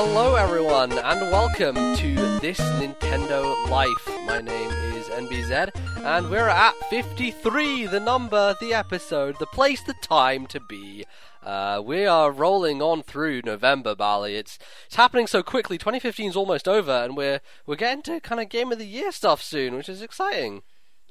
[0.00, 4.08] Hello, everyone, and welcome to This Nintendo Life.
[4.26, 5.72] My name is NBZ,
[6.04, 11.04] and we're at 53, the number, the episode, the place, the time to be.
[11.42, 14.36] Uh, we are rolling on through November, Bali.
[14.36, 15.78] It's it's happening so quickly.
[15.78, 19.10] 2015 is almost over, and we're we're getting to kind of game of the year
[19.10, 20.62] stuff soon, which is exciting.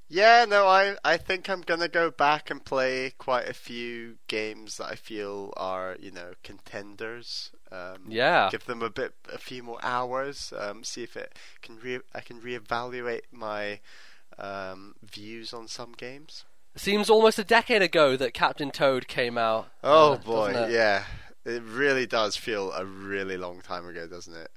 [0.10, 4.78] Yeah, no, I I think I'm gonna go back and play quite a few games
[4.78, 7.52] that I feel are you know contenders.
[7.72, 8.50] Um, Yeah.
[8.50, 10.54] give them a bit, a few more hours.
[10.58, 13.82] Um, see if it can re- I can reevaluate my
[14.38, 16.46] um, views on some games.
[16.78, 19.68] Seems almost a decade ago that Captain Toad came out.
[19.84, 20.72] Oh uh, boy, it?
[20.72, 21.04] yeah,
[21.44, 24.52] it really does feel a really long time ago, doesn't it?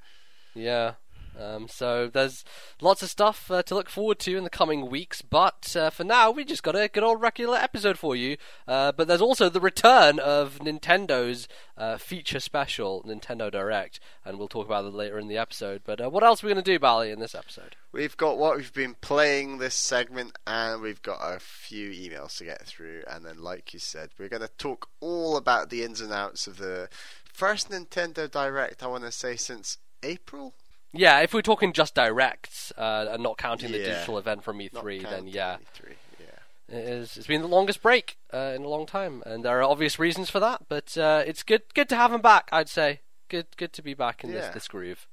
[0.55, 0.95] Yeah.
[1.41, 2.45] Um, so there's
[2.80, 6.05] lots of stuff uh, to look forward to in the coming weeks, but uh, for
[6.05, 8.37] now we just got a good old regular episode for you.
[8.69, 14.49] Uh, but there's also the return of Nintendo's uh, feature special, Nintendo Direct, and we'll
[14.49, 15.80] talk about that later in the episode.
[15.85, 17.77] But uh, what else are we going to do, Bally, in this episode?
[17.93, 22.45] We've got what we've been playing this segment, and we've got a few emails to
[22.45, 23.02] get through.
[23.09, 26.46] And then, like you said, we're going to talk all about the ins and outs
[26.46, 26.88] of the
[27.33, 28.83] first Nintendo Direct.
[28.83, 30.55] I want to say since April.
[30.93, 33.85] Yeah, if we're talking just directs uh, and not counting the Yeah.
[33.85, 36.77] digital event from E3, then yeah, E3, yeah.
[36.77, 37.16] It is.
[37.16, 40.30] It's been the longest break uh, in a long time, and there are obvious reasons
[40.30, 40.63] for that.
[40.68, 42.49] But uh, it's good, good to have him back.
[42.52, 44.51] I'd say good, good to be back in this Yeah.
[44.52, 45.07] this groove.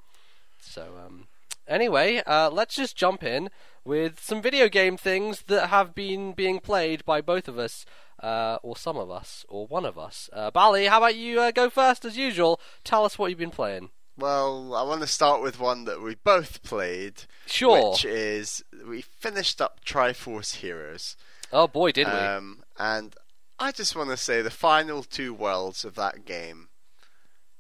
[0.60, 1.28] So, um,
[1.68, 3.50] anyway, uh, let's just jump in
[3.86, 7.86] with some video game things that have been being played by both of us,
[8.22, 10.30] uh, or some of us, or one of us.
[10.34, 12.60] Uh, Bali, how about you uh, go first as usual?
[12.84, 13.92] Tell us what you've been playing.
[14.18, 17.92] Well, I want to start with one that we both played, Sure.
[17.92, 21.16] which is we finished up Tri Force Heroes.
[21.54, 22.14] oh boy, did we?
[22.14, 23.16] Um, and
[23.60, 26.70] I just want to say the final two worlds of that game,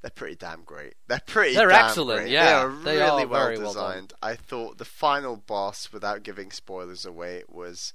[0.01, 0.93] they're pretty damn great.
[1.07, 2.31] They're pretty They're damn excellent, great.
[2.31, 2.45] yeah.
[2.45, 4.13] They are They really are well very well designed.
[4.21, 7.93] I thought the final boss, without giving spoilers away, was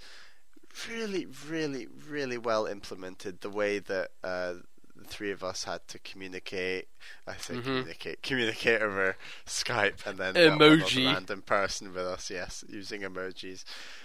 [0.88, 3.40] really, really, really well implemented.
[3.40, 4.54] The way that uh,
[5.02, 6.88] the three of us had to communicate,
[7.26, 7.62] I say Mhm.
[7.64, 11.06] communicate, communicate over Skype, and then that one was Emoji.
[11.06, 12.30] random person with us.
[12.30, 13.64] Yes, using emojis.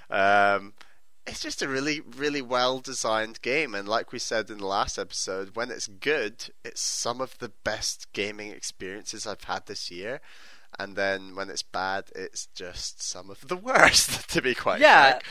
[0.09, 0.73] Um,
[1.25, 4.97] it's just a really, really well designed game, and like we said in the last
[4.97, 10.21] episode, when it's good, it's some of the best gaming experiences I've had this year.
[10.79, 15.11] And then when it's bad, it's just some of the worst, to be quite Yeah.
[15.11, 15.23] frank.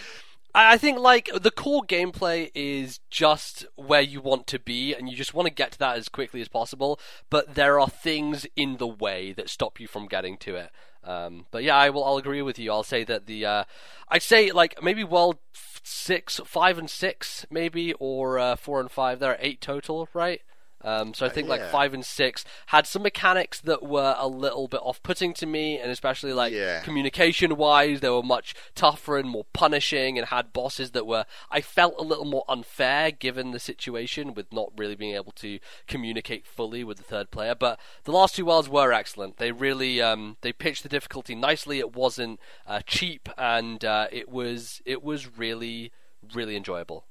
[0.56, 5.14] I think like the core gameplay is just where you want to be, and you
[5.14, 6.98] just want to get to that as quickly as possible.
[7.28, 10.70] But there are things in the way that stop you from getting to it.
[11.04, 12.04] Um, but yeah, I will.
[12.04, 12.72] I'll agree with you.
[12.72, 13.64] I'll say that the uh,
[14.08, 15.36] I'd say like maybe world
[15.82, 19.18] six, five, and six, maybe, or uh, four and five.
[19.18, 20.40] There are eight total, right?
[20.82, 21.70] Um, so I think like yeah.
[21.70, 25.90] five and six had some mechanics that were a little bit off-putting to me, and
[25.90, 26.80] especially like Yeah.
[26.80, 31.60] communication wise, they were much tougher and more punishing, and had bosses that were I
[31.60, 36.46] felt a little more unfair given the situation with not really being able to communicate
[36.46, 37.54] fully with the third player.
[37.54, 39.38] But the last two worlds were excellent.
[39.38, 41.78] They really um, they pitched the difficulty nicely.
[41.78, 45.90] It wasn't uh, cheap, and uh, it was it was really
[46.34, 47.06] really enjoyable.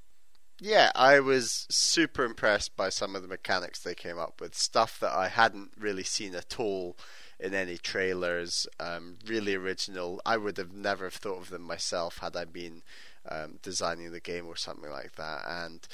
[0.59, 4.55] Yeah, I was super impressed by some of the mechanics they came up with.
[4.55, 6.95] Stuff that I hadn't really seen at all
[7.39, 8.65] in any trailers.
[8.79, 10.21] Um, really original.
[10.25, 12.83] I would have never have thought of them myself had I been
[13.29, 15.41] um, designing the game or something like that.
[15.45, 15.85] And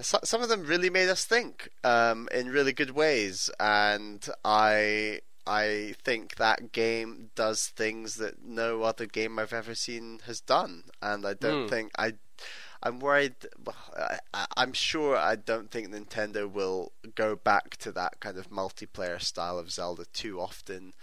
[0.00, 3.48] so- some of them really made us think um, in really good ways.
[3.58, 5.20] And I.
[5.46, 10.84] I think that game does things that no other game I've ever seen has done,
[11.02, 11.68] and I don't Hmm.
[11.68, 12.12] think I
[12.82, 13.34] I'm worried.
[14.32, 19.20] I, I'm sure I don't think Nintendo will go back to that kind of multiplayer
[19.20, 20.94] style of Zelda too often.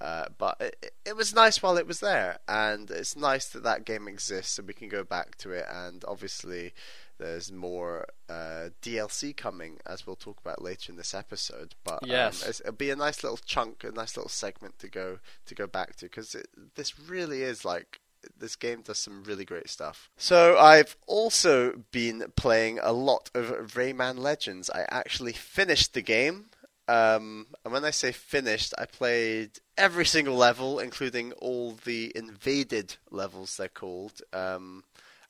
[0.00, 3.84] Uh, but it, it was nice while it was there, and it's nice that that
[3.84, 5.64] game exists, and we can go back to it.
[5.72, 6.72] And obviously,
[7.18, 11.76] there's more uh, DLC coming, as we'll talk about later in this episode.
[11.84, 12.40] But um, Yes.
[12.42, 15.68] it's- it'll be a nice little chunk, a nice little segment to go to go
[15.68, 16.34] back to, because
[16.74, 18.00] this really is like
[18.38, 20.10] this game does some really great stuff.
[20.16, 24.70] So I've also been playing a lot of Rayman Legends.
[24.70, 26.46] I actually finished the game.
[26.86, 32.96] Um, and when I say finished, I played every single level, including all the invaded
[33.10, 34.20] levels they're called.
[34.32, 34.84] Um,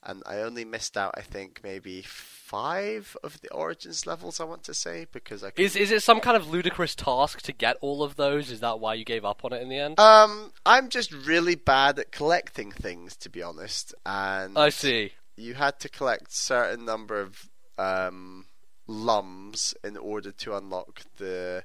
[0.04, 4.38] and I only missed out, I think, maybe five of the Origins levels.
[4.40, 7.42] I want to say because I could Is is it some kind of ludicrous task
[7.42, 8.50] to get all of those?
[8.50, 9.98] Is that why you gave up on it in the end?
[9.98, 13.94] Um, I'm just really bad at collecting things, to be honest.
[14.04, 15.12] And I see.
[15.36, 17.48] you had to collect certain number of
[17.78, 18.46] um,
[18.86, 21.64] lums in order to unlock the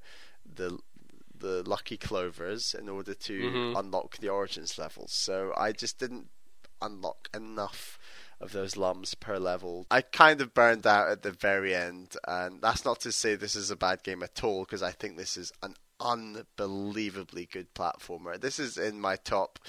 [0.55, 0.79] the
[1.37, 3.79] the lucky clovers in order to Mhm.
[3.79, 5.13] unlock the origins levels.
[5.13, 6.29] So I just didn't
[6.81, 7.98] unlock enough
[8.41, 9.85] of those lums per level.
[9.91, 13.55] I kind of burned out at the very end, and that's not to say this
[13.55, 18.39] is a bad game at all, because I think this is an unbelievably good platformer.
[18.39, 19.59] This is in my top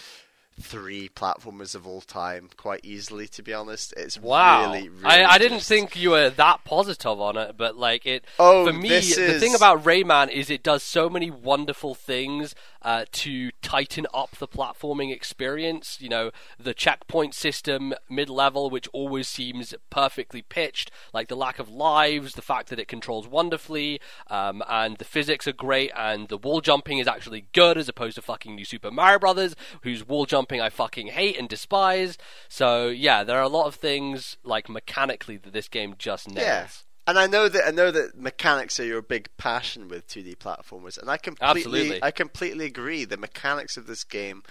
[0.60, 3.94] three platformers of all time, quite easily, to be honest.
[3.96, 7.56] It's Wow, really, really I, I didn't just- think you were that positive on it,
[7.56, 8.24] but like it.
[8.38, 13.04] Oh, for me, the thing about Rayman is it does so many wonderful things uh,
[13.12, 15.98] to tighten up the platforming experience.
[16.00, 21.68] You know, the checkpoint system mid-level, which always seems perfectly pitched, like the lack of
[21.68, 26.38] lives, the fact that it controls wonderfully, um, and the physics are great, and the
[26.38, 30.26] wall jumping is actually good as opposed to fucking New Super Mario Brothers, whose wall
[30.26, 32.18] jumping I fucking hate and despise.
[32.48, 36.38] So yeah, there are a lot of things like mechanically that this game just nails.
[36.38, 36.66] Yeah.
[37.06, 40.98] And I know that I know that mechanics are your big passion with 2D platformers,
[40.98, 42.02] and I completely Absolutely.
[42.02, 43.04] I completely agree.
[43.04, 44.42] The mechanics of this game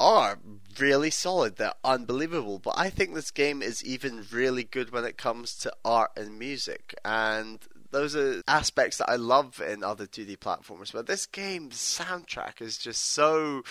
[0.00, 0.38] are
[0.78, 1.56] really solid.
[1.56, 2.58] They're unbelievable.
[2.58, 6.38] But I think this game is even really good when it comes to art and
[6.38, 6.94] music.
[7.04, 7.60] And
[7.90, 10.92] those are aspects that I love in other 2D platformers.
[10.92, 13.62] But this game's soundtrack is just so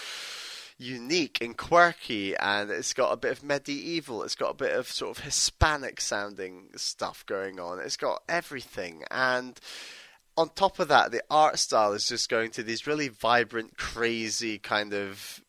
[0.78, 4.88] unique and quirky and it's got a bit of medieval it's got a bit of
[4.88, 7.80] sort of hispanic sounding stuff going on.
[7.80, 9.60] It's got everything and
[10.38, 14.60] on top of that the art style is just going to these really vibrant crazy
[14.60, 15.42] kind of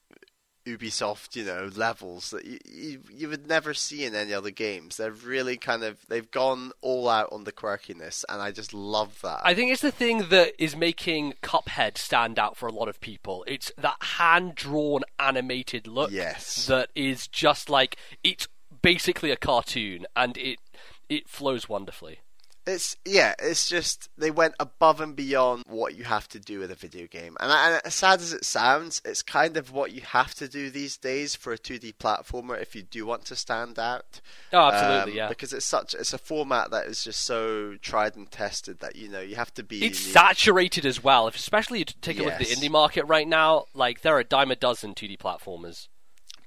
[0.77, 4.97] Ubisoft, you know, levels that you, you you would never see in any other games.
[4.97, 9.21] They're really kind of they've gone all out on the quirkiness, and I just love
[9.23, 9.41] that.
[9.45, 13.01] I think it's the thing that is making Cuphead stand out for a lot of
[13.01, 13.45] people.
[13.47, 16.67] It's that hand drawn animated look Yes.
[16.67, 18.49] that is just like it's
[18.83, 20.59] basically a cartoon and it
[21.09, 22.21] it flows wonderfully.
[22.69, 26.71] It's yeah, it's just they went above and beyond what you have to do with
[26.71, 30.03] a video game, and, and as sad as it sounds, it's kind of what you
[30.03, 33.79] have to do these days for a 2D platformer if you do want to stand
[33.79, 34.21] out.
[34.53, 35.29] Oh, absolutely, Um, yeah.
[35.29, 39.09] Because it's such it's a format that is just so tried and tested that you
[39.09, 39.85] know you have to be.
[39.85, 40.15] It's unique.
[40.15, 41.27] saturated as well.
[41.27, 44.15] Especially if especially you take a look at the indie market right now, like there
[44.15, 45.89] are a dime a dozen 2D platformers.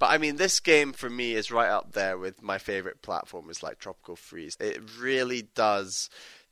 [0.01, 3.61] But I mean, this game for me is right up there with my favorite platformers
[3.61, 4.57] like Tropical Freeze.
[4.59, 6.09] It really does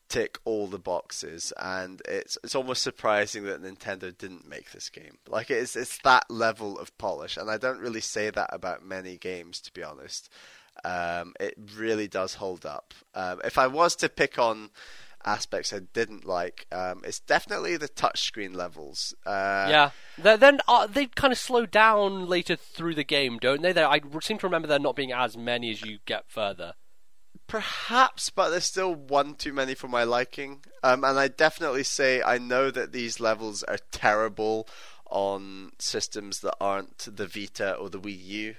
[0.07, 5.17] tick all the boxes, and it's it's almost surprising that Nintendo didn't make this game.
[5.27, 9.17] Like it's it's that level of polish, and I don't really say that about many
[9.17, 10.29] games, to be honest.
[10.85, 12.93] Um, it really does hold up.
[13.15, 14.69] Um, if I was to pick on
[15.25, 19.13] aspects I didn't like, um, it's definitely the touchscreen levels.
[19.25, 23.61] Uh, yeah, They're- then uh, they kind of slow down later through the game, don't
[23.61, 23.71] they?
[23.73, 26.73] They- I seem to remember there not being as many as you get further.
[27.47, 30.63] Perhaps, but there's still one too many for my liking.
[30.83, 34.67] Um, and I definitely say I know that these levels are terrible
[35.09, 38.55] on systems that aren't the Vita or the Wii U.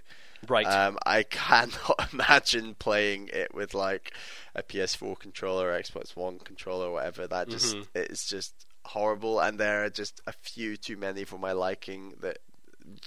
[0.48, 0.66] Right.
[0.66, 4.12] Um, I cannot imagine playing it with like
[4.54, 7.26] a PS4 controller, or Xbox One controller, or whatever.
[7.26, 7.87] That just Mhm.
[7.94, 8.54] it's just
[8.87, 12.38] horrible, and there are just a few too many for my liking that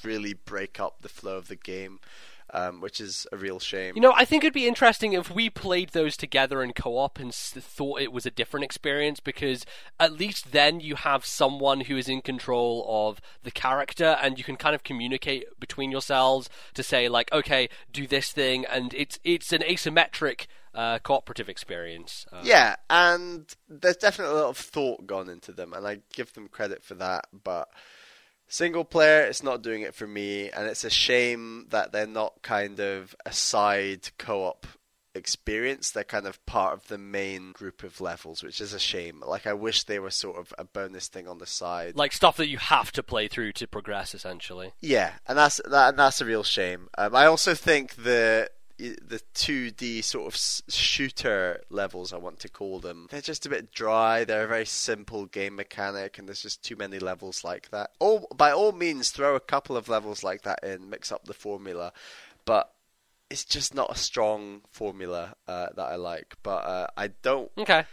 [0.03, 2.00] really break up the flow of the game,
[2.53, 3.95] um, which is a real shame.
[3.95, 7.33] You know, I think it'd be interesting if we played those together in co-op and
[7.33, 9.65] thought it was a different experience because
[10.00, 14.43] at least then you have someone who is in control of the character and you
[14.43, 19.19] can kind of communicate between yourselves to say like, okay, do this thing, and it's
[19.24, 20.45] it's an asymmetric
[20.75, 22.25] uh, cooperative experience.
[22.31, 26.33] Uh, Yeah, and there's definitely a lot of thought gone into them, and I give
[26.33, 27.25] them credit for that.
[27.43, 27.69] But
[28.53, 32.41] single player, it's not doing it for me, and it's a shame that they're not
[32.41, 34.67] kind of a side co-op
[35.15, 35.91] experience.
[35.91, 39.24] They're kind of part of the main group of levels, which is a shame.
[39.25, 41.95] Like I wish they were sort of a bonus thing on the side.
[41.95, 44.74] Like stuff that you have to play through to progress, essentially.
[44.81, 46.89] Yeah, and that's that, and that's a real shame.
[46.98, 52.80] Um, I also think the the 2D sort of shooter levels, I want to call
[52.80, 54.24] them, they're just a bit dry.
[54.24, 57.92] They're a very simple game mechanic, and there's just too many levels like that.
[58.00, 61.34] All by all means, throw a couple of levels like that in, mix up the
[61.34, 61.94] formula,
[62.46, 62.74] but
[63.30, 66.36] it's just not a strong formula uh, that I like.
[66.44, 67.86] But uh, I don't Okay.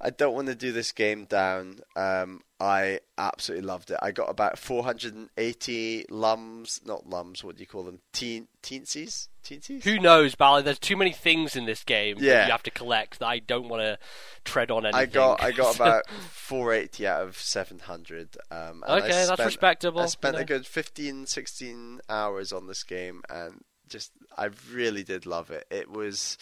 [0.00, 1.80] I don't want to do this game down.
[1.94, 3.98] Um, I absolutely loved it.
[4.00, 7.44] I got about 480 lums, not lums.
[7.44, 8.00] What do you call them?
[8.12, 9.84] Teen, teensies, teensies.
[9.84, 10.62] Who knows, Bally?
[10.62, 12.46] There's too many things in this game that Yeah.
[12.46, 13.98] you have to collect that I don't want to
[14.44, 15.00] tread on anything.
[15.00, 18.36] I got I got about 480 out of 700.
[18.50, 20.42] Um, Okay, that's respectable, I you spent know.
[20.42, 25.66] a good 15, 16 hours on this game, and just I really did love it.
[25.70, 26.38] It was.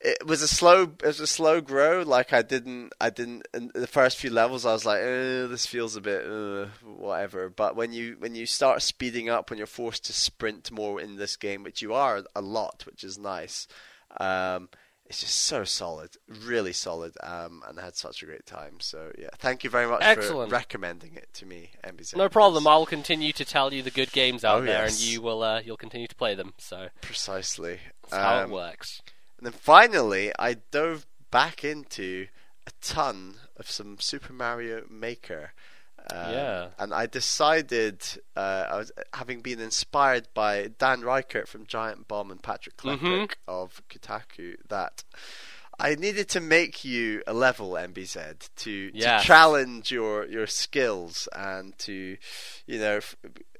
[0.00, 3.70] It was a slow it was a slow grow like i didn't i didn't in
[3.74, 7.74] the first few levels i was like uh, this feels a bit uh, whatever but
[7.74, 11.36] when you when you start speeding up when you're forced to sprint more in this
[11.36, 13.66] game which you are a lot which is nice
[14.20, 14.68] um,
[15.06, 16.10] it's just so solid
[16.46, 19.86] really solid um, and i had such a great time so yeah thank you very
[19.88, 20.50] much Excellent.
[20.50, 22.14] for recommending it to me NBZ.
[22.16, 22.66] No problem.
[22.68, 25.00] I'll continue to tell you the good games out Oh, there, yes.
[25.00, 26.52] and you will uh, you'll continue to play them.
[26.58, 29.00] So precisely that's how Um, it works.
[29.38, 32.26] And then finally, I dove back into
[32.66, 35.52] a ton of some Super Mario Maker.
[36.10, 36.68] Um, Yeah.
[36.78, 38.02] And I decided,
[38.36, 42.98] uh, I was having been inspired by Dan Ryckert from Giant Bomb and Patrick Klepek
[43.00, 43.34] Mhm.
[43.46, 45.04] of Kotaku, that
[45.80, 49.22] I needed to make you a level MBZ to, Yes.
[49.22, 52.16] to challenge your your skills and to,
[52.66, 53.14] you know, f-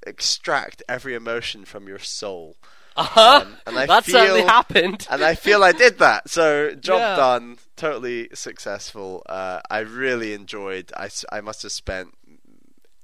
[0.06, 2.56] extract every emotion from your soul.
[2.98, 3.42] Uh-huh.
[3.46, 5.06] um, and I that certainly feel- happened.
[5.10, 6.28] and I feel I did that.
[6.28, 7.16] So job Yeah.
[7.16, 9.22] done, totally successful.
[9.28, 10.92] Uh, I really enjoyed.
[10.96, 12.14] I, I must have spent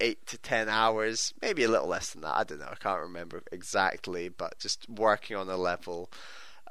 [0.01, 2.35] eight to ten hours, maybe a little less than that.
[2.37, 2.69] I don't know.
[2.71, 6.11] I can't remember exactly, but just working on a level.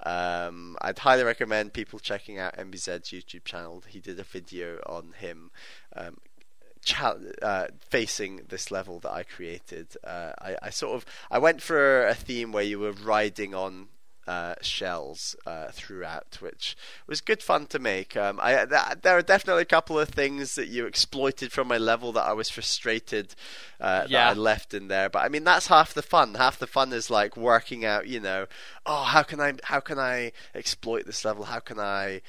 [0.06, 3.84] Um, I'd highly recommend people checking out MBZ's YouTube channel.
[3.88, 5.52] He did a video on him.
[5.96, 6.18] Um,
[6.84, 11.62] cha- uh, facing this level that I created, uh, I, I sort of I went
[11.62, 13.88] for a theme where you were riding on
[14.26, 18.16] uh, shells uh, throughout, which was good fun to make.
[18.16, 21.78] Um, I th- there are definitely a couple of things that you exploited from my
[21.78, 23.36] level that I was frustrated
[23.82, 24.30] uh, Yeah.
[24.30, 25.10] that I left in there.
[25.10, 26.36] But I mean, that's half the fun.
[26.36, 28.08] Half the fun is like working out.
[28.08, 28.46] You know,
[28.86, 31.44] oh, how can I how can I exploit this level?
[31.44, 32.22] How can I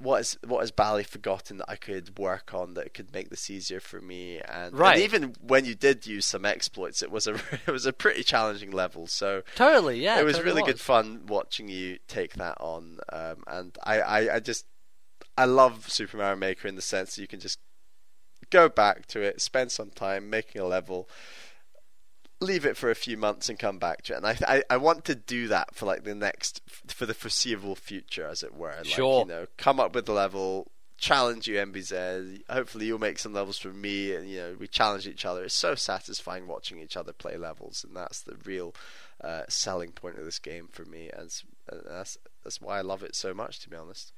[0.00, 3.48] what has what has Bally forgotten that I could work on that could make this
[3.48, 4.38] easier for me?
[4.40, 4.94] And, Right.
[4.94, 7.34] and even when you did use some exploits, it was a
[7.66, 9.06] it was a pretty challenging level.
[9.06, 10.20] So Totally, yeah.
[10.20, 12.98] it was totally really good fun watching you take that on.
[13.10, 14.66] Um, and I, I, I just
[15.38, 17.58] I love Super Mario Maker in the sense that you can just
[18.50, 21.08] go back to it, spend some time making a level.
[22.40, 24.76] Leave it for a few months and come back to it, and I, I, I
[24.78, 28.74] want to do that for like the next, for the foreseeable future, as it were.
[28.78, 29.20] Like, Sure.
[29.20, 32.42] You know, come up with a level, challenge you, MBZ.
[32.48, 35.44] Hopefully, you'll make some levels for me, and you know, we challenge each other.
[35.44, 38.74] It's so satisfying watching each other play levels, and that's the real
[39.22, 41.10] uh, selling point of this game for me.
[41.12, 44.12] As and that's that's why I love it so much, to be honest.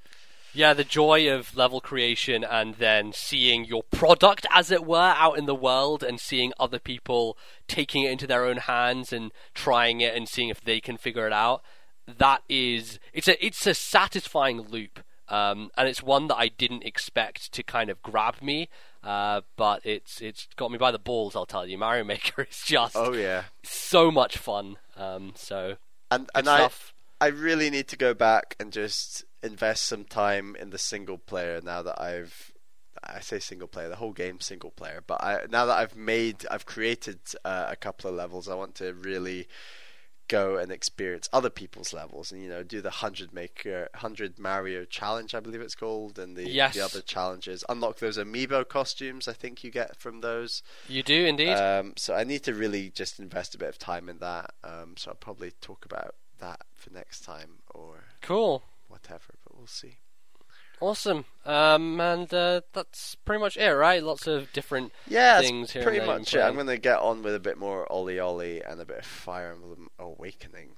[0.54, 5.38] Yeah, the joy of level creation and then seeing your product, as it were, out
[5.38, 10.00] in the world and seeing other people taking it into their own hands and trying
[10.00, 11.62] it and seeing if they can figure it out.
[12.06, 16.84] That is, it's a it's a satisfying loop, um, and it's one that I didn't
[16.84, 18.68] expect to kind of grab me,
[19.02, 21.34] uh, but it's it's got me by the balls.
[21.36, 24.76] I'll tell you, Mario Maker is just Oh yeah, so much fun.
[24.96, 25.76] Um, so
[26.10, 26.91] and and I stuff.
[27.22, 31.60] I really need to go back and just invest some time in the single player
[31.62, 32.52] now that I've
[33.04, 35.02] I say single player, the whole game single player.
[35.06, 38.74] But I, now that I've made, I've created uh, a couple of levels, I want
[38.76, 39.46] to really
[40.28, 44.84] go and experience other people's levels, and you know, do the hundred maker, hundred Mario
[44.84, 46.74] challenge, I believe it's called, and the Yes.
[46.74, 47.64] the other challenges.
[47.68, 50.62] Unlock those amiibo costumes, I think you get from those.
[50.88, 51.54] You do indeed.
[51.54, 54.54] Um, so I need to really just invest a bit of time in that.
[54.64, 58.64] Um, so I'll probably talk about that for next time or cool.
[58.88, 59.96] whatever, but we'll see.
[60.80, 61.24] Awesome.
[61.46, 64.02] Um, and uh, that's pretty much it, right?
[64.02, 66.40] Lots of different Yeah, things here pretty much it.
[66.40, 69.52] I'm going to get on with a bit more OlliOlli and a bit of Fire
[69.52, 70.74] Emblem Awakening.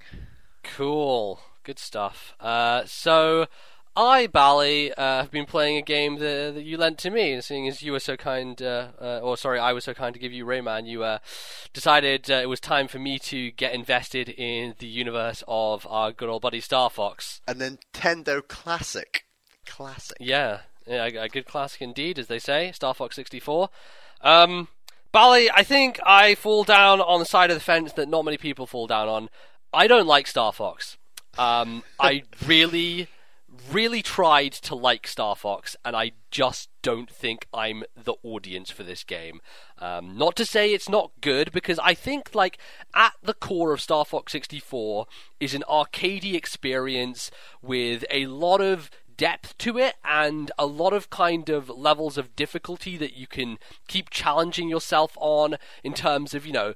[0.63, 1.39] Cool.
[1.63, 2.35] Good stuff.
[2.39, 3.47] Uh, so,
[3.97, 7.43] I, Bally, uh, have been playing a game that, that you lent to me, and
[7.43, 10.19] seeing as you were so kind, uh, uh, or sorry, I was so kind to
[10.19, 11.19] give you Rayman, you uh,
[11.73, 16.11] decided uh, it was time for me to get invested in the universe of our
[16.11, 17.41] good old buddy Star Fox.
[17.47, 19.25] A Nintendo Classic.
[19.65, 20.17] Classic.
[20.19, 22.71] Yeah, yeah, a, a good classic indeed, as they say.
[22.73, 23.69] Star Fox 64.
[24.21, 24.67] Um,
[25.11, 28.37] Bally, I think I fall down on the side of the fence that not many
[28.37, 29.29] people fall down on.
[29.73, 30.97] I don't like Star Fox.
[31.37, 33.07] Um, I really,
[33.71, 38.83] really tried to like Star Fox, and I just don't think I'm the audience for
[38.83, 39.41] this game.
[39.79, 42.57] Um, not to say it's not good, because I think, like,
[42.93, 45.07] at the core of Star Fox 64
[45.39, 47.31] is an arcadey experience
[47.61, 52.35] with a lot of depth to it and a lot of kind of levels of
[52.35, 53.57] difficulty that you can
[53.87, 56.73] keep challenging yourself on in terms of, you know,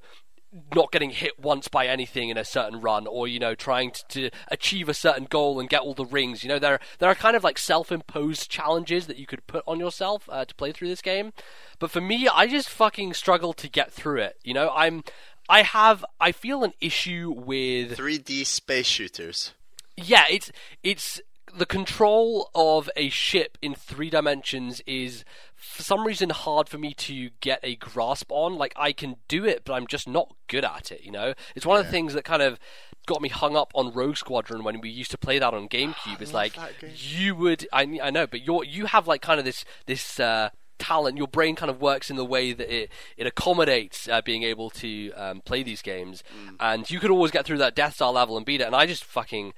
[0.74, 4.04] not getting hit once by anything in a certain run or you know trying to,
[4.08, 6.42] to achieve a certain goal and get all the rings.
[6.42, 9.78] You know there there are kind of like self-imposed challenges that you could put on
[9.78, 11.32] yourself uh, to play through this game.
[11.78, 14.38] But for me I just fucking struggle to get through it.
[14.42, 15.04] You know I'm
[15.48, 19.52] I have I feel an issue with 3D space shooters.
[19.96, 20.50] yeah, it's
[20.82, 21.20] it's
[21.56, 25.24] the control of a ship in three dimensions is
[25.56, 28.56] for some reason hard for me to get a grasp on.
[28.56, 31.02] Like I can do it, but I'm just not good at it.
[31.02, 32.58] You know, it's one of the things that kind of
[33.06, 36.20] got me hung up on Rogue Squadron when we used to play that on GameCube.
[36.20, 36.56] It's like
[36.96, 40.18] you would, I, I know, but you're you have like kind of this this.
[40.20, 44.22] Uh, talent your brain kind of works in the way that it it accommodates uh,
[44.22, 46.56] being able to um, play these games Mm.
[46.58, 48.86] and you could always get through that death star level and beat it and i
[48.86, 49.52] just fucking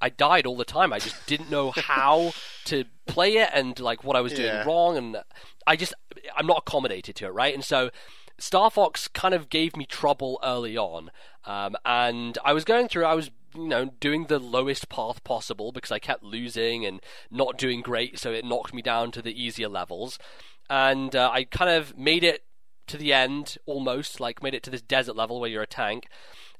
[0.00, 0.92] I died all the time.
[0.92, 2.32] I just didn't know how
[2.66, 4.64] to play it and like what I was doing Yeah.
[4.64, 5.16] wrong, and
[5.66, 5.94] I just
[6.36, 7.54] I'm not accommodated to it, right?
[7.54, 7.90] And so
[8.38, 11.10] Star Fox kind of gave me trouble early on,
[11.44, 13.04] um, and I was going through.
[13.04, 17.56] I was you know doing the lowest path possible because I kept losing and not
[17.58, 20.18] doing great, so it knocked me down to the easier levels,
[20.68, 22.44] and uh, I kind of made it
[22.88, 26.08] to the end almost, like made it to this desert level where you're a tank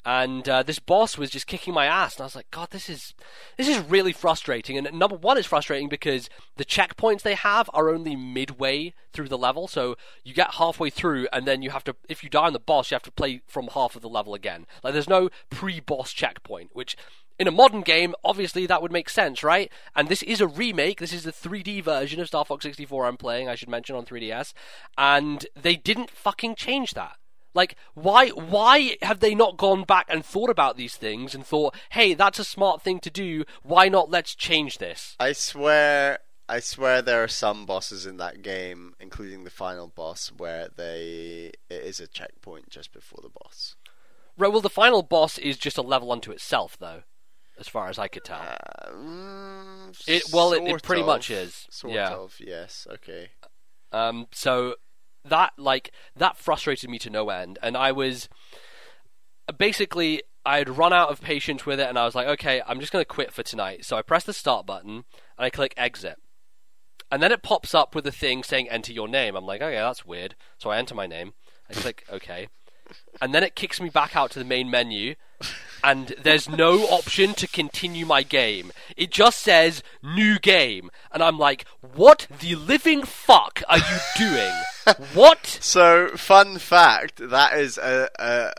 [0.07, 2.91] and uh, this boss was just kicking my ass, and I was like, God, this
[2.91, 3.15] is
[3.57, 4.77] this is really frustrating.
[4.77, 9.39] And number one, it's frustrating because the checkpoints they have are only midway through the
[9.39, 12.53] level, so you get halfway through, and then you have to, if you die on
[12.53, 14.67] the boss, you have to play from half of the level again.
[14.83, 16.97] Like, there's no pre-boss checkpoint, which.
[17.37, 19.69] In a modern game, obviously that would make sense, right?
[19.97, 21.01] And this is a remake.
[21.01, 24.07] This is the 3D version of Star Fox 64 I'm playing, I should mention, on
[24.07, 24.53] 3DS.
[24.97, 27.17] And they didn't fucking change that.
[27.55, 31.75] Like, why why have they not gone back and thought about these things and thought,
[31.91, 33.45] hey, that's a smart thing to do.
[33.63, 35.15] Why not let's change this?
[35.21, 36.19] I swear,
[36.49, 41.53] I swear there are some bosses in that game, including the final boss, where they
[41.71, 43.77] it is a checkpoint just before the boss.
[44.37, 47.05] Right, well, the final boss is just a level unto itself, though,
[47.57, 48.41] as far as I could tell.
[48.41, 51.07] Uh, mm, It- well, it- it pretty of.
[51.07, 52.11] much is, Sort yeah.
[52.15, 52.89] of, yes.
[52.91, 53.31] Okay.
[53.93, 54.75] Um, so
[55.25, 58.29] that like that frustrated me to no end, and I was
[59.59, 62.81] basically I had run out of patience with it, and I was like, okay, I'm
[62.81, 63.85] just gonna quit for tonight.
[63.85, 65.05] So I press the start button
[65.37, 66.17] and I click exit,
[67.11, 69.37] and then it pops up with a thing saying enter your name.
[69.37, 70.35] I'm like, okay, that's weird.
[70.59, 71.35] So I enter my name.
[71.71, 72.49] I click okay,
[73.21, 75.15] and then it kicks me back out to the main menu.
[75.85, 78.73] And there's no option to continue my game.
[78.97, 80.91] It just says new game.
[81.13, 84.53] And I'm like, what the living fuck are you doing?
[85.13, 85.47] what?
[85.47, 88.53] So, fun fact: that is a, a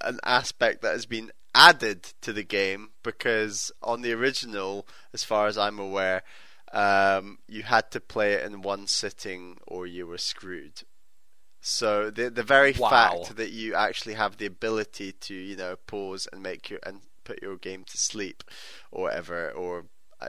[0.00, 5.48] an aspect that has been added to the game because on the original, as far
[5.48, 6.22] as I'm aware,
[6.72, 10.82] um, you had to play it in one sitting or you were screwed.
[11.60, 12.88] So the the very Wow.
[12.90, 17.00] fact that you actually have the ability to you know pause and make your and
[17.24, 18.42] put your game to sleep
[18.90, 19.84] or whatever or
[20.20, 20.28] uh,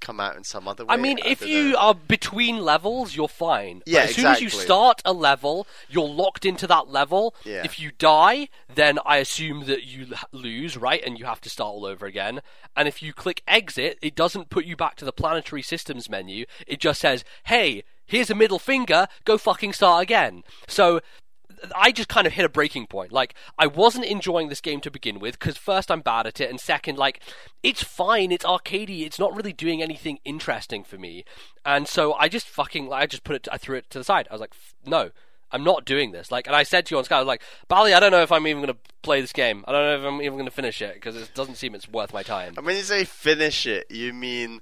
[0.00, 0.94] come out in some other way.
[0.94, 1.78] I mean, if you know.
[1.78, 3.80] are between levels, you're fine.
[3.80, 7.34] But Yeah, as soon as you start a level, you're locked into that level.
[7.44, 7.62] Yeah.
[7.64, 11.00] If you die, then I assume that you lose, right?
[11.04, 12.40] And you have to start all over again.
[12.74, 16.44] And if you click exit, it doesn't put you back to the planetary systems menu.
[16.66, 20.42] It just says, hey, here's a middle finger, go fucking start again.
[20.66, 21.00] So
[21.74, 23.12] I just kind of hit a breaking point.
[23.12, 26.50] Like, I wasn't enjoying this game to begin with, because first, I'm bad at it,
[26.50, 27.20] and second, like,
[27.62, 31.24] it's fine, it's arcadey, it's not really doing anything interesting for me.
[31.64, 34.28] And so I just fucking, I just put it, I threw it to the side.
[34.30, 35.10] I was like, "F- no,
[35.50, 36.30] I'm not doing this.
[36.30, 38.22] Like, and I said to you on Sky, I was like, Bally, I don't know
[38.22, 39.64] if I'm even going to play this game.
[39.66, 41.88] I don't know if I'm even going to finish it, because it doesn't seem it's
[41.88, 42.54] worth my time.
[42.56, 44.60] And when you say finish it, you mean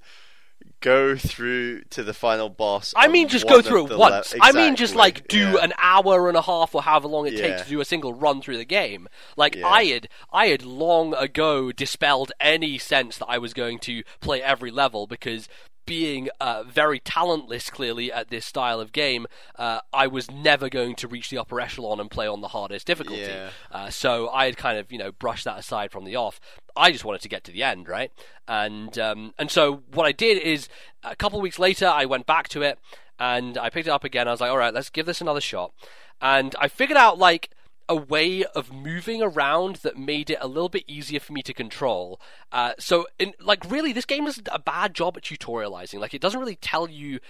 [0.81, 2.93] go through to the final boss.
[2.97, 4.35] I mean, just go through it le- once.
[4.41, 5.65] I mean, just like do yeah.
[5.65, 7.49] an hour and a half or however long it Yeah.
[7.49, 9.09] takes to do a single run through the game.
[9.37, 9.67] Like Yeah.
[9.67, 14.43] I had, I had long ago dispelled any sense that I was going to play
[14.43, 15.49] every level because.
[15.87, 20.97] Being uh, very talentless, clearly at this style of game, uh, I was never going
[20.97, 23.23] to reach the upper echelon and play on the hardest difficulty.
[23.23, 23.51] Yeah.
[23.71, 26.41] Uh, so I had kind of, you know, brushed that aside from the off.
[26.77, 28.11] I just wanted to get to the end, right?
[28.49, 30.69] And um, and so what I did is
[31.05, 32.79] a couple of weeks later, I went back to it
[33.19, 34.29] and I picked it up again.
[34.29, 35.73] I was like, all right, let's give this another shot.
[36.21, 37.51] And I figured out like
[37.89, 41.55] a way of moving around that made it a little bit easier for me to
[41.55, 42.21] control.
[42.51, 46.01] Uh, so, in, like, really, this game does a bad job at tutorializing.
[46.01, 47.21] Like, it doesn't really tell you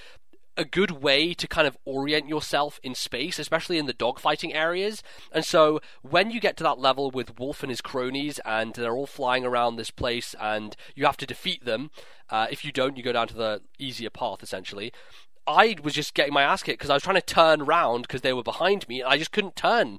[0.57, 5.03] a good way to kind of orient yourself in space, especially in the dogfighting areas.
[5.31, 8.97] And so when you get to that level with Wolf and his cronies, and they're
[8.97, 11.91] all flying around this place, and you have to defeat them,
[12.31, 14.93] uh, if you don't, you go down to the easier path essentially.
[15.47, 18.23] I was just getting my ass kicked because I was trying to turn round because
[18.23, 19.99] they were behind me, and I just couldn't turn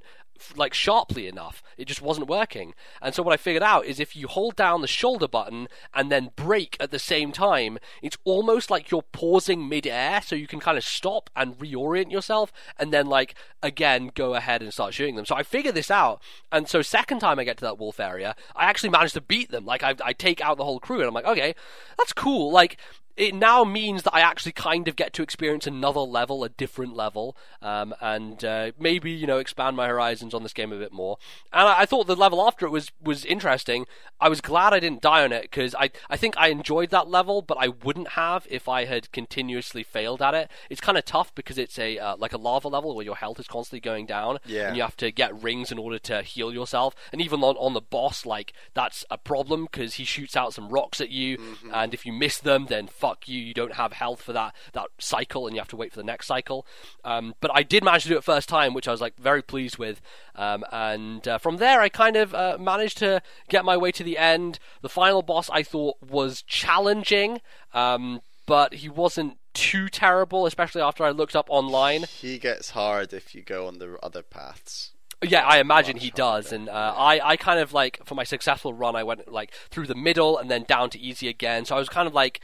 [0.56, 1.62] like sharply enough.
[1.76, 2.74] It just wasn't working.
[3.00, 6.10] And so what I figured out is if you hold down the shoulder button and
[6.10, 10.60] then brake at the same time, it's almost like you're pausing mid-air so you can
[10.60, 15.16] kind of stop and reorient yourself and then like again go ahead and start shooting
[15.16, 15.26] them.
[15.26, 16.22] So I figured this out.
[16.50, 19.50] And so second time I get to that wolf area, I actually managed to beat
[19.50, 19.64] them.
[19.64, 21.54] Like I, I take out the whole crew and I'm like, okay,
[21.96, 22.50] that's cool.
[22.50, 22.78] Like
[23.18, 26.94] it now means that I actually kind of get to experience another level, a different
[26.94, 30.92] level, um, and uh, maybe you know expand my horizons on this game a bit
[30.92, 31.18] more.
[31.52, 33.86] And I, I, thought the level after it was was interesting.
[34.20, 37.08] I was glad I didn't die on it because I I think I enjoyed that
[37.08, 40.50] level, but I wouldn't have if I had continuously failed at it.
[40.70, 43.40] It's kind of tough because it's a uh, like a lava level where your health
[43.40, 44.68] is constantly going down, yeah.
[44.68, 46.94] and you have to get rings in order to heal yourself.
[47.10, 50.68] And even on on the boss, like that's a problem because he shoots out some
[50.68, 51.70] rocks at you, mm-hmm.
[51.74, 54.88] and if you miss them, then fuck you, you don't have health for that that
[54.98, 56.66] cycle, and you have to wait for the next cycle.
[57.04, 59.42] Um, but I did manage to do it first time, which I was like very
[59.42, 60.00] pleased with.
[60.34, 64.04] Um, and uh, from there, I kind of uh, managed to get my way to
[64.04, 64.58] the end.
[64.82, 67.40] The final boss I thought was challenging,
[67.72, 72.04] um, but he wasn't too terrible, especially after I looked up online.
[72.04, 74.92] He gets hard if you go on the other paths.
[75.20, 78.72] Yeah, I imagine he does, and uh, I, I kind of like for my successful
[78.72, 81.64] run, I went like through the middle and then down to easy again.
[81.64, 82.40] So I was kind of like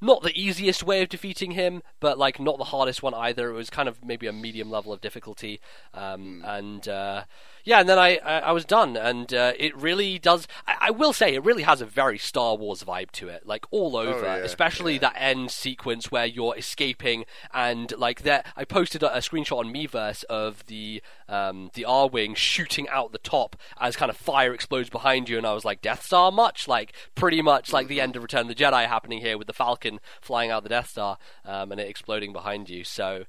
[0.00, 3.50] not the easiest way of defeating him, but like not the hardest one either.
[3.50, 5.60] It was kind of maybe a medium level of difficulty,
[5.94, 6.58] um, mm.
[6.58, 7.24] and uh,
[7.66, 10.46] yeah, and then I I, I was done, and uh, it really does.
[10.68, 13.66] I, I, will say it really has a very Star Wars vibe to it, like
[13.72, 15.00] all oh, over, oh, yeah, especially yeah.
[15.00, 18.46] that end sequence where you're escaping and like that.
[18.56, 23.18] I posted a, a, screenshot on Miiverse of the um, the Arwing shooting out the
[23.18, 26.68] top as kind of fire explodes behind you, and I was like, Death Star, much
[26.68, 29.52] like pretty much like the end of Return of the Jedi happening here with the
[29.52, 32.84] Falcon flying out the Death Star um, and it exploding behind you.
[32.84, 33.24] So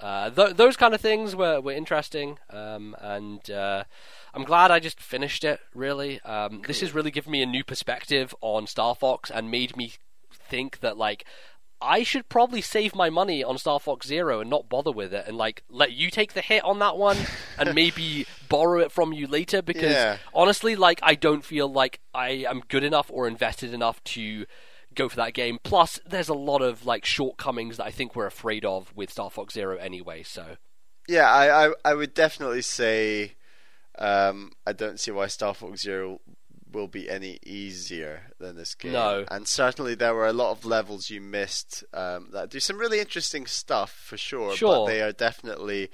[0.00, 3.84] uh, th- those kind of things were were interesting, um, and uh,
[4.32, 5.60] I'm glad I just finished it.
[5.74, 9.76] Really, um, this has really given me a new perspective on Star Fox and made
[9.76, 9.92] me
[10.30, 11.24] think that like
[11.80, 15.24] I should probably save my money on Star Fox Zero and not bother with it,
[15.26, 17.16] and like let you take the hit on that one,
[17.58, 19.62] and maybe borrow it from you later.
[19.62, 20.18] Because yeah.
[20.32, 24.46] honestly, like I don't feel like I am good enough or invested enough to
[24.98, 25.58] go for that game.
[25.62, 29.30] Plus, there's a lot of like shortcomings that I think we're afraid of with Star
[29.30, 30.22] Fox Zero anyway.
[30.22, 30.56] So,
[31.08, 33.34] yeah, I I, I would definitely say
[33.98, 36.20] um, I don't see why Star Fox Zero
[36.70, 38.92] will be any easier than this game.
[38.92, 42.78] No, and certainly there were a lot of levels you missed um, that do some
[42.78, 44.54] really interesting stuff for sure.
[44.54, 45.90] Sure, but they are definitely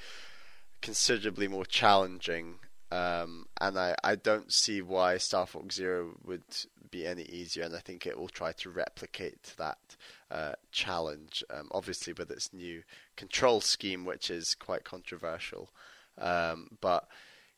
[0.83, 2.57] considerably more challenging.
[2.91, 6.45] Um, and I, I don't see why Star Fox Zero would
[6.95, 9.97] be any easier, and I think it will try to replicate that
[10.31, 12.83] uh, challenge, um, obviously with its new
[13.17, 15.71] control scheme, which is quite controversial.
[16.19, 17.09] Um, but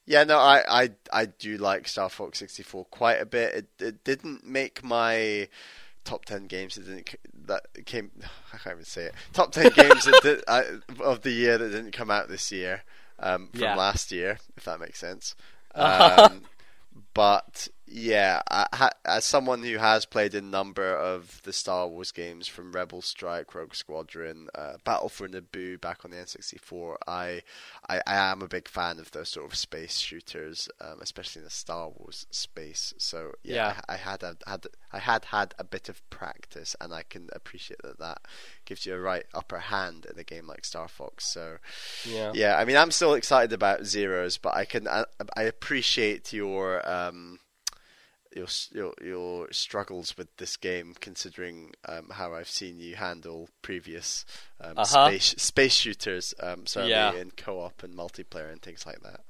[0.07, 3.55] yeah, no, I, I I do like Star Fox 64 quite a bit.
[3.55, 5.49] It it didn't make my
[6.05, 8.11] top 10 games that didn't that came
[8.55, 9.15] I can't even say it.
[9.33, 12.85] Top 10 games that did, of the year that didn't come out this year
[13.19, 13.77] um, from yeah.
[13.77, 15.35] last year, if that makes sense.
[15.79, 16.45] Um,
[17.17, 22.49] but yeah, I, as someone who has played a number of the Star Wars games
[22.49, 27.43] from Rebel Strike, Rogue Squadron, uh, Battle for Naboo back on the N64, I,
[27.89, 31.45] I, I am a big fan of those sort of space shooters, um, especially in
[31.45, 32.93] the Star Wars space.
[32.99, 33.81] So yeah, yeah.
[33.89, 37.29] I, I, had a, had I had had a bit of practice, and I can
[37.33, 38.19] appreciate that that
[38.65, 41.33] gives you a right upper hand in a game like Star Fox.
[41.33, 41.59] So
[42.05, 42.59] yeah, yeah.
[42.59, 45.05] I mean, I'm still excited about Zeros, but I can I,
[45.37, 47.06] I appreciate your um,
[48.35, 54.25] your your your struggles with this game, considering um, how I've seen you handle previous
[54.61, 55.09] um, uh-huh.
[55.09, 57.15] space space shooters, um, certainly yeah.
[57.15, 59.21] in co-op and multiplayer and things like that.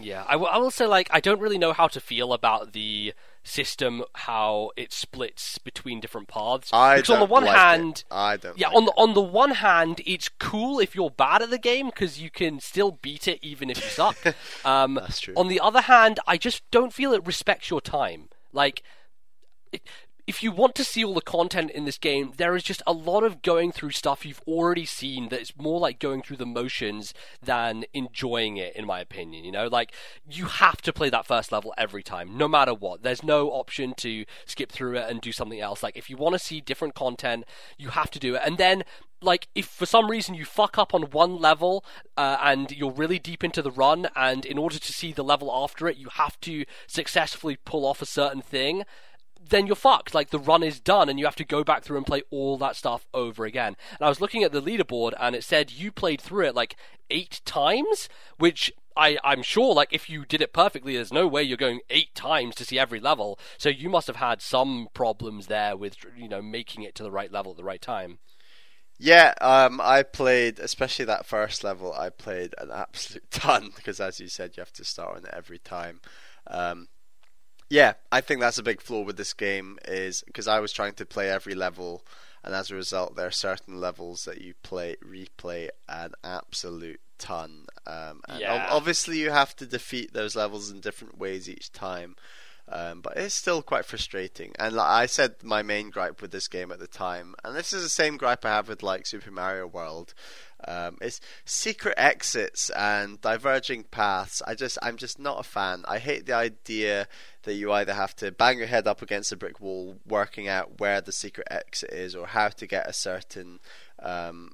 [0.00, 2.72] Yeah, I, w- I will say like I don't really know how to feel about
[2.72, 6.70] the system how it splits between different paths.
[6.72, 8.04] I because on the one like hand, it.
[8.14, 8.58] I don't.
[8.58, 11.58] Yeah, like on the on the one hand, it's cool if you're bad at the
[11.58, 14.16] game because you can still beat it even if you suck.
[14.64, 15.34] Um, That's true.
[15.36, 18.28] On the other hand, I just don't feel it respects your time.
[18.52, 18.82] Like,
[19.72, 19.82] it,
[20.30, 22.92] if you want to see all the content in this game, there is just a
[22.92, 26.46] lot of going through stuff you've already seen that is more like going through the
[26.46, 27.12] motions
[27.42, 29.44] than enjoying it, in my opinion.
[29.44, 29.92] You know, like
[30.30, 33.02] you have to play that first level every time, no matter what.
[33.02, 35.82] There's no option to skip through it and do something else.
[35.82, 37.44] Like if you want to see different content,
[37.76, 38.42] you have to do it.
[38.44, 38.84] And then
[39.20, 41.84] like if for some reason you fuck up on one level
[42.16, 45.50] uh, and you're really deep into the run and in order to see the level
[45.52, 48.82] after it you have to successfully pull off a certain thing
[49.50, 50.14] then you're fucked.
[50.14, 52.56] Like the run is done, and you have to go back through and play all
[52.58, 53.76] that stuff over again.
[53.98, 56.76] And I was looking at the leaderboard, and it said you played through it like
[57.10, 58.08] eight times,
[58.38, 61.80] which I, I'm sure, like, if you did it perfectly, there's no way you're going
[61.90, 63.38] eight times to see every level.
[63.58, 67.10] So you must have had some problems there with, you know, making it to the
[67.10, 68.18] right level at the right time.
[68.98, 74.20] Yeah, um, I played, especially that first level, I played an absolute ton because, as
[74.20, 76.00] you said, you have to start on it every time.
[76.46, 76.88] Um,
[77.70, 80.94] Yeah, I think that's a big flaw with this game is because I was trying
[80.94, 82.04] to play every level,
[82.42, 87.66] and as a result, there are certain levels that you play replay an absolute ton.
[87.86, 88.66] Um, and Yeah.
[88.70, 92.16] obviously, you have to defeat those levels in different ways each time.
[92.72, 94.52] Um, but it's still quite frustrating.
[94.56, 97.72] And like I said, my main gripe with this game at the time, and this
[97.72, 100.14] is the same gripe I have with like Super Mario World,
[100.68, 104.40] um, is secret exits and diverging paths.
[104.46, 105.84] I just, I'm just not a fan.
[105.88, 107.08] I hate the idea
[107.42, 110.78] that you either have to bang your head up against a brick wall, working out
[110.78, 113.58] where the secret exit is or how to get a certain
[114.00, 114.52] um,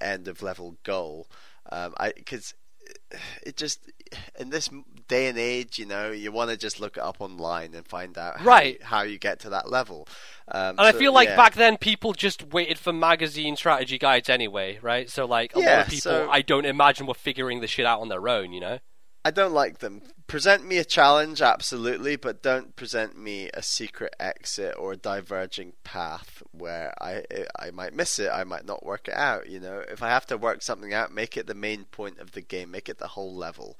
[0.00, 1.28] end of level goal.
[1.70, 2.54] Um, I because
[3.42, 3.90] it just
[4.38, 4.68] in this
[5.08, 8.16] day and age, you know, you want to just look it up online and find
[8.18, 8.82] out how, Right.
[8.82, 10.06] how you get to that level.
[10.48, 11.36] Um, And I feel like yeah.
[11.36, 15.08] back then people just waited for magazine strategy guides anyway, right?
[15.10, 18.00] So like a lot of people, so- I don't imagine were figuring this shit out
[18.00, 18.78] on their own, you know?
[19.22, 20.02] I don't like them.
[20.26, 25.74] Present me a challenge, absolutely, but don't present me a secret exit or a diverging
[25.84, 27.24] path where I
[27.58, 29.48] I might miss it, I might not work it out.
[29.48, 32.32] You know, if I have to work something out, make it the main point of
[32.32, 33.76] the game, make it the whole level.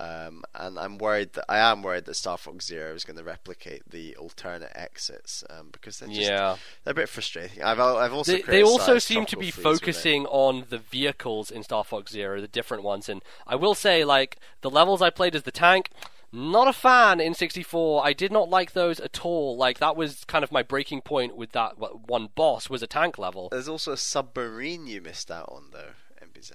[0.00, 3.24] Um, and I'm worried that I am worried that Star Fox Zero is going to
[3.24, 6.56] replicate the alternate exits um, because they're just Yeah.
[6.84, 7.62] they're a bit frustrating.
[7.62, 9.78] I've I've also They, they also seem to be Freeze with it.
[9.78, 13.08] focusing on the vehicles in Star Fox Zero, the different ones.
[13.08, 15.90] And I will say, like, the levels I played as the tank,
[16.32, 18.06] not a fan in 64.
[18.06, 19.56] I did not like those at all.
[19.56, 23.18] Like, that was kind of my breaking point with that one boss, was a tank
[23.18, 23.48] level.
[23.50, 25.90] There's also a submarine you missed out on though.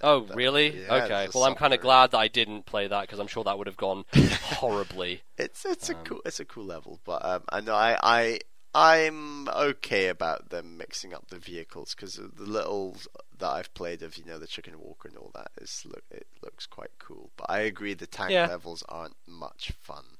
[0.02, 0.68] Oh, really?
[0.70, 1.28] yeah, okay.
[1.32, 3.66] Well, I'm kind of glad that I didn't play that because I'm sure that would
[3.66, 4.04] have gone
[4.42, 5.22] horribly.
[5.38, 8.40] It's it's Um, a cool it's a cool level, but um, I know I I
[8.74, 12.96] I'm okay about them mixing up the vehicles because the little
[13.38, 16.26] that I've played of you know the chicken walker and all that is look it
[16.42, 17.32] looks quite cool.
[17.36, 18.46] But I agree the tank Yeah.
[18.46, 20.15] levels aren't much fun.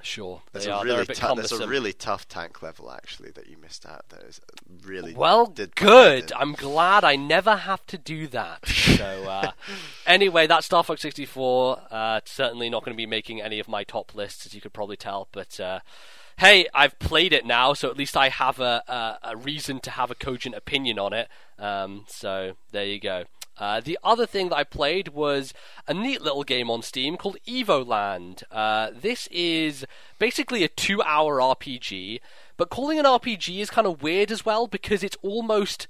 [0.00, 0.84] Sure, There's they a are.
[0.84, 4.08] Really a bit tou- there's a really tough tank level actually that you missed out.
[4.10, 4.40] That is
[4.84, 6.30] really Well, did good.
[6.36, 8.64] I'm glad I never have to do that.
[8.98, 9.52] So, uh,
[10.06, 11.82] anyway, that's Star Fox 64.
[11.90, 14.72] Uh, certainly not going to be making any of my top lists, as you could
[14.72, 15.28] probably tell.
[15.30, 15.80] But uh,
[16.38, 19.90] hey, I've played it now, so at least I have a, a, a reason to
[19.92, 21.28] have a cogent opinion on it.
[21.60, 23.24] Um, so there you go.
[23.58, 25.52] Uh, the other thing that I played was
[25.86, 28.42] a neat little game on Steam called Evoland.
[28.50, 29.84] Uh, this is
[30.18, 32.20] basically a two hour RPG,
[32.56, 35.88] but calling an RPG is kind of weird as well because it's almost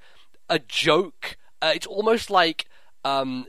[0.48, 1.36] a joke.
[1.60, 2.66] Uh, it's almost like
[3.04, 3.46] um,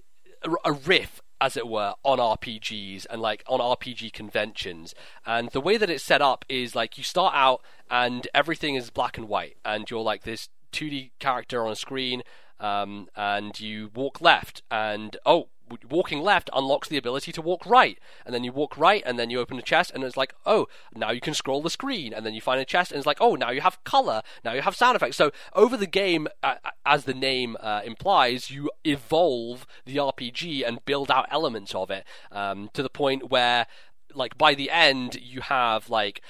[0.65, 4.93] a, riff, as it were, on RPGs and like on RPG conventions.
[5.25, 8.89] And the way that it's set up is like you start out and everything is
[8.89, 12.21] black and white, and you're like this 2D character on a screen,
[12.60, 15.50] um, and you walk left, and oh,
[15.89, 19.30] walking left unlocks the ability to walk right, and then you walk right, and then
[19.30, 22.26] you open a chest, and it's like, oh, now you can scroll the screen, and
[22.26, 24.62] then you find a chest, and it's like, oh, now you have color, now you
[24.62, 25.17] have sound effects.
[25.17, 30.84] So over the game, uh, as the name uh, implies, you evolve the RPG and
[30.86, 33.67] build out elements of it um, to the point where,
[34.13, 36.22] like, by the end, you have like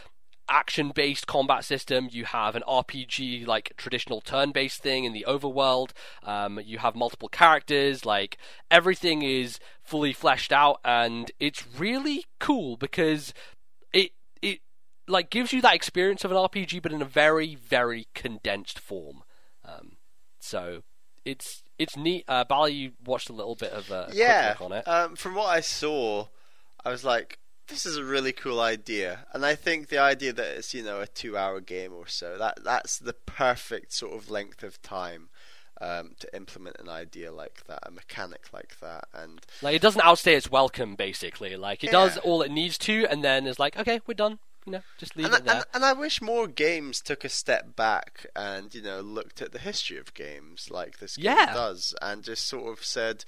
[0.50, 2.10] action based combat system.
[2.12, 5.92] You have an RPG like traditional turn based thing in the overworld.
[6.24, 8.06] Um, you have multiple characters.
[8.06, 8.38] Like
[8.70, 13.34] everything is fully fleshed out, and it's really cool because
[13.94, 14.60] it it
[15.08, 19.24] like gives you that experience of an RPG, but in a very very condensed form.
[19.66, 19.98] Um,
[20.40, 20.84] so
[21.26, 22.26] it's it's neat.
[22.28, 24.56] Uh, Bally, you watched a little bit of uh, a yeah.
[24.60, 24.88] on it.
[24.88, 26.28] Um, from what I saw,
[26.84, 30.58] I was like, this is a really cool idea, and I think the idea that
[30.58, 34.64] it's you know a two-hour game or so that that's the perfect sort of length
[34.64, 35.30] of time.
[35.82, 40.02] Um, to implement an idea like that, a mechanic like that, and Like it doesn't
[40.02, 41.56] outstay its welcome, basically.
[41.56, 44.40] Like it does all it needs to, and then is like, okay, we're done.
[44.66, 45.56] You know, just leave and, it there.
[45.56, 49.54] and, and I wish more games took a step back and you know looked at
[49.54, 51.54] the history of games like this game Yeah.
[51.54, 53.24] does, and just sort of said,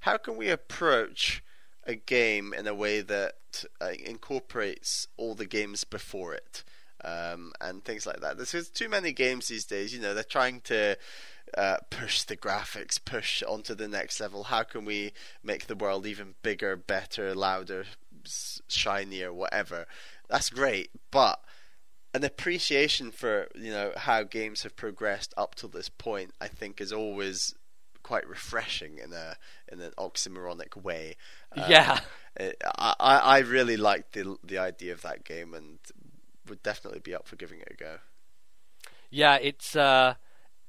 [0.00, 1.44] how can we approach
[1.84, 6.64] a game in a way that uh, incorporates all the games before it,
[7.04, 8.36] um, and things like that.
[8.36, 9.94] There's too many games these days.
[9.94, 10.96] You know, they're trying to.
[11.54, 14.44] Uh, push the graphics, push onto the next level.
[14.44, 17.84] How can we make the world even bigger, better, louder,
[18.68, 19.84] shinier, whatever?
[20.30, 21.40] That's great, but
[22.14, 26.80] an appreciation for you know how games have progressed up to this point, I think,
[26.80, 27.54] is always
[28.02, 29.36] quite refreshing in a
[29.70, 31.16] in an oxymoronic way.
[31.56, 32.00] Um, yeah,
[32.36, 35.78] it- I I I really liked the the idea of that game and
[36.48, 37.98] would definitely be up for giving it a go.
[39.10, 39.36] yeah.
[39.36, 40.14] It's uh,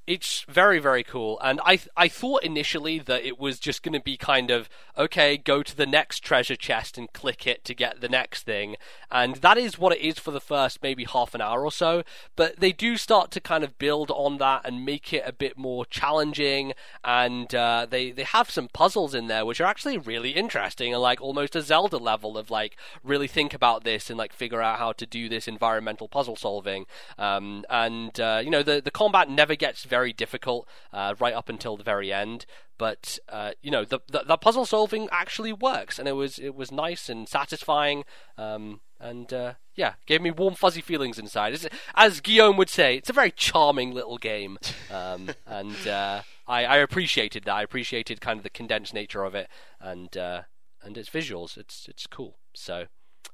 [0.05, 1.39] it's very very cool.
[1.41, 5.37] And i i thought initially that it was just going to be kind of okay
[5.37, 8.75] go to the next treasure chest and click it to get the next thing.
[9.09, 12.03] And that is what it is for the first maybe half an hour or so.
[12.35, 15.57] But they do start to kind of build on that and make it a bit
[15.57, 16.73] more challenging.
[17.03, 21.01] And uh, they they have some puzzles in there which are actually really interesting and
[21.01, 24.79] like almost a zelda level of like really think about this and like figure out
[24.79, 26.85] how to do this environmental puzzle solving.
[27.17, 31.49] Um, and uh, you know the the combat never gets very difficult uh, right up
[31.49, 32.45] until the very end.
[32.79, 36.55] But uh, you know the, the, the puzzle solving actually works, and it was it
[36.55, 38.03] was nice and satisfying.
[38.37, 41.53] Um, and uh, yeah, gave me warm fuzzy feelings inside.
[41.53, 44.57] It's, as Guillaume would say, it's a very charming little game,
[44.89, 47.53] um, and uh, I, I, appreciated that.
[47.53, 50.43] I appreciated kind of the condensed nature of it, and uh,
[50.81, 51.57] and its visuals.
[51.57, 52.37] It's it's cool.
[52.55, 52.85] So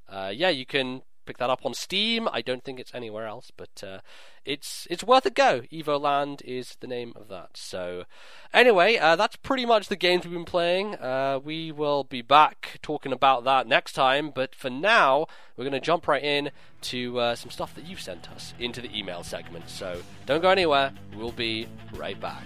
[0.10, 2.28] uh, yeah, you can pick that up on Steam.
[2.34, 4.00] I don't think it's anywhere else, but uh,
[4.46, 5.62] it's it's worth a go.
[5.72, 7.52] Evoland is the name of that.
[7.54, 8.06] So,
[8.52, 10.96] anyway, uh, that's pretty much the games we've been playing.
[10.96, 15.74] Uh, we will be back talking about that next time, but for now, we're going
[15.74, 16.50] to jump right in
[16.82, 19.70] to uh, some stuff that you've sent us into the email segment.
[19.70, 20.94] So, don't go anywhere.
[21.16, 22.46] We'll be right back.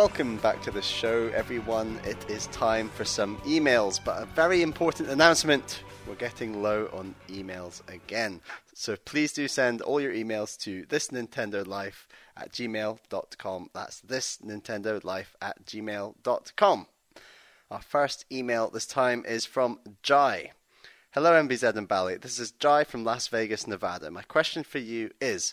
[0.00, 2.00] Welcome back to the show, everyone.
[2.06, 5.82] It is time for some emails, but a very important announcement.
[6.08, 8.40] We're getting low on emails again.
[8.72, 13.70] So please do send all your emails to thisnintendolife at gmail.com.
[13.74, 16.86] That's thisnintendolife at gmail.com.
[17.70, 20.52] Our first email this time is from Jai.
[21.10, 22.16] Hello, MBZ and Bally.
[22.16, 24.10] This is Jai from Las Vegas, Nevada.
[24.10, 25.52] My question for you is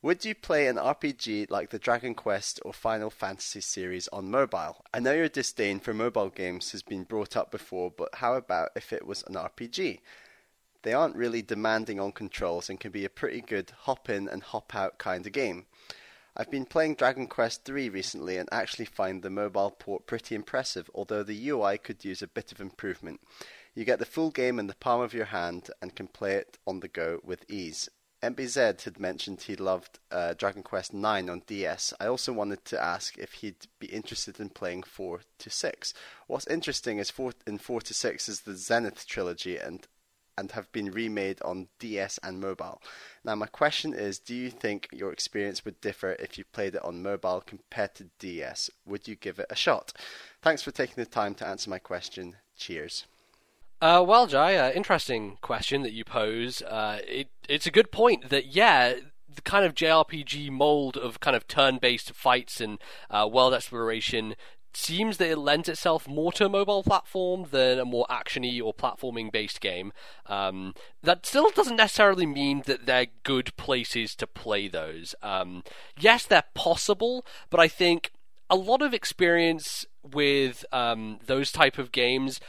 [0.00, 4.84] would you play an RPG like the Dragon Quest or Final Fantasy series on mobile?
[4.94, 8.70] I know your disdain for mobile games has been brought up before, but how about
[8.76, 9.98] if it was an RPG?
[10.82, 14.44] They aren't really demanding on controls and can be a pretty good hop in and
[14.44, 15.66] hop out kind of game.
[16.36, 20.88] I've been playing Dragon Quest III recently and actually find the mobile port pretty impressive,
[20.94, 23.20] although the UI could use a bit of improvement.
[23.74, 26.56] You get the full game in the palm of your hand and can play it
[26.64, 27.88] on the go with ease.
[28.22, 31.94] MBZ had mentioned he loved uh, Dragon Quest IX on DS.
[32.00, 35.94] I also wanted to ask if he'd be interested in playing 4 to 6.
[36.26, 39.86] What's interesting is four, in 4 to 6 is the Zenith trilogy and
[40.36, 42.80] and have been remade on DS and mobile.
[43.24, 46.84] Now my question is do you think your experience would differ if you played it
[46.84, 48.70] on mobile compared to DS?
[48.86, 49.92] Would you give it a shot?
[50.40, 52.36] Thanks for taking the time to answer my question.
[52.56, 53.06] Cheers.
[53.80, 56.62] Uh, well, Jai, uh, interesting question that you pose.
[56.62, 58.94] Uh, it, it's a good point that, yeah,
[59.32, 64.34] the kind of JRPG mold of kind of turn-based fights and uh, world exploration
[64.74, 68.74] seems that it lends itself more to a mobile platform than a more actiony or
[68.74, 69.92] platforming based game.
[70.26, 75.14] Um, that still doesn't necessarily mean that they're good places to play those.
[75.22, 75.62] Um,
[75.98, 78.10] yes, they're possible, but I think
[78.50, 82.40] a lot of experience with um, those type of games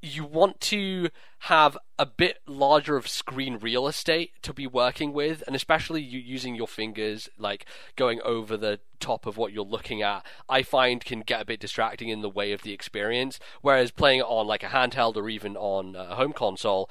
[0.00, 1.08] you want to
[1.40, 6.18] have a bit larger of screen real estate to be working with, and especially you
[6.18, 11.04] using your fingers, like going over the top of what you're looking at, I find
[11.04, 13.38] can get a bit distracting in the way of the experience.
[13.60, 16.90] Whereas playing it on like a handheld or even on a home console,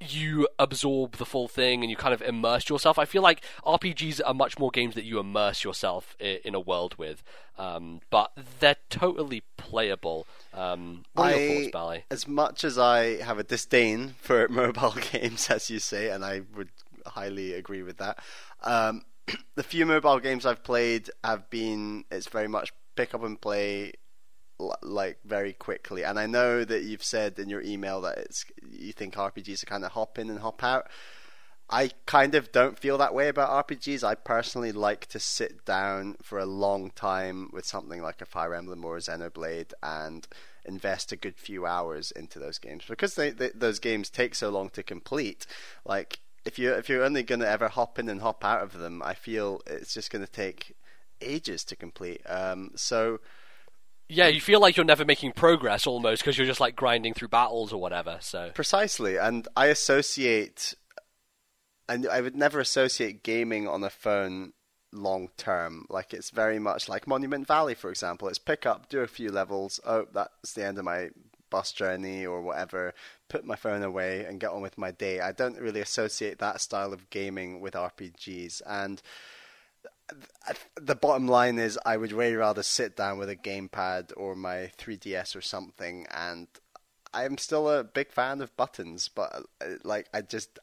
[0.00, 2.98] you absorb the full thing and you kind of immerse yourself.
[2.98, 6.96] I feel like RPGs are much more games that you immerse yourself in a world
[6.98, 7.22] with,
[7.58, 10.26] um, but they're totally playable.
[10.54, 12.04] Um, what are your thoughts, Bally?
[12.10, 16.42] As much as I have a disdain for mobile games, as you say, and I
[16.56, 16.70] would
[17.06, 18.18] highly agree with that,
[18.62, 19.02] um,
[19.56, 23.92] the few mobile games I've played have been it's very much pick up and play
[24.82, 26.04] like very quickly.
[26.04, 29.66] And I know that you've said in your email that it's you think RPGs are
[29.66, 30.88] kind of hop in and hop out.
[31.70, 34.02] I kind of don't feel that way about RPGs.
[34.02, 38.54] I personally like to sit down for a long time with something like a Fire
[38.54, 40.26] Emblem or a Xenoblade and
[40.64, 44.48] invest a good few hours into those games because they, they, those games take so
[44.48, 45.46] long to complete.
[45.84, 48.78] Like if you if you're only going to ever hop in and hop out of
[48.78, 50.74] them, I feel it's just going to take
[51.20, 52.22] ages to complete.
[52.26, 53.20] Um, so
[54.08, 57.28] Yeah, you feel like you're never making progress almost because you're just like grinding through
[57.28, 58.18] battles or whatever.
[58.20, 60.74] So Precisely, and I associate,
[61.88, 64.52] and I would never associate gaming on a phone
[64.92, 65.84] long term.
[65.90, 68.28] Like it's very much like Monument Valley, for example.
[68.28, 69.78] It's pick up, do a few levels.
[69.84, 71.10] Oh, that's the end of my
[71.50, 72.94] bus journey or whatever.
[73.28, 75.20] Put my phone away and get on with my day.
[75.20, 79.02] I don't really associate that style of gaming with RPGs, and
[80.80, 84.70] the bottom line is I would way rather sit down with a gamepad or my
[84.78, 86.48] 3DS or something and
[87.12, 90.58] I'm still a big fan of buttons but uh, like I just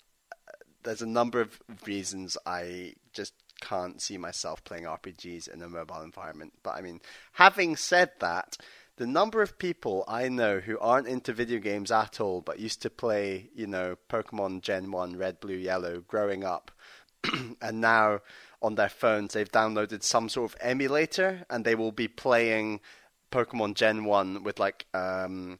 [0.83, 6.01] there's a number of reasons I just can't see myself playing RPGs in a mobile
[6.01, 6.53] environment.
[6.63, 7.01] But I mean
[7.33, 8.57] having said that
[8.97, 12.81] the number of people I know who aren't into video games at all but used
[12.81, 16.71] to play you know Pokemon Gen 1 Red Blue Yellow growing up
[17.61, 18.21] and now
[18.65, 19.33] on their phones.
[19.33, 22.81] They've downloaded some sort of emulator and they will be playing
[23.31, 25.59] Pokemon Gen 1 with like um,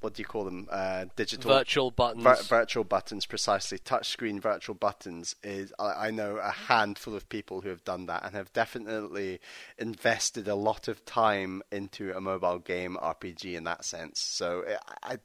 [0.00, 0.68] what do you call them?
[0.70, 2.22] Uh, digital virtual buttons.
[2.22, 3.78] Vir- virtual buttons, precisely.
[3.78, 5.72] Touchscreen virtual buttons is.
[5.78, 9.40] I, I, know a handful of people who have done that and have definitely
[9.76, 14.20] invested a lot of time into a mobile game RPG in that sense.
[14.20, 15.18] So it, I,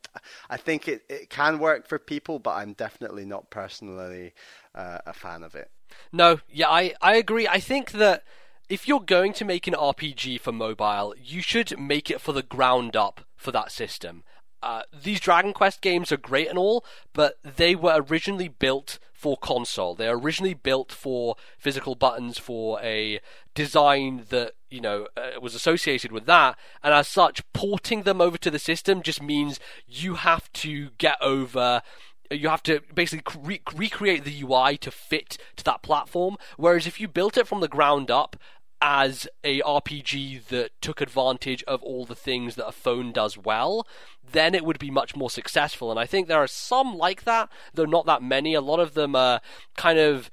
[0.50, 4.34] I think it, it can work for people, but I'm definitely not personally
[4.74, 5.70] uh, a fan of it.
[6.12, 7.48] No, yeah, I, I agree.
[7.48, 8.24] I think that
[8.70, 12.42] if you're going to make an RPG for mobile, you should make it for the
[12.42, 14.24] ground up for that system.
[14.64, 19.36] Uh, these Dragon Quest games are great and all, but they were originally built for
[19.36, 19.94] console.
[19.94, 23.20] They're originally built for physical buttons, for a
[23.54, 28.38] design that you know uh, was associated with that, and as such, porting them over
[28.38, 31.82] to the system just means you have to get over
[32.32, 36.38] you have to basically re- recreate the UI to fit to that platform.
[36.58, 38.38] Whereas if you built it from the ground up
[38.86, 43.88] as a RPG that took advantage of all the things that a phone does well,
[44.30, 45.90] then it would be much more successful.
[45.90, 48.54] And I think there are some like that, though not that many.
[48.54, 49.40] A lot of them are
[49.78, 50.30] kind of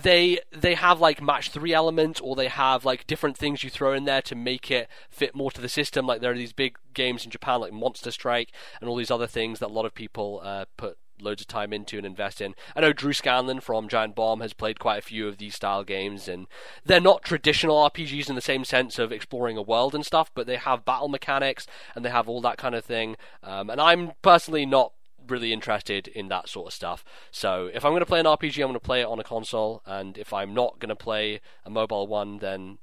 [0.00, 3.94] they they have like match three elements or they have like different things you throw
[3.94, 6.76] in there to make it fit more to the system like there are these big
[6.92, 9.94] games in japan like monster strike and all these other things that a lot of
[9.94, 12.54] people uh, put loads of time into and invest in.
[12.74, 15.84] I know Drew Scanlon from Giant Bomb has played quite a few of these style
[15.84, 16.46] games, and
[16.84, 20.46] they're not traditional RPGs in the same sense of exploring a world and stuff, but
[20.46, 23.16] they have battle mechanics and they have all that kind of thing.
[23.42, 24.92] Um, and I'm personally not
[25.28, 27.04] really interested in that sort of stuff.
[27.30, 29.24] So if I'm going to play an RPG, I'm going to play it on a
[29.24, 32.78] console, and if I'm not going to play a mobile one, then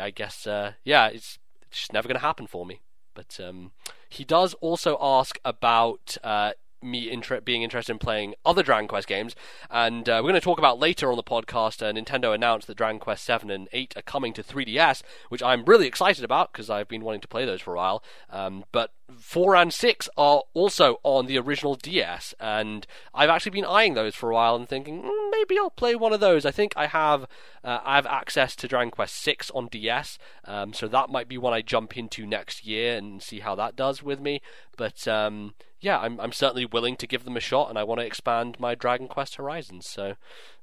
[0.00, 2.80] I guess uh, yeah, it's, it's just never going to happen for me.
[3.14, 3.72] But um,
[4.08, 6.52] he does also ask about uh,
[6.82, 9.34] me inter- being interested in playing other Dragon Quest games.
[9.70, 11.82] And uh, we're going to talk about later on the podcast.
[11.82, 15.64] Uh, Nintendo announced that Dragon Quest 7 and 8 are coming to 3DS, which I'm
[15.64, 18.02] really excited about because I've been wanting to play those for a while.
[18.30, 23.64] Um, but 4 and 6 are also on the original DS, and I've actually been
[23.64, 26.44] eyeing those for a while and thinking mm, maybe I'll play one of those.
[26.44, 27.26] I think I have
[27.64, 31.38] uh, I have access to Dragon Quest 6 on DS, um, so that might be
[31.38, 34.42] one I jump into next year and see how that does with me.
[34.76, 38.00] But um, yeah, I'm I'm certainly willing to give them a shot, and I want
[38.00, 39.88] to expand my Dragon Quest horizons.
[39.88, 40.16] So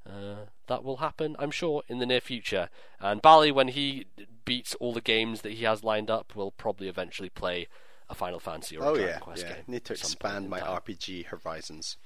[0.07, 2.69] uh, that will happen, I'm sure, in the near future.
[2.99, 4.05] And Bally, when he
[4.45, 7.67] beats all the games that he has lined up, will probably eventually play
[8.10, 9.53] a Final Fantasy or a oh, Dragon yeah, Quest yeah.
[9.53, 9.64] game.
[9.68, 10.80] Need to expand my time.
[10.82, 11.97] RPG horizons.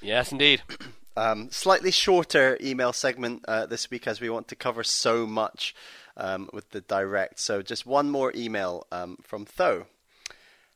[0.00, 0.62] Yes, indeed.
[1.16, 5.74] um, slightly shorter email segment uh, this week as we want to cover so much
[6.16, 7.40] um, with the direct.
[7.40, 9.86] So just one more email um, from Tho.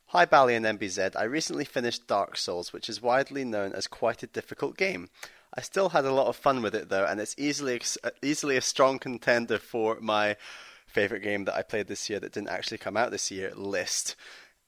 [0.07, 4.21] Hi Bally and MBZ, I recently finished Dark Souls, which is widely known as quite
[4.23, 5.07] a difficult game.
[5.53, 7.81] I still had a lot of fun with it though, and it's easily
[8.21, 10.35] easily a strong contender for my
[10.85, 14.17] favorite game that I played this year that didn't actually come out this year list.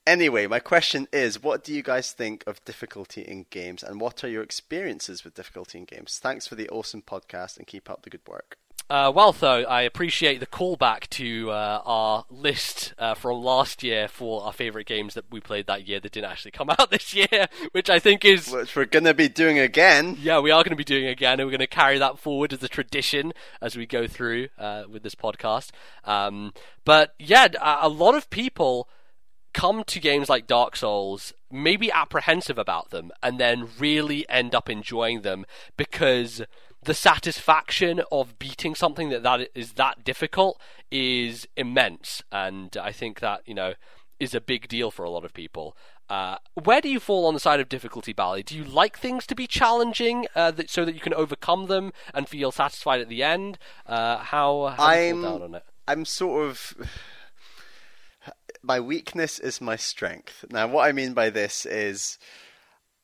[0.05, 4.21] Anyway, my question is what do you guys think of difficulty in games and what
[4.23, 6.19] are your experiences with difficulty in games?
[6.21, 8.57] Thanks for the awesome podcast and keep up the good work.
[8.89, 14.09] Uh, well, though, I appreciate the callback to uh, our list uh, from last year
[14.09, 17.13] for our favourite games that we played that year that didn't actually come out this
[17.15, 18.49] year, which I think is.
[18.49, 20.17] Which we're going to be doing again.
[20.21, 22.51] Yeah, we are going to be doing again, and we're going to carry that forward
[22.51, 23.31] as a tradition
[23.61, 25.71] as we go through uh, with this podcast.
[26.03, 27.47] Um, but yeah,
[27.81, 28.89] a lot of people
[29.53, 34.69] come to games like Dark Souls maybe apprehensive about them and then really end up
[34.69, 35.45] enjoying them
[35.77, 36.41] because
[36.83, 40.59] the satisfaction of beating something that that is that difficult
[40.91, 43.73] is immense, and I think that you know
[44.19, 45.75] is a big deal for a lot of people.
[46.09, 48.43] Uh, where do you fall on the side of difficulty, Bally?
[48.43, 51.91] Do you like things to be challenging uh, that, so that you can overcome them
[52.13, 53.57] and feel satisfied at the end?
[53.85, 55.21] Uh, how, how I'm,
[55.87, 56.75] I'm sort of
[58.63, 60.45] my weakness is my strength.
[60.49, 62.17] Now, what I mean by this is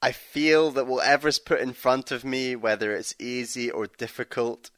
[0.02, 4.72] I feel that whatever's put in front of me, whether it's easy or difficult,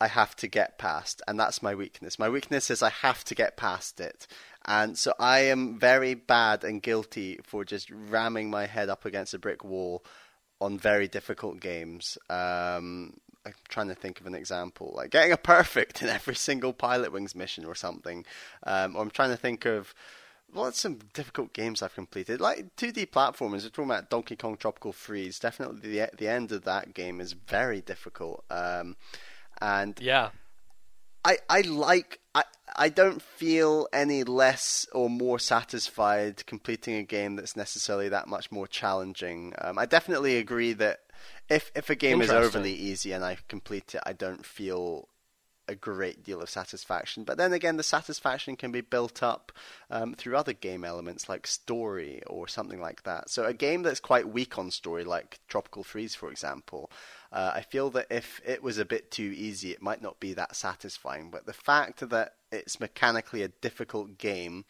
[0.00, 2.18] I have to get past, and that's my weakness.
[2.18, 4.26] My weakness is I have to get past it.
[4.64, 9.34] And so I am very bad and guilty for just ramming my head up against
[9.34, 10.04] a brick wall
[10.60, 12.18] on very difficult games.
[12.28, 13.14] Um,
[13.56, 17.34] I'm trying to think of an example, like getting a perfect in every single Pilotwings
[17.34, 18.24] mission or something.
[18.64, 19.94] Um, or I'm trying to think of
[20.52, 23.64] what's some difficult games I've completed, like 2D platformers.
[23.64, 25.38] We're talking about Donkey Kong Tropical Freeze.
[25.38, 28.44] Definitely, the the end of that game is very difficult.
[28.50, 28.96] Um,
[29.60, 30.30] and yeah,
[31.24, 32.44] I I like I
[32.76, 38.50] I don't feel any less or more satisfied completing a game that's necessarily that much
[38.50, 39.54] more challenging.
[39.58, 41.00] Um, I definitely agree that
[41.48, 45.08] if if a game is overly easy and I complete it, I don't feel
[45.68, 47.24] a great deal of satisfaction.
[47.24, 49.52] But then again, the satisfaction can be built up
[49.90, 53.28] um, through other game elements like story or something like that.
[53.28, 56.90] So a game that's quite weak on story, like Tropical Freeze, for example,
[57.30, 60.32] uh, I feel that if it was a bit too easy, it might not be
[60.32, 61.30] that satisfying.
[61.30, 64.64] But the fact that it's mechanically a difficult game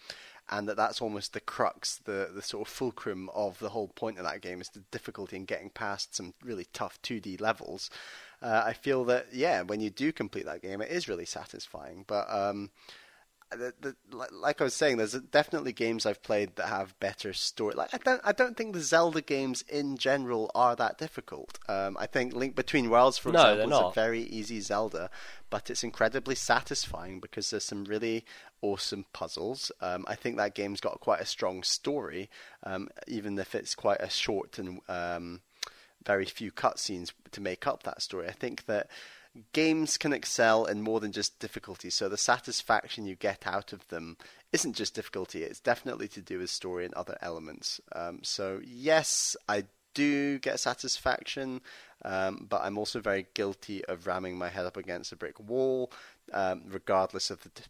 [0.50, 4.18] and that that's almost the crux, the the sort of fulcrum of the whole point
[4.18, 7.90] of that game is the difficulty in getting past some really tough 2D levels.
[8.40, 12.04] Uh, I feel that yeah, when you do complete that game, it is really satisfying.
[12.06, 12.70] But um,
[13.50, 13.96] the, the,
[14.30, 17.74] like I was saying, there's definitely games I've played that have better story.
[17.74, 21.58] Like I don't, I don't think the Zelda games in general are that difficult.
[21.68, 25.10] Um, I think Link Between Worlds, for no, example, is a very easy Zelda,
[25.50, 28.24] but it's incredibly satisfying because there's some really
[28.60, 29.72] awesome puzzles.
[29.80, 32.28] Um, I think that game's got quite a strong story,
[32.64, 35.40] um, even if it's quite a short and um,
[36.04, 38.28] very few cutscenes to make up that story.
[38.28, 38.88] I think that
[39.52, 41.90] games can excel in more than just difficulty.
[41.90, 44.16] So the satisfaction you get out of them
[44.52, 47.80] isn't just difficulty; it's definitely to do with story and other elements.
[47.94, 49.64] Um, so yes, I
[49.94, 51.60] do get satisfaction,
[52.04, 55.90] um, but I'm also very guilty of ramming my head up against a brick wall,
[56.32, 57.50] um, regardless of the.
[57.50, 57.64] Di-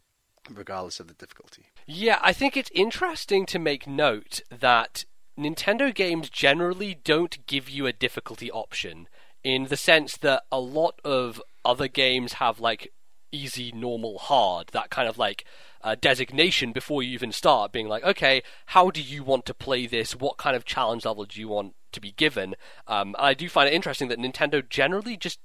[0.51, 1.65] regardless of the difficulty.
[1.85, 5.05] Yeah, I think it's interesting to make note that
[5.37, 9.07] Nintendo games generally don't give you a difficulty option
[9.43, 12.91] in the sense that a lot of other games have like
[13.31, 15.45] easy, normal, hard, that kind of like
[15.81, 19.85] uh, designation before you even start, being like, okay, how do you want to play
[19.85, 20.15] this?
[20.15, 22.55] What kind of challenge level do you want to be given?
[22.87, 25.39] Um, I do find it interesting that Nintendo generally just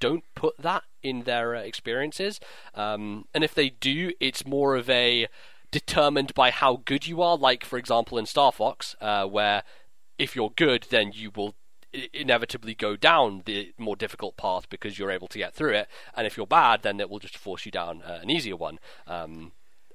[0.00, 2.40] don't put that in their uh, experiences,
[2.74, 5.28] um, and if they do, it's more of a
[5.70, 7.36] determined by how good you are.
[7.36, 9.62] Like, for example, in Star Fox, uh, where
[10.18, 11.54] if you're good, then you will
[12.12, 16.26] inevitably go down the more difficult path because you're able to get through it, and
[16.26, 18.78] if you're bad, then it will just force you down uh, an easier one.
[19.06, 19.52] Um,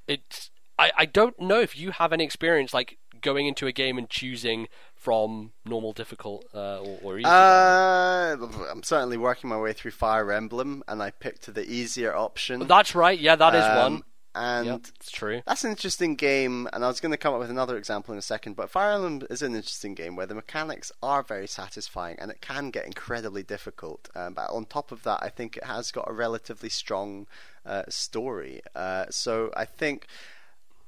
[0.08, 3.98] it's I, I don't know if you have any experience like going into a game
[3.98, 7.26] and choosing from normal, difficult, uh, or, or easy.
[7.28, 8.38] Uh,
[8.70, 12.68] I'm certainly working my way through Fire Emblem, and I picked the easier option.
[12.68, 13.18] That's right.
[13.18, 14.04] Yeah, that is um, one
[14.38, 15.42] and yep, it's true.
[15.48, 18.20] That's an interesting game, and I was going to come up with another example in
[18.20, 18.56] a second.
[18.56, 22.40] But Fire Emblem is an interesting game where the mechanics are very satisfying, and it
[22.40, 24.10] can get incredibly difficult.
[24.16, 27.26] Um, but on top of that, I think it has got a relatively strong
[27.66, 28.62] uh, story.
[28.76, 30.08] Uh, so I think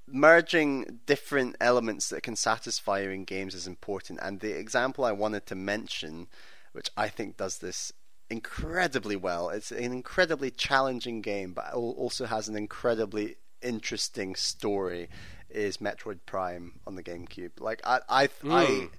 [0.07, 4.19] merging different elements that can satisfy you in games is important.
[4.21, 6.27] And the example I wanted to mention,
[6.71, 7.93] which I think does this
[8.29, 9.49] incredibly well.
[9.49, 15.09] It's an incredibly challenging game, but also has an incredibly interesting story.
[15.49, 17.59] Is Metroid Prime on the GameCube?
[17.59, 18.89] Like I, I, mm.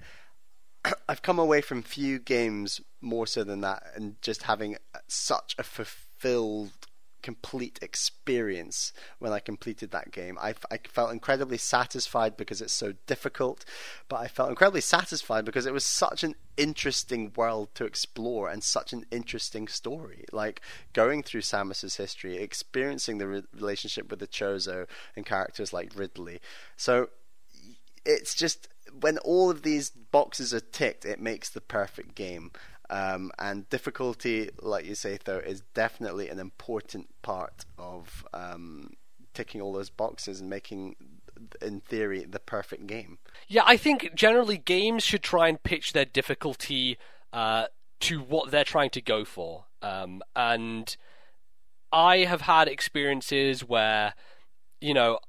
[0.85, 4.77] I, I've come away from few games more so than that, and just having
[5.07, 6.73] such a fulfilled
[7.23, 10.39] complete experience when I completed that game.
[10.41, 13.65] I, I felt incredibly satisfied because it's so difficult,
[14.09, 18.63] but I felt incredibly satisfied because it was such an interesting world to explore and
[18.63, 20.25] such an interesting story.
[20.33, 20.61] Like
[20.93, 26.41] going through Samus's history, experiencing the re- relationship with the Chozo and characters like Ridley.
[26.77, 27.09] So
[28.05, 28.69] it's just
[28.99, 32.51] when all of these boxes are ticked, it makes the perfect game.
[32.91, 38.91] Um, and difficulty, like you say, though, is definitely an important part of um,
[39.33, 40.97] ticking all those boxes and making,
[41.63, 43.19] in theory, the perfect game.
[43.47, 46.99] Yeah, I think generally games should try and pitch their difficulty
[47.33, 47.67] uh,
[48.01, 49.67] to what they're trying to go for.
[49.83, 50.97] Um, and
[51.93, 54.15] I have had experiences where,
[54.81, 55.21] you know,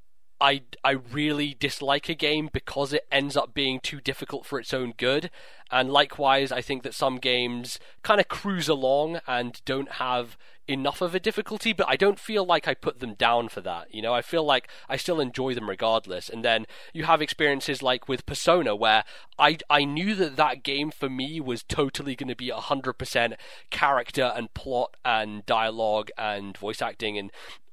[0.41, 4.73] I I really dislike a game because it ends up being too difficult for its
[4.73, 5.29] own good.
[5.69, 10.37] And likewise, I think that some games kind of cruise along and don't have
[10.67, 13.93] enough of a difficulty, but I don't feel like I put them down for that.
[13.93, 16.29] You know, I feel like I still enjoy them regardless.
[16.29, 19.03] And then you have experiences like with Persona where
[19.37, 23.33] I I knew that that game for me was totally going to be 100%
[23.69, 27.31] character and plot and dialogue and voice acting and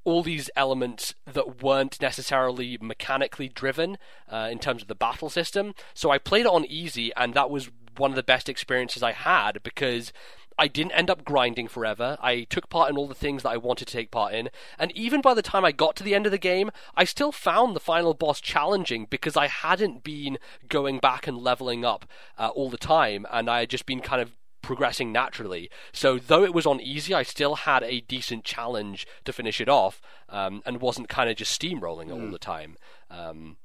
[0.08, 5.74] all these elements that weren't necessarily mechanically driven uh, in terms of the battle system.
[5.92, 9.12] So I played it on easy, and that was one of the best experiences I
[9.12, 10.10] had because
[10.58, 12.16] I didn't end up grinding forever.
[12.22, 14.48] I took part in all the things that I wanted to take part in.
[14.78, 17.30] And even by the time I got to the end of the game, I still
[17.30, 20.38] found the final boss challenging because I hadn't been
[20.70, 22.06] going back and leveling up
[22.38, 23.26] uh, all the time.
[23.30, 24.32] And I had just been kind of
[24.68, 25.70] progressing naturally.
[25.94, 29.68] So though it was on easy, I still had a decent challenge to finish it
[29.70, 32.22] off, um, and wasn't kind of just steamrolling mm.
[32.22, 32.76] all the time.
[33.10, 33.56] Um,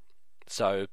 [0.48, 0.88] so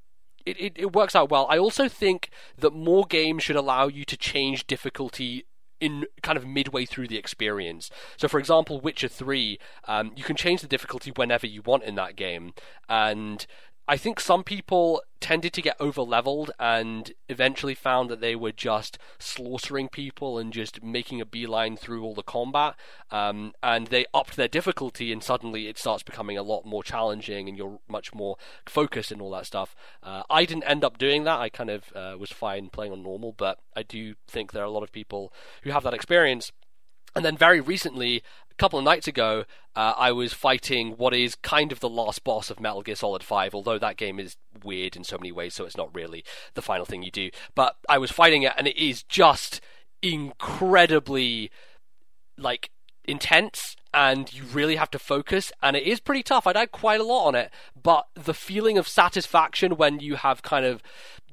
[0.44, 1.46] it, it, it works out well.
[1.48, 5.46] I also think that more games should allow you to change difficulty
[5.80, 7.88] in kind of midway through the experience.
[8.16, 11.94] So, for example, Witcher 3, um, you can change the difficulty whenever you want in
[11.94, 12.52] that game,
[12.88, 13.46] and
[13.90, 18.52] I think some people tended to get over leveled and eventually found that they were
[18.52, 22.76] just slaughtering people and just making a beeline through all the combat.
[23.10, 27.48] Um, and they upped their difficulty, and suddenly it starts becoming a lot more challenging,
[27.48, 29.74] and you're much more focused and all that stuff.
[30.04, 31.40] Uh, I didn't end up doing that.
[31.40, 34.66] I kind of uh, was fine playing on normal, but I do think there are
[34.66, 35.32] a lot of people
[35.64, 36.52] who have that experience.
[37.16, 38.22] And then very recently,
[38.60, 42.50] couple of nights ago, uh, I was fighting what is kind of the last boss
[42.50, 45.64] of Metal Gear Solid 5, although that game is weird in so many ways, so
[45.64, 47.30] it's not really the final thing you do.
[47.54, 49.62] But I was fighting it, and it is just
[50.02, 51.50] incredibly,
[52.36, 52.70] like,
[53.04, 57.00] intense and you really have to focus and it is pretty tough i died quite
[57.00, 57.50] a lot on it
[57.82, 60.80] but the feeling of satisfaction when you have kind of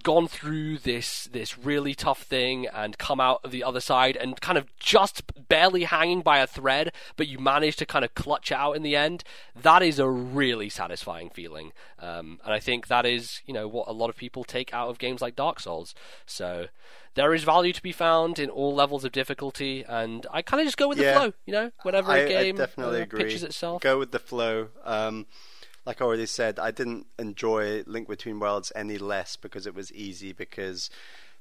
[0.07, 4.39] gone through this this really tough thing and come out of the other side and
[4.39, 8.49] kind of just barely hanging by a thread, but you manage to kind of clutch
[8.49, 9.21] out in the end.
[9.53, 13.89] That is a really satisfying feeling, um, and I think that is you know what
[13.89, 15.93] a lot of people take out of games like Dark Souls.
[16.25, 16.67] So
[17.15, 20.67] there is value to be found in all levels of difficulty, and I kind of
[20.67, 21.33] just go with yeah, the flow.
[21.45, 23.23] You know, whenever I, a game I definitely uh, agree.
[23.25, 24.69] pitches itself, go with the flow.
[24.85, 25.25] Um,
[25.87, 29.89] like I already said, I didn't enjoy Link Between Worlds any less because it was
[29.93, 30.89] easy because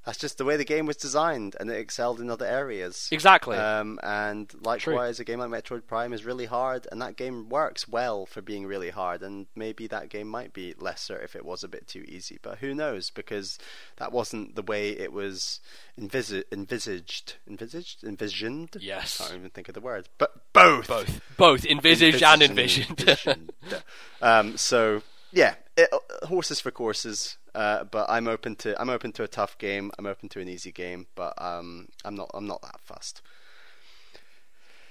[0.06, 3.08] that's just the way the game was designed, and it excelled in other areas.
[3.10, 3.56] Exactly.
[3.56, 5.22] Um, and likewise, True.
[5.22, 8.66] a game like Metroid Prime is really hard, and that game works well for being
[8.66, 9.20] really hard.
[9.22, 12.58] And maybe that game might be lesser if it was a bit too easy, but
[12.58, 13.10] who knows?
[13.10, 13.58] Because
[13.96, 15.58] that wasn't the way it was
[16.00, 18.76] envis- envisaged, envisaged, envisioned.
[18.78, 19.20] Yes.
[19.20, 23.00] I can't even think of the word, but both, both, both envisaged, envisaged and envisioned.
[23.00, 23.52] envisioned.
[24.22, 25.02] um, so
[25.32, 27.36] yeah, it, uh, horses for courses.
[27.54, 29.90] Uh, but I'm open to I'm open to a tough game.
[29.98, 33.22] I'm open to an easy game, but um, I'm not I'm not that fast.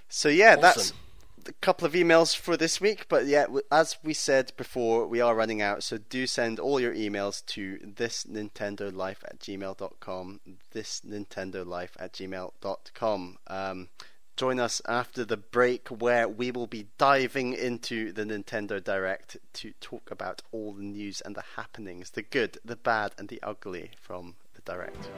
[0.09, 0.61] So yeah, awesome.
[0.61, 0.93] that's
[1.47, 3.07] a couple of emails for this week.
[3.07, 5.83] But yeah, as we said before, we are running out.
[5.83, 10.39] So do send all your emails to this Nintendo Life at gmail.com.
[10.71, 13.37] This Nintendo Life at gmail.com.
[13.47, 13.89] Um,
[14.35, 19.71] Join us after the break where we will be diving into the Nintendo Direct to
[19.79, 23.91] talk about all the news and the happenings, the good, the bad, and the ugly
[24.01, 25.09] from the Direct.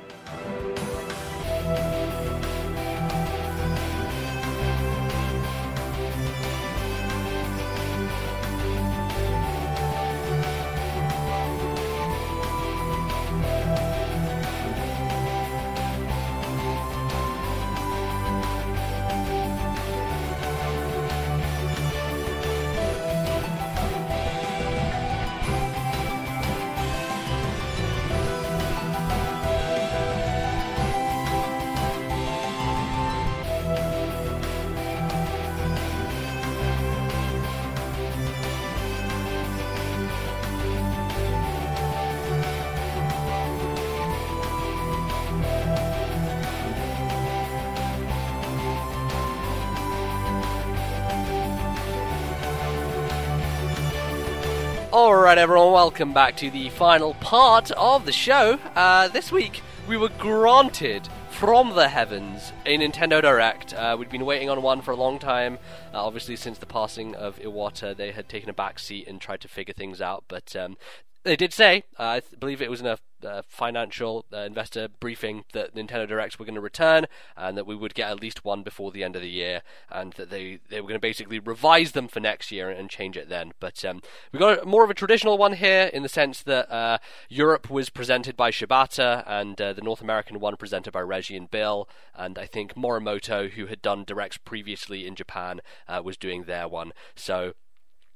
[55.28, 58.57] Alright, everyone, welcome back to the final part of the show.
[58.75, 63.73] Uh, this week, we were granted from the heavens a Nintendo Direct.
[63.73, 65.59] Uh, we'd been waiting on one for a long time.
[65.93, 69.41] Uh, obviously, since the passing of Iwata, they had taken a back seat and tried
[69.41, 70.23] to figure things out.
[70.30, 70.78] But um,
[71.28, 74.88] They did say, uh, I th- believe it was in a uh, financial uh, investor
[74.88, 77.05] briefing, that Nintendo Directs were going to return
[77.36, 79.61] and that we would get at least one before the end of the year,
[79.91, 83.17] and that they, they were going to basically revise them for next year and change
[83.17, 83.51] it then.
[83.59, 84.01] But um,
[84.32, 87.89] we got more of a traditional one here in the sense that uh, Europe was
[87.89, 92.39] presented by Shibata and uh, the North American one presented by Reggie and Bill, and
[92.39, 95.59] I think Morimoto, who had done directs previously in Japan,
[95.89, 96.93] uh, was doing their one.
[97.15, 97.53] So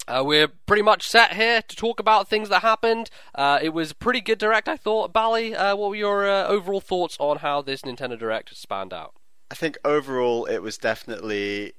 [0.08, 3.10] uh, we're pretty much set here to talk about things that happened.
[3.36, 5.14] Uh, it was pretty good direct, I thought.
[5.14, 9.14] Bally, uh, what were your uh, overall thoughts on how this Nintendo Direct spanned out?
[9.50, 11.74] I think overall it was definitely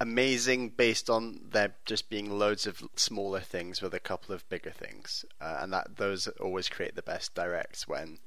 [0.00, 4.70] amazing based on there just being loads of smaller things with a couple of bigger
[4.70, 8.18] things, uh, and that those always create the best directs when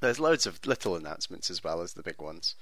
[0.00, 2.54] there's loads of little announcements as well as the big ones.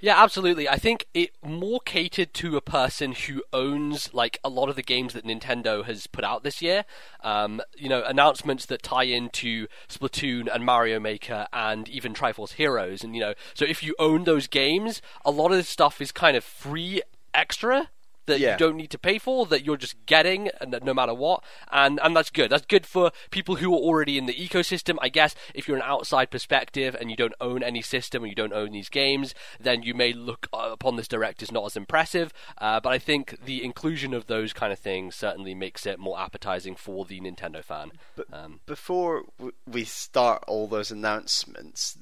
[0.00, 0.68] Yeah, absolutely.
[0.68, 4.82] I think it more catered to a person who owns like a lot of the
[4.82, 6.84] games that Nintendo has put out this year.
[7.24, 12.52] Um, you know, announcements that tie into Splatoon and Mario Maker and even Tri Force
[12.52, 16.00] Heroes, and you know, so if you own those games, a lot of this stuff
[16.00, 17.02] is kind of free
[17.34, 17.88] extra
[18.28, 18.52] that Yeah.
[18.52, 21.98] you don't need to pay for, that you're just getting, and no matter what, and
[22.02, 22.50] and that's good.
[22.50, 24.96] That's good for people who are already in the ecosystem.
[25.02, 28.36] I guess if you're an outside perspective and you don't own any system and you
[28.36, 31.76] don't own these games, then you may look uh, upon this direct as not as
[31.76, 32.32] impressive.
[32.58, 36.18] Uh, but I think the inclusion of those kind of things certainly makes it more
[36.20, 37.90] appetizing for the Nintendo fan.
[38.32, 39.24] Um, Before
[39.66, 41.98] we start all those announcements,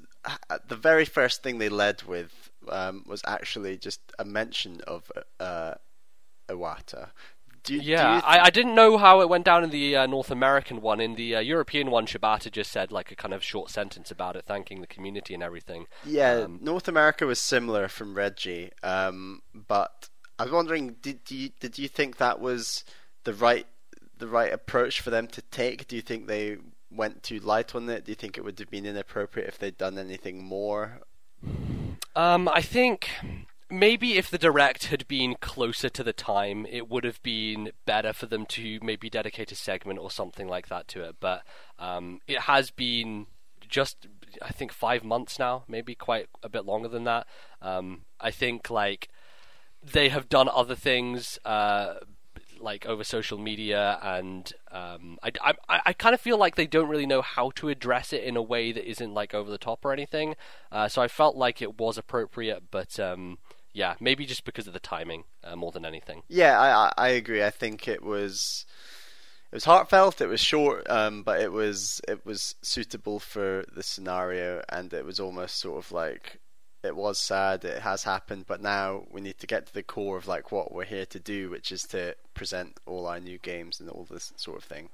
[0.69, 5.75] the very first thing they led with um, was actually just a mention of uh,
[6.49, 7.11] Iwata.
[7.63, 9.97] Do, you- do Yeah, you I, I didn't know how it went down in the
[9.97, 11.01] uh, North American one.
[11.01, 14.37] In the uh, European one, Shibata just said like a kind of short sentence about
[14.37, 15.87] it, thanking the community and everything.
[16.05, 21.51] Yeah, Um, North America was similar from Reggie, um, but I was wondering, did you
[21.61, 22.85] did you think that was
[23.25, 23.67] the right
[24.19, 25.89] the right approach for them to take?
[25.89, 26.59] Do you think they
[26.91, 28.05] went too light on it?
[28.05, 31.01] Do you think it would have been inappropriate if they'd done anything more?
[32.15, 33.11] Um, I think
[33.71, 38.13] maybe if the direct had been closer to the time, it would have been better
[38.13, 41.17] for them to maybe dedicate a segment or something like that to it.
[41.21, 41.43] But
[41.79, 43.27] um, it has been
[43.61, 44.07] just,
[44.41, 47.27] I think, five months now, maybe quite a bit longer than that.
[47.61, 49.09] Um, I think like
[49.83, 51.39] they have done other things.
[51.45, 51.95] Uh,
[52.59, 55.31] like over social media, and um, I,
[55.69, 58.35] I, I kind of feel like they don't really know how to address it in
[58.35, 60.37] a way that isn't like over the top or anything.
[60.73, 63.39] Uh, so I felt like it was appropriate, but um,
[63.77, 66.23] yeah, maybe just because of the timing uh, more than anything.
[66.29, 67.45] Yeah, I, I agree.
[67.45, 68.65] I think it was
[69.53, 70.23] it was heartfelt.
[70.23, 75.05] It was short, um, but it was it was suitable for the scenario, and it
[75.05, 76.41] was almost sort of like
[76.83, 77.67] it was sad.
[77.67, 80.73] It has happened, but now we need to get to the core of like what
[80.73, 84.33] we're here to do, which is to present all our new games and all this
[84.37, 84.89] sort of thing.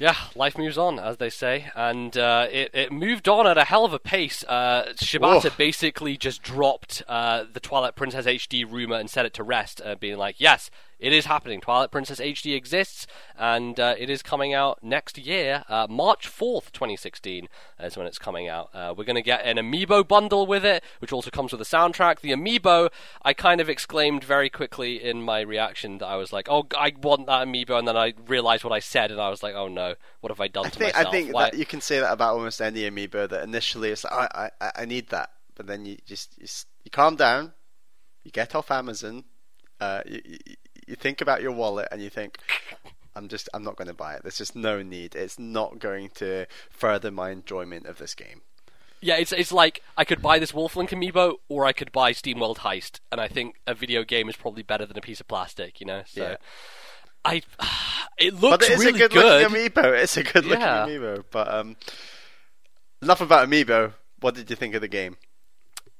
[0.00, 3.64] Yeah, life moves on, as they say, and uh, it it moved on at a
[3.64, 4.42] hell of a pace.
[4.48, 5.56] Uh, Shibata Whoa.
[5.58, 9.96] basically just dropped uh, the Twilight Princess HD rumor and set it to rest, uh,
[9.96, 10.70] being like, "Yes,
[11.00, 11.60] it is happening.
[11.60, 16.72] Twilight Princess HD exists, and uh, it is coming out next year, uh, March fourth,
[16.72, 17.48] 2016,
[17.80, 18.68] is when it's coming out.
[18.74, 21.64] Uh, we're going to get an amiibo bundle with it, which also comes with a
[21.64, 22.20] soundtrack.
[22.20, 22.90] The amiibo,
[23.22, 26.92] I kind of exclaimed very quickly in my reaction that I was like, "Oh, I
[27.00, 29.68] want that amiibo," and then I realized what I said, and I was like, "Oh
[29.68, 31.80] no, what have I done I to think myself?" I think Why- that you can
[31.80, 33.28] say that about almost any amiibo.
[33.28, 36.46] That initially it's like I I, I need that, but then you just you,
[36.84, 37.54] you calm down,
[38.22, 39.24] you get off Amazon,
[39.80, 40.56] uh, you, you
[40.90, 42.38] you think about your wallet, and you think.
[43.16, 44.22] I'm just I'm not going to buy it.
[44.22, 45.16] There's just no need.
[45.16, 48.42] It's not going to further my enjoyment of this game.
[49.00, 52.58] Yeah, it's it's like I could buy this Wolflink amiibo, or I could buy SteamWorld
[52.58, 55.80] Heist, and I think a video game is probably better than a piece of plastic,
[55.80, 56.02] you know.
[56.06, 56.36] So, Yeah.
[57.24, 57.42] I
[58.18, 60.00] it looks But it is really a good, looking amiibo.
[60.02, 60.86] It's a good looking Yeah.
[60.86, 61.24] amiibo.
[61.32, 61.76] But um,
[63.02, 63.94] enough about amiibo.
[64.20, 65.16] What did you think of the game?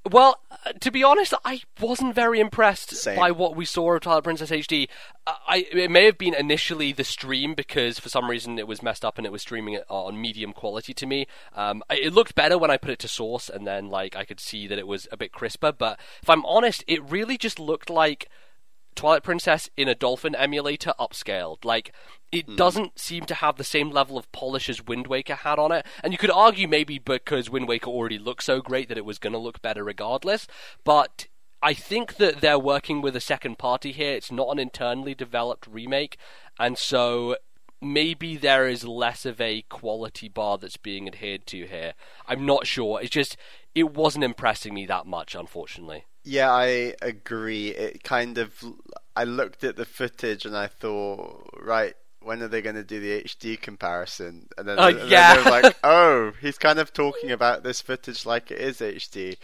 [0.08, 3.16] Well, uh, to be honest, I wasn't very impressed Same.
[3.18, 4.88] by what we saw of Twilight Princess HD.
[5.26, 8.82] Uh, I it may have been initially the stream because for some reason it was
[8.82, 11.26] messed up and it was streaming it on medium quality to me.
[11.54, 14.24] Um, I- it looked better when I put it to source and then like I
[14.24, 15.70] could see that it was a bit crisper.
[15.70, 18.28] But if I'm honest, it really just looked like
[18.94, 21.64] Twilight Princess in a Dolphin emulator upscaled.
[21.64, 21.92] Like,
[22.32, 22.56] it hmm.
[22.56, 25.86] doesn't seem to have the same level of polish as Wind Waker had on it.
[26.02, 29.18] And you could argue maybe because Wind Waker already looked so great that it was
[29.18, 30.46] going to look better regardless.
[30.84, 31.26] But
[31.62, 34.14] I think that they're working with a second party here.
[34.14, 36.16] It's not an internally developed remake.
[36.58, 37.36] And so
[37.80, 41.94] maybe there is less of a quality bar that's being adhered to here.
[42.28, 43.00] I'm not sure.
[43.00, 43.36] It's just,
[43.74, 46.04] it wasn't impressing me that much, unfortunately.
[46.22, 47.68] Yeah, I agree.
[47.68, 48.62] It kind of.
[49.16, 51.94] I looked at the footage and I thought, right,
[52.30, 54.46] when are they going to do the HD comparison?
[54.56, 55.34] And then, Uh, and then yeah.
[55.34, 59.36] they were like, oh, he's kind of talking about this footage like it is HD.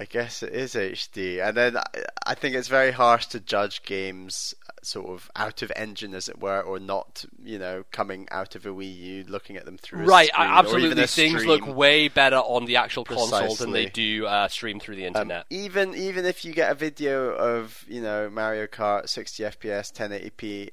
[0.00, 1.46] I guess it is HD.
[1.46, 1.76] And then
[2.24, 6.38] I, think it's very harsh to judge games sort of out of engine, as it
[6.40, 10.04] were, or not, you know, coming out of a Wii U, looking at them through
[10.04, 11.06] a Right, screen, absolutely.
[11.08, 15.02] Things look way better on the actual console than they do uh, stream through the
[15.04, 15.44] Um, internet.
[15.50, 20.70] even even if you get a video of you know Mario Kart 60 FPS 1080p,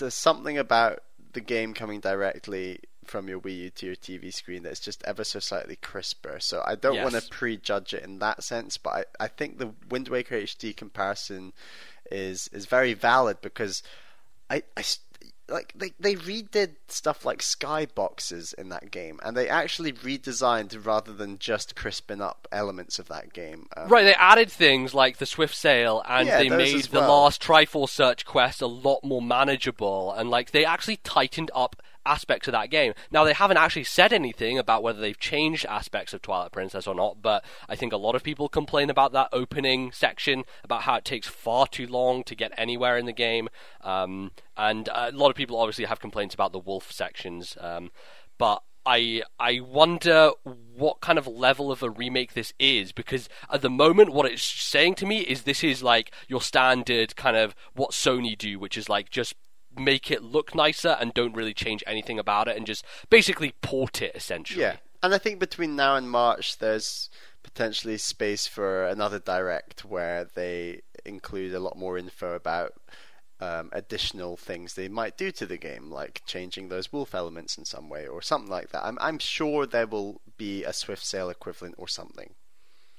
[0.00, 4.62] there's something about the game coming directly from your Wii U to your TV screen
[4.62, 6.38] that's just ever so slightly crisper.
[6.40, 9.72] So I don't want to prejudge it in that sense, but I, I think the
[9.88, 11.52] Wind Waker HD comparison
[12.10, 13.82] is is very valid because
[14.48, 14.82] I, I
[15.50, 21.12] like they they redid stuff like skyboxes in that game, and they actually redesigned rather
[21.12, 23.66] than just crisping up elements of that game.
[23.76, 27.00] Um, Right, they added things like the Swift Sail, and Yeah, they made as the
[27.00, 27.22] well.
[27.22, 31.76] last Triforce Search quest a lot more manageable, and like they actually tightened up
[32.06, 32.92] aspects of that game.
[33.10, 36.94] Now they haven't actually said anything about whether they've changed aspects of Twilight Princess or
[36.94, 40.96] not, but I think a lot of people complain about that opening section, about how
[40.96, 43.48] it takes far too long to get anywhere in the game,
[43.82, 47.90] um, and a lot of people obviously have complaints about the wolf sections, um,
[48.38, 48.62] but.
[48.86, 53.68] I I wonder what kind of level of a remake this is because at the
[53.68, 57.90] moment what it's saying to me is this is like your standard kind of what
[57.90, 59.34] Sony do, which is like just
[59.78, 64.02] make it look nicer and don't really change anything about it and just basically port
[64.02, 64.62] it essentially.
[64.62, 67.08] Yeah, and I think between now and March, there's
[67.42, 72.74] potentially space for another direct where they include a lot more info about
[73.40, 77.64] um, additional things they might do to the game, like changing those wolf elements in
[77.64, 78.84] some way or something like that.
[78.84, 82.34] I'm I'm sure there will be a Swift Sail equivalent or something.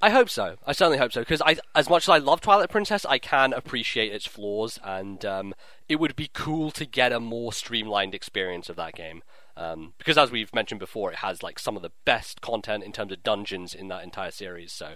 [0.02, 0.56] I hope so.
[0.66, 3.54] I certainly hope so because I, as much as I love Twilight Princess, I can
[3.54, 5.54] appreciate its flaws, and um,
[5.88, 9.22] it would be cool to get a more streamlined experience of that game.
[9.58, 12.92] Um, because as we've mentioned before, it has like some of the best content in
[12.94, 14.72] terms of dungeons in that entire series.
[14.72, 14.94] So,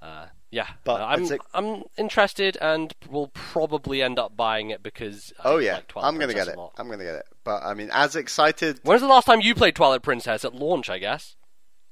[0.00, 4.82] uh, yeah, But Uh, I'm a- I'm interested and will probably end up buying it
[4.82, 6.70] because I Oh yeah, like I'm gonna Princess get it.
[6.78, 7.26] I'm gonna get it.
[7.44, 10.88] But I mean, as excited When's the last time you played Twilight Princess at launch?
[10.88, 11.36] I guess.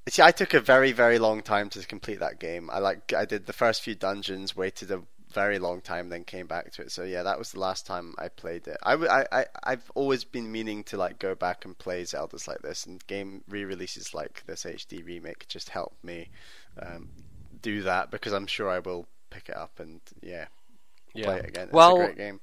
[0.09, 2.71] See, I took a very, very long time to complete that game.
[2.71, 5.03] I like, I did the first few dungeons, waited a
[5.33, 6.93] very long time, then came back to it.
[6.93, 8.77] So yeah, that was the last time I played it.
[8.85, 8.95] I,
[9.33, 13.05] I, I've always been meaning to like go back and play Zeldas like this, and
[13.07, 16.31] game re-releases like this HD remake just helped me
[16.81, 17.09] um,
[17.61, 20.47] do that because I'm sure I will pick it up and yeah,
[21.15, 21.25] Yeah.
[21.27, 21.65] play it again.
[21.65, 22.41] It's well, a great game.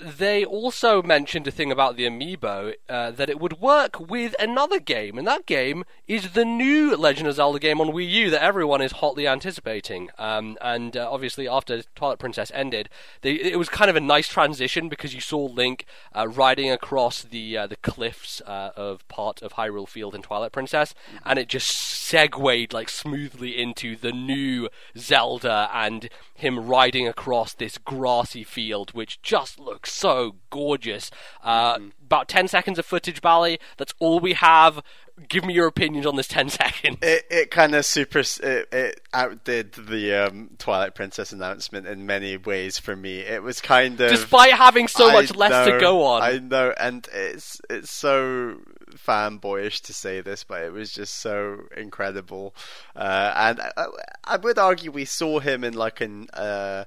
[0.00, 4.78] They also mentioned a thing about the amiibo uh, that it would work with another
[4.78, 8.42] game, and that game is the new Legend of Zelda game on Wii U that
[8.42, 10.10] everyone is hotly anticipating.
[10.18, 12.88] Um, and uh, obviously, after Twilight Princess ended,
[13.22, 15.84] they, it was kind of a nice transition because you saw Link
[16.14, 20.52] uh, riding across the uh, the cliffs uh, of part of Hyrule Field in Twilight
[20.52, 20.94] Princess,
[21.24, 27.78] and it just segued like smoothly into the new Zelda and him riding across this
[27.78, 31.10] grassy field, which just looks so gorgeous.
[31.42, 33.58] Uh, About 10 seconds of footage, Bally.
[33.76, 34.82] That's all we have.
[35.28, 36.98] Give me your opinions on this 10 seconds.
[37.02, 42.36] It it kind of super it, it outdid the um, Twilight Princess announcement in many
[42.36, 43.20] ways for me.
[43.20, 46.22] It was kind of Despite having so I much less to go on.
[46.22, 48.58] I know, and it's it's so
[48.94, 52.54] fanboyish to say this, but it was just so incredible.
[52.94, 53.86] Uh, and I,
[54.24, 56.84] I would argue we saw him in like an uh,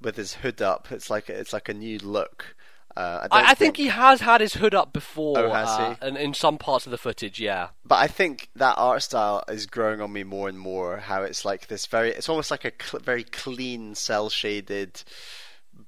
[0.00, 0.90] with his hood up.
[0.90, 2.54] It's like it's like a new look.
[2.96, 5.90] Uh, I, I, I think he has had his hood up before, Oh, has uh,
[6.00, 6.06] he?
[6.08, 7.68] and in some parts of the footage, yeah.
[7.84, 10.96] But I think that art style is growing on me more and more.
[10.98, 15.04] How it's like this very, it's almost like a cl- very clean, cell shaded,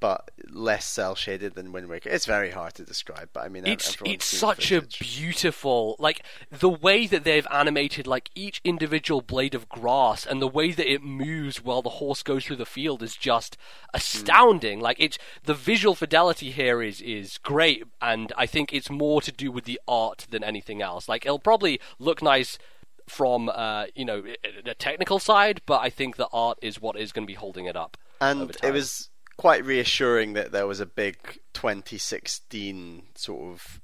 [0.03, 2.11] but less cell shaded than Wind Waker.
[2.11, 6.68] It's very hard to describe, but I mean, It's it's such a beautiful like the
[6.68, 11.03] way that they've animated like each individual blade of grass and the way that it
[11.03, 13.57] moves while the horse goes through the field is just
[13.94, 14.80] astounding.
[14.80, 19.32] Like it's the visual fidelity here is is great, and I think it's more to
[19.32, 21.09] do with the art than anything else.
[21.09, 22.59] Like it'll probably look nice
[23.09, 24.22] from uh, you know
[24.64, 27.66] the technical side, but I think the art is what is going to be holding
[27.66, 27.96] it up.
[28.20, 29.11] and it was
[29.43, 31.16] quite reassuring that there was a big
[31.53, 33.80] 2016 sort of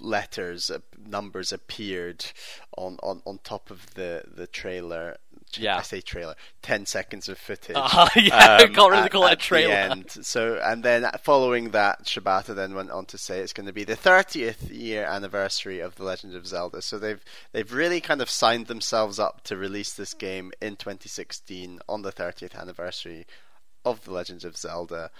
[0.00, 2.24] letters uh, numbers appeared
[2.76, 5.16] on, on, on top of the the trailer
[5.56, 5.76] Yeah.
[5.76, 9.34] I say trailer 10 seconds of footage Uh, yeah, I can't really at- call it
[9.34, 9.72] a trailer.
[9.74, 10.10] end.
[10.10, 13.84] so and then following that Shibata then went on to say it's going to be
[13.84, 18.28] the 30th year anniversary of The Legend of Zelda so they've they've really kind of
[18.28, 23.24] signed themselves up to release this game in 2016 on the 30th anniversary
[23.84, 25.10] of The Legend of Zelda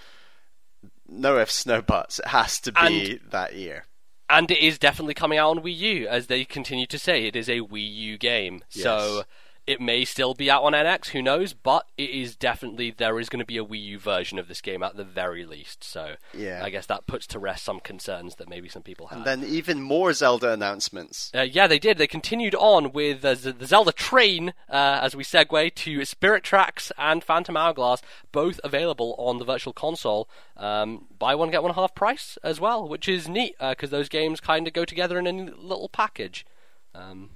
[1.09, 2.19] no ifs, no buts.
[2.19, 3.87] It has to be that year.
[4.29, 7.27] and it is definitely coming out on Wii U, as they continue to say.
[7.27, 9.25] It is a Wii U game, so Yes.
[9.67, 11.09] It may still be out on NX.
[11.09, 11.53] Who knows?
[11.53, 14.61] But it is definitely there is going to be a Wii U version of this
[14.61, 15.83] game at the very least.
[15.85, 16.61] So Yeah.
[16.63, 19.19] I guess that puts to rest some concerns that maybe some people have.
[19.19, 21.31] And then even more Zelda announcements.
[21.35, 21.99] Uh, yeah, they did.
[21.99, 26.93] They continued on with uh, the Zelda train uh, as we segue to Spirit Tracks
[26.99, 28.03] and Phantom Hourglass,
[28.33, 30.29] both available on the Virtual Console.
[30.57, 34.41] Um, buy one get one half price as well, which is neat because those games
[34.41, 36.47] kind of go together in a little package.
[36.95, 37.31] Um,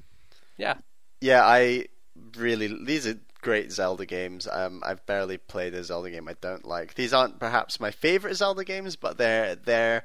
[0.56, 0.74] yeah,
[1.20, 1.86] Yeah, I
[2.36, 4.48] really these are great Zelda games.
[4.50, 6.94] Um, I've barely played a Zelda game I don't like.
[6.94, 10.04] These aren't perhaps my favorite Zelda games, but they're they're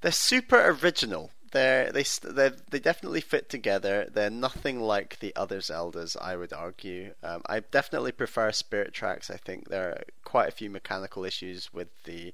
[0.00, 1.30] they're super original.
[1.52, 4.08] They're they they they definitely fit together.
[4.12, 7.14] They're nothing like the other Zeldas, I would argue.
[7.22, 9.30] Um, I definitely prefer Spirit Tracks.
[9.30, 12.32] I think there are quite a few mechanical issues with the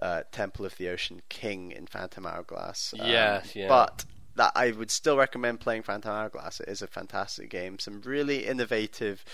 [0.00, 2.94] uh, Temple of the Ocean King in Phantom Hourglass.
[2.98, 3.68] Um, Yes, yeah.
[3.68, 4.04] But
[4.36, 6.60] that I would still recommend playing Phantom Hourglass.
[6.60, 7.78] It is a fantastic game.
[7.78, 9.24] Some really innovative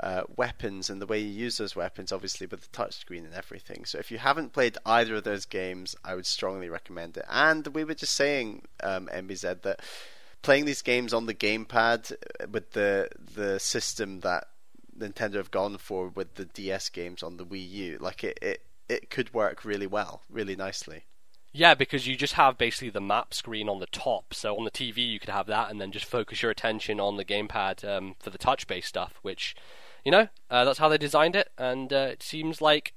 [0.00, 3.84] uh, weapons and the way you use those weapons, obviously with the touchscreen and everything.
[3.84, 7.26] So if you haven't played either of those games, I would strongly recommend it.
[7.28, 9.80] And we were just saying, um, MBZ, that
[10.42, 14.48] playing these games on the gamepad uh, with the the system that
[14.96, 18.62] Nintendo have gone for with the DS games on the Wii U, like it, it,
[18.88, 21.06] it could work really well, really nicely.
[21.52, 24.32] Yeah, because you just have basically the map screen on the top.
[24.34, 27.16] So on the TV, you could have that, and then just focus your attention on
[27.16, 29.14] the gamepad um, for the touch-based stuff.
[29.22, 29.54] Which,
[30.04, 32.94] you know, uh, that's how they designed it, and uh, it seems like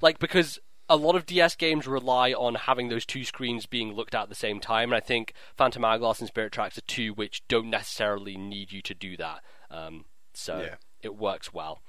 [0.00, 4.14] like because a lot of DS games rely on having those two screens being looked
[4.14, 7.12] at at the same time, and I think Phantom Hourglass and Spirit Tracks are two
[7.14, 9.42] which don't necessarily need you to do that.
[9.70, 10.74] Um, so Yeah.
[11.02, 11.82] it works well.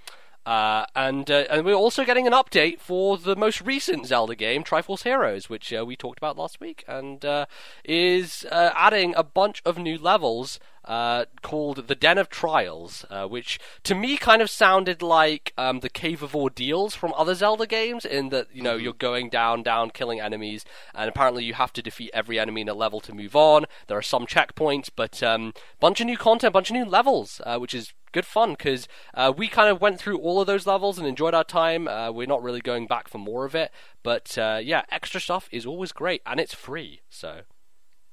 [0.46, 4.64] Uh, and uh, and we're also getting an update for the most recent Zelda game,
[4.64, 7.46] Tri Force Heroes, which uh, we talked about last week, and uh,
[7.86, 13.26] is uh, adding a bunch of new levels uh, called the Den of Trials, uh,
[13.26, 17.66] which to me kind of sounded like um, the Cave of Ordeals from other Zelda
[17.66, 21.72] games, in that you know you're going down, down, killing enemies, and apparently you have
[21.72, 23.66] to defeat every enemy in a level to move on.
[23.88, 27.58] There are some checkpoints, but um, bunch of new content, bunch of new levels, uh,
[27.60, 30.98] which is good fun because uh, we kind of went through all of those levels
[30.98, 31.88] and enjoyed our time.
[31.88, 33.72] Uh, we're not really going back for more of it,
[34.04, 37.02] but uh, yeah, extra stuff is always great and it's free.
[37.10, 37.42] So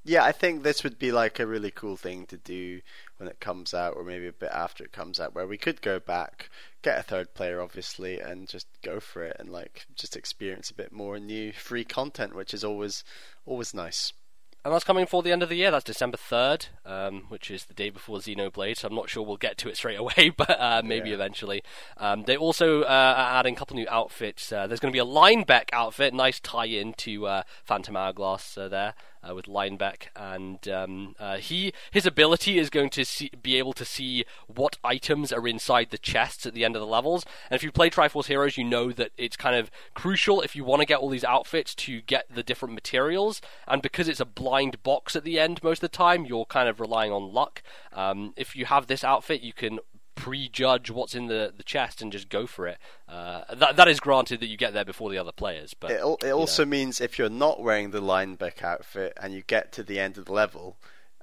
[0.04, 2.80] Yeah, I think this would be like a really cool thing to do
[3.18, 5.82] when it comes out, or maybe a bit after it comes out, where we could
[5.82, 6.48] go back,
[6.82, 10.74] get a third player, obviously, and just go for it and like just experience a
[10.74, 13.04] bit more new free content, which is always
[13.44, 14.14] always nice.
[14.62, 15.70] And that's coming for the end of the year.
[15.70, 18.76] That's December 3rd, um, which is the day before Xenoblade.
[18.76, 21.14] So I'm not sure we'll get to it straight away, but uh, maybe Yeah.
[21.14, 21.62] eventually.
[21.96, 24.52] Um, they also uh, are adding a couple new outfits.
[24.52, 28.58] Uh, there's going to be a Linebeck outfit, nice tie in to uh, Phantom Hourglass
[28.58, 28.92] uh, there.
[29.22, 33.74] Uh, with Linebeck, and um, uh, he his ability is going to see, be able
[33.74, 37.26] to see what items are inside the chests at the end of the levels.
[37.50, 40.56] And if you play Tri Force Heroes, you know that it's kind of crucial if
[40.56, 43.42] you want to get all these outfits to get the different materials.
[43.68, 46.70] And because it's a blind box at the end most of the time, you're kind
[46.70, 47.62] of relying on luck.
[47.92, 49.80] Um, if you have this outfit, you can
[50.20, 52.78] prejudge what's in the, the chest and just go for it.
[53.08, 55.94] Uh, that that is granted that you get there before the other players, but It,
[55.94, 56.38] it you know.
[56.38, 60.18] also means if you're not wearing the Linebeck outfit and you get to the end
[60.18, 60.76] of the level,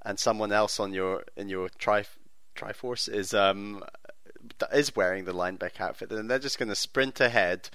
[0.04, 2.04] and someone else on your in your tri
[2.56, 3.84] Triforce is um
[4.72, 7.68] is wearing the Linebeck outfit, then they're just going to sprint ahead,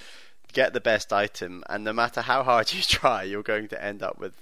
[0.51, 4.03] get the best item, and no matter how hard you try, you're going to end
[4.03, 4.33] up with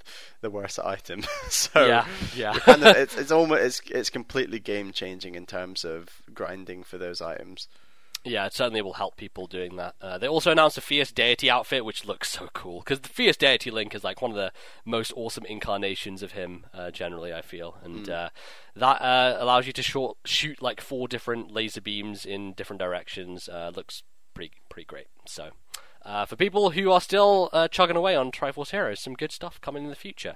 [0.42, 1.24] the worst item.
[1.50, 2.54] so Yeah, yeah.
[2.60, 6.98] kind of- it's it's almost it's it's completely game changing in terms of grinding for
[6.98, 7.68] those items.
[8.24, 9.96] Yeah, it certainly will help people doing that.
[10.00, 13.36] Uh, they also announced a Fierce Deity outfit, which looks so cool because the Fierce
[13.36, 14.52] Deity Link is like one of the
[14.86, 16.68] most awesome incarnations of him.
[16.72, 18.30] Uh, generally, I feel, and uh,
[18.76, 23.50] that uh, allows you to short, shoot like four different laser beams in different directions.
[23.50, 24.04] Uh, looks
[24.36, 25.08] pretty pretty great.
[25.26, 25.50] So,
[26.04, 29.32] uh, for people who are still uh, chugging away on Tri Force Heroes, some good
[29.32, 30.36] stuff coming in the future.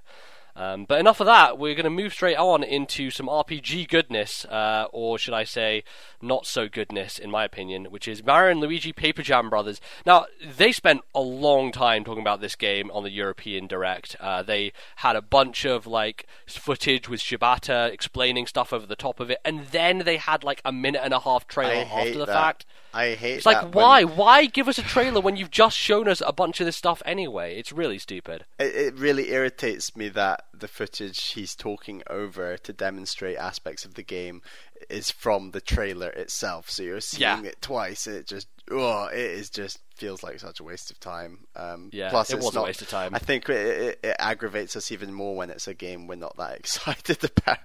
[0.57, 1.57] Um, but enough of that.
[1.57, 5.83] We're going to move straight on into some RPG goodness, uh, or should I say,
[6.21, 9.81] not so goodness, in my opinion, which is Mario and Luigi Paper Jam Brothers.
[10.05, 14.15] Now, they spent a long time talking about this game on the European Direct.
[14.21, 19.19] Uh, they had a bunch of like footage with Shibata explaining stuff over the top
[19.19, 22.25] of it, and then they had like a minute and a half trailer after the
[22.25, 22.27] that.
[22.27, 22.65] fact.
[22.95, 24.03] I hate It's like, that when- why?
[24.05, 27.01] Why give us a trailer when you've just shown us a bunch of this stuff
[27.05, 27.57] anyway?
[27.57, 28.45] It's really stupid.
[28.57, 33.95] It, it really irritates me that the footage he's talking over to demonstrate aspects of
[33.95, 34.41] the game
[34.89, 36.69] is from the trailer itself.
[36.69, 37.41] So you're seeing Yeah.
[37.43, 40.99] it twice, and it just oh, it is just feels like such a waste of
[40.99, 41.45] time.
[41.55, 43.13] Um, Yeah, plus it it's was a not- waste of time.
[43.13, 46.35] I think it, it, it aggravates us even more when it's a game we're not
[46.37, 47.59] that excited about,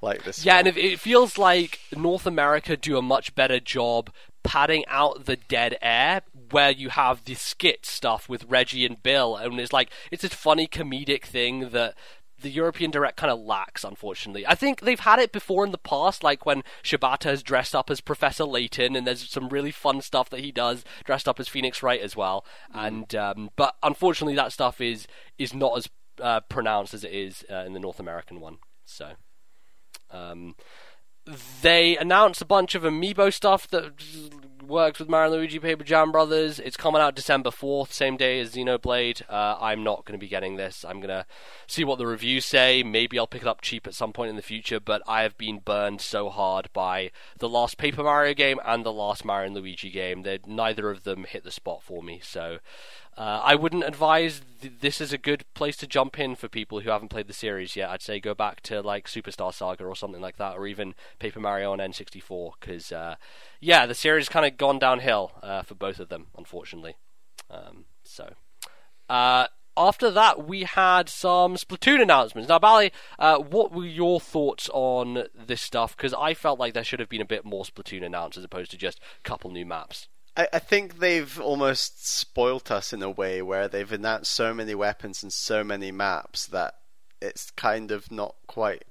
[0.00, 0.44] like this.
[0.44, 0.68] Yeah, one.
[0.68, 4.10] and it feels like North America do a much better job
[4.42, 9.36] padding out the dead air where you have the skit stuff with Reggie and Bill,
[9.36, 11.94] and it's like it's a funny comedic thing that
[12.40, 14.46] the European Direct kind of lacks, unfortunately.
[14.46, 17.90] I think they've had it before in the past, like when Shibata has dressed up
[17.90, 21.48] as Professor Layton, and there's some really fun stuff that he does dressed up as
[21.48, 22.44] Phoenix Wright as well.
[22.72, 25.06] And um, but unfortunately, that stuff is
[25.38, 25.88] is not as
[26.20, 28.58] uh, pronounced as it is uh, in the North American one.
[28.84, 29.12] So.
[30.10, 30.54] Um,
[31.60, 33.92] they announced a bunch of amiibo stuff that
[34.66, 36.58] works with Mario Luigi Paper Jam Brothers.
[36.58, 39.22] It's coming out December 4th, same day as Xenoblade.
[39.28, 40.84] Uh, I'm not going to be getting this.
[40.84, 41.26] I'm going to
[41.66, 42.82] see what the reviews say.
[42.82, 45.36] Maybe I'll pick it up cheap at some point in the future, but I have
[45.38, 49.90] been burned so hard by the last Paper Mario game and the last Mario Luigi
[49.90, 52.20] game that neither of them hit the spot for me.
[52.22, 52.58] So
[53.16, 56.80] uh, I wouldn't advise th- this is a good place to jump in for people
[56.80, 57.88] who haven't played the series yet.
[57.88, 61.40] I'd say go back to like Superstar Saga or something like that, or even Paper
[61.40, 63.16] Mario on N64, because uh,
[63.60, 66.96] yeah, the series kind of gone downhill uh, for both of them, unfortunately.
[67.50, 68.34] Um, so.
[69.08, 69.46] Uh,
[69.78, 72.48] after that, we had some Splatoon announcements.
[72.48, 75.96] Now, Bally, uh, what were your thoughts on this stuff?
[75.96, 78.70] Because I felt like there should have been a bit more Splatoon announced as opposed
[78.70, 80.08] to just a couple new maps.
[80.36, 84.74] I, I think they've almost spoilt us in a way where they've announced so many
[84.74, 86.74] weapons and so many maps that
[87.20, 88.84] it's kind of not quite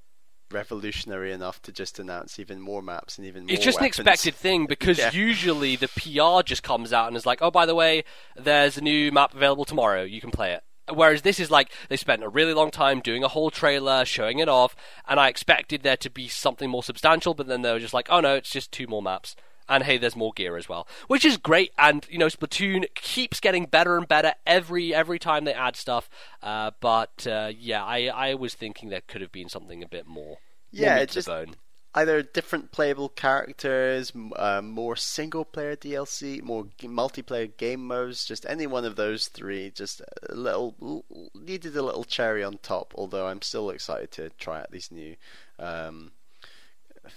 [0.52, 3.58] revolutionary enough to just announce even more maps and even more weapons.
[3.58, 4.00] It's just weapons.
[4.00, 5.12] an expected thing because Yeah.
[5.12, 8.04] usually the PR just comes out and is like, oh, by the way,
[8.36, 10.04] there's a new map available tomorrow.
[10.04, 10.64] You can play it.
[10.94, 14.38] Whereas this is like they spent a really long time doing a whole trailer, showing
[14.38, 14.76] it off,
[15.08, 18.08] and I expected there to be something more substantial, but then they were just like,
[18.12, 19.36] oh no, it's just two more maps.
[19.68, 21.72] And hey, there's more gear as well, which is great.
[21.78, 26.10] And you know, Splatoon keeps getting better and better every every time they add stuff.
[26.44, 30.06] Uh, but uh, yeah, I I was thinking there could have been something a bit
[30.08, 30.38] more.
[30.72, 31.56] Yeah, more meat it to just- bone.
[31.96, 38.46] either different playable characters, uh, more single player DLC, more g- multiplayer game modes, just
[38.48, 39.72] any one of those three.
[39.72, 42.94] Just a little needed a little cherry on top.
[42.96, 45.16] Although I'm still excited to try out these new,
[45.58, 46.12] um,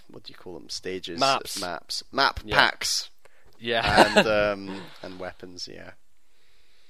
[0.08, 0.68] what do you call them?
[0.68, 1.60] Stages, Maps.
[1.60, 2.54] maps, map Yeah.
[2.56, 3.10] packs,
[3.58, 4.16] Yeah.
[4.16, 4.26] and
[4.70, 5.68] um, and weapons.
[5.70, 5.92] Yeah.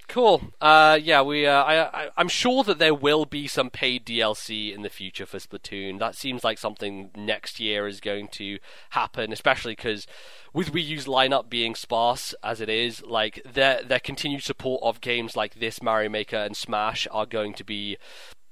[0.09, 0.41] Cool.
[0.59, 1.47] Uh, yeah, we.
[1.47, 5.27] Uh, I, I, I'm sure that there will be some paid DLC in the future
[5.27, 5.99] for Splatoon.
[5.99, 8.59] That seems like something next year is going to
[8.91, 10.07] happen, especially because
[10.55, 15.03] with Wii U's lineup being sparse as it is, like their their continued support of
[15.03, 17.99] games like this, Mario Maker and Smash, are going to be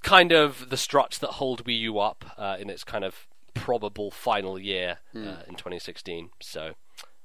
[0.02, 3.26] kind of the struts that hold Wii U up uh, in its kind of
[3.56, 6.30] probable final year uh, in 2016.
[6.40, 6.74] So.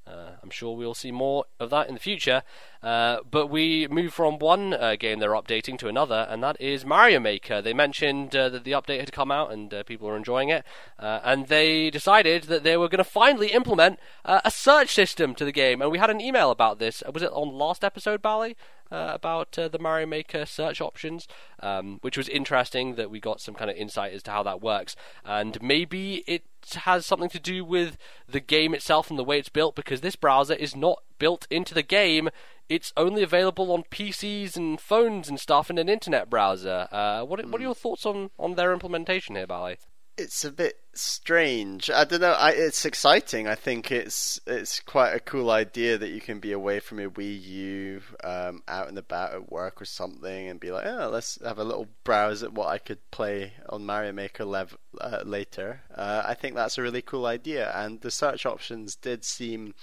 [0.07, 2.41] Uh, I'm sure we'll see more of that in the future.
[2.81, 6.83] Uh, but we move from one uh, game they're updating to another, and that is
[6.83, 7.61] Mario Maker.
[7.61, 10.65] They mentioned uh, that the update had come out and uh, people were enjoying it,
[10.97, 15.35] uh, and they decided that they were going to finally implement uh, a search system
[15.35, 15.81] to the game.
[15.81, 17.03] And we had an email about this.
[17.13, 18.57] Was it on last episode, Bally?
[18.91, 21.25] Uh, about uh, the Mario Maker search options,
[21.61, 24.61] um, which was interesting that we got some kind of insight as to how that
[24.61, 24.97] works.
[25.23, 29.47] And maybe it has something to do with the game itself and the way it's
[29.47, 32.29] built, because this browser is not built into the game.
[32.67, 36.89] It's only available on PCs and phones and stuff in an internet browser.
[36.91, 39.77] Uh, what, what are your thoughts on, on their implementation here, Bally?
[40.21, 41.89] It's a bit strange.
[41.89, 42.33] I don't know.
[42.33, 43.47] I, it's exciting.
[43.47, 47.09] I think it's it's quite a cool idea that you can be away from your
[47.09, 51.39] Wii U, um, out and about at work or something, and be like, oh, let's
[51.43, 55.81] have a little browse at what I could play on Mario Maker lev- uh, later.
[55.93, 59.73] Uh, I think that's a really cool idea, and the search options did seem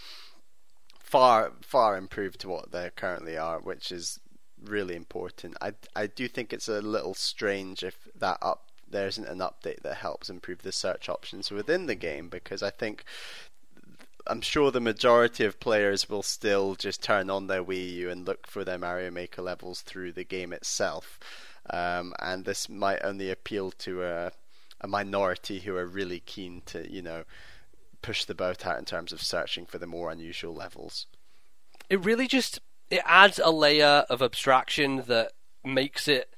[1.01, 4.21] far far improved to what they currently are, which is
[4.63, 5.57] really important.
[5.61, 9.83] I I do think it's a little strange if that up there isn't an update
[9.83, 13.05] that helps improve the search options within the game because I think
[14.27, 18.27] I'm sure the majority of players will still just turn on their Wii U and
[18.27, 21.19] look for their Mario Maker levels through the game itself.
[21.71, 24.33] Um, and this might only appeal to a,
[24.81, 27.25] a minority who are really keen to, you know,
[28.03, 31.07] push the boat out in terms of searching for the more unusual levels.
[31.91, 32.61] it really just
[32.91, 35.33] it adds a layer of abstraction that
[35.65, 36.35] makes it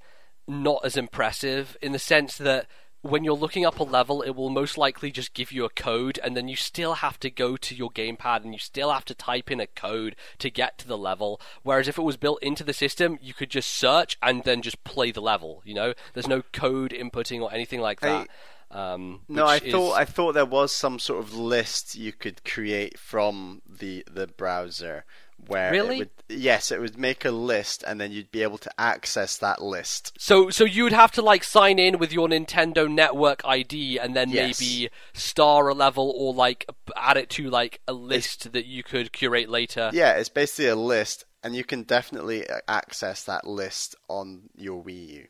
[0.51, 2.66] not as impressive in the sense that
[3.02, 6.20] when you're looking up a level, it will most likely just give you a code,
[6.22, 9.14] and then you still have to go to your gamepad and you still have to
[9.14, 11.40] type in a code to get to the level.
[11.62, 14.85] Whereas if it was built into the system, you could just search and then just
[14.85, 15.62] play the level.
[15.64, 18.28] You know, there's no code inputting or anything like that.
[18.71, 22.45] Um, No, I is- thought I thought there was some sort of list you could
[22.45, 25.05] create from the the browser
[25.47, 25.97] where Really?
[25.97, 29.39] it would yes, it would make a list and then you'd be able to access
[29.39, 30.13] that list.
[30.19, 34.15] So, so you would have to like sign in with your Nintendo Network ID and
[34.15, 34.61] then Yes.
[34.61, 39.13] maybe star a level or like add it to like a list that you could
[39.13, 39.91] curate later.
[39.95, 44.85] Yeah, it's basically a list and you can definitely uh, access that list on your
[44.85, 45.27] Wii U.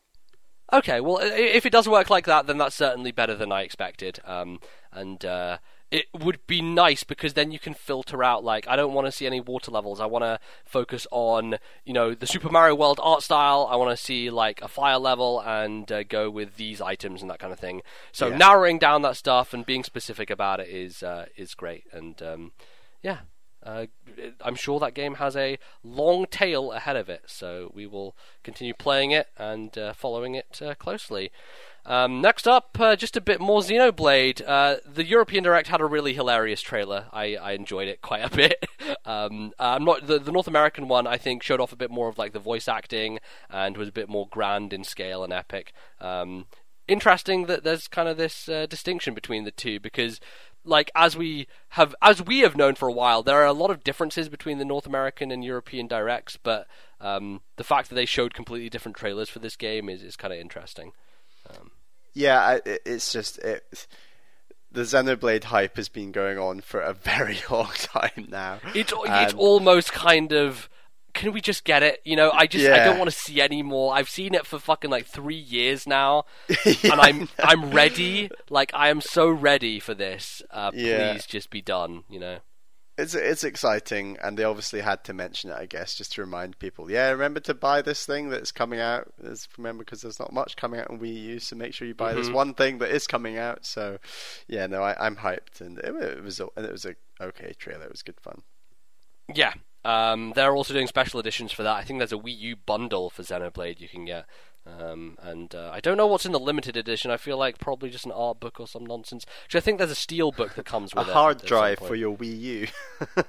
[0.72, 4.20] Okay, well, if it does work like that, then that's certainly better than I expected.
[4.24, 4.60] Um,
[4.92, 5.59] and uh,
[5.90, 9.12] it would be nice because then you can filter out like I don't want to
[9.12, 9.98] see any water levels.
[10.01, 13.68] I want to focus on you know the Super Mario World art style.
[13.70, 17.30] I want to see like a fire level and uh, go with these items and
[17.30, 17.82] that kind of thing.
[18.12, 18.36] So Yeah.
[18.36, 21.84] narrowing down that stuff and being specific about it is uh, is great.
[21.92, 22.52] And um,
[23.02, 23.18] yeah.
[23.62, 23.87] Uh,
[24.41, 28.74] I'm sure that game has a long tail ahead of it, so we will continue
[28.74, 31.31] playing it and uh, following it uh, closely.
[31.87, 34.43] Um, next up, uh, just a bit more Xenoblade.
[34.47, 37.07] Uh, the European Direct had a really hilarious trailer.
[37.12, 38.65] I, I enjoyed it quite a bit.
[39.05, 41.07] um, I'm not the, the North American one.
[41.07, 43.19] I think showed off a bit more of like the voice acting
[43.49, 45.73] and was a bit more grand in scale and epic.
[46.01, 46.47] Um,
[46.87, 50.20] interesting that there's kind of this uh, distinction between the two because
[50.65, 53.70] like as we have as we have known for a while there are a lot
[53.70, 56.66] of differences between the North American and European directs but
[57.01, 60.32] um, the fact that they showed completely different trailers for this game is, is kind
[60.35, 60.93] of interesting
[62.12, 63.87] Yeah, I, it's just it.
[64.73, 68.59] The Xenoblade hype has been going on for a very long time now.
[68.74, 70.69] it's it's And- almost kind of
[71.15, 73.62] can we just get it you know I just I don't want to see any
[73.62, 78.31] more I've seen it for fucking like 3 years now Yeah, and I'm I'm ready
[78.49, 81.12] like I am so ready for this uh, Yeah.
[81.12, 82.39] please just be done you know
[82.99, 86.59] It's it's exciting, and they obviously had to mention it, I guess, just to remind
[86.59, 86.91] people.
[86.91, 89.11] Yeah, remember to buy this thing that's coming out.
[89.16, 91.95] There's, remember, because there's not much coming out on Wii U, so make sure you
[91.95, 92.35] buy this Mhm.
[92.35, 93.65] one thing that is coming out.
[93.65, 93.99] So,
[94.49, 97.55] yeah, no, I, I'm hyped, and it, it was a, and it was a okay
[97.59, 97.85] trailer.
[97.87, 98.43] It was good fun.
[99.35, 99.55] Yeah.
[99.85, 101.77] Um, they're also doing special editions for that.
[101.77, 104.27] I think there's a Wii U bundle for Xenoblade you can get.
[104.66, 107.11] Um, and uh, I don't know what's in the limited edition.
[107.11, 109.24] I feel like probably just an art book or some nonsense.
[109.44, 111.11] Which I think there's a steel book that comes with it.
[111.11, 112.66] A hard drive for your Wii U.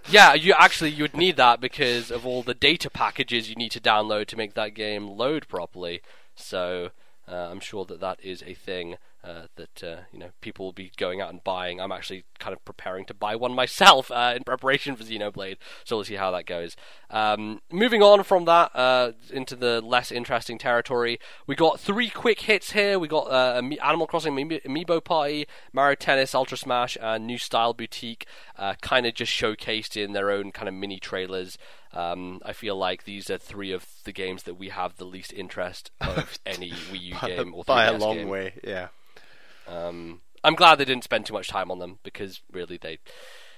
[0.09, 3.71] Yeah, you actually you would need that because of all the data packages you need
[3.71, 6.01] to download to make that game load properly.
[6.35, 6.89] So
[7.27, 10.73] uh, I'm sure that that is a thing uh, that uh, you know people will
[10.73, 11.79] be going out and buying.
[11.79, 15.97] I'm actually kind of preparing to buy one myself uh, in preparation for Xenoblade, so
[15.97, 16.75] we'll see how that goes.
[17.09, 22.41] Um, moving on from that uh, into the less interesting territory, we got three quick
[22.41, 22.97] hits here.
[22.97, 27.73] We got uh, Animal Crossing Ami- Amiibo Party, Mario Tennis, Ultra Smash, and New Style
[27.73, 28.25] Boutique,
[28.81, 31.57] kind of just showcased in their own kind of mini trailers.
[31.93, 35.33] Um, I feel like these are three of the games that we have the least
[35.33, 38.29] interest of any Wii U game or 3DS by a long game.
[38.29, 38.53] way.
[38.63, 38.87] Yeah.
[39.67, 42.99] Um, I'm glad they didn't spend too much time on them because really they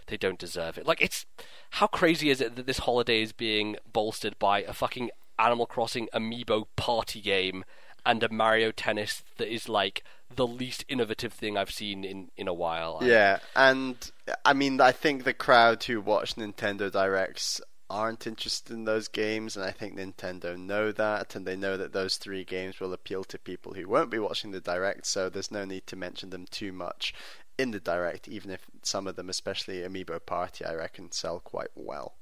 [0.07, 0.85] they don't deserve it.
[0.85, 1.25] Like it's
[1.71, 6.09] how crazy is it that this holiday is being bolstered by a fucking Animal Crossing
[6.13, 7.63] amiibo party game
[8.05, 10.03] and a Mario Tennis that is like
[10.35, 12.99] the least innovative thing I've seen in in a while.
[13.01, 13.95] Yeah, and
[14.43, 17.61] I mean, I think the crowd who watch Nintendo Directs
[17.93, 21.93] aren't interested in those games, and I think Nintendo know that, and they know that
[21.93, 25.51] those three games will appeal to people who won't be watching the Direct, so there's
[25.51, 27.13] no need to mention them too much
[27.57, 31.69] in the Direct, even if some of them, especially Amiibo Party, I reckon sell quite
[31.75, 32.15] well.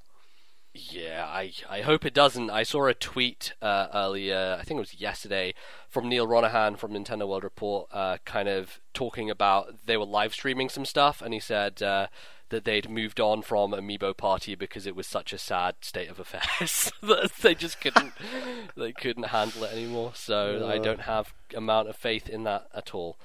[0.74, 2.50] Yeah, I, I hope it doesn't.
[2.50, 5.54] I saw a tweet uh, earlier, I think it was yesterday,
[5.90, 10.34] from Neal Ronaghan from Nintendo World Report, uh, kind of talking about they were live
[10.34, 12.08] streaming some stuff, and he said uh,
[12.52, 16.20] that they'd moved on from Amiibo Party because it was such a sad state of
[16.20, 18.14] affairs that they just couldn't
[18.78, 20.12] they couldn't handle it anymore.
[20.14, 20.82] So I Uh.
[20.84, 23.18] don't have amount of faith in that at all.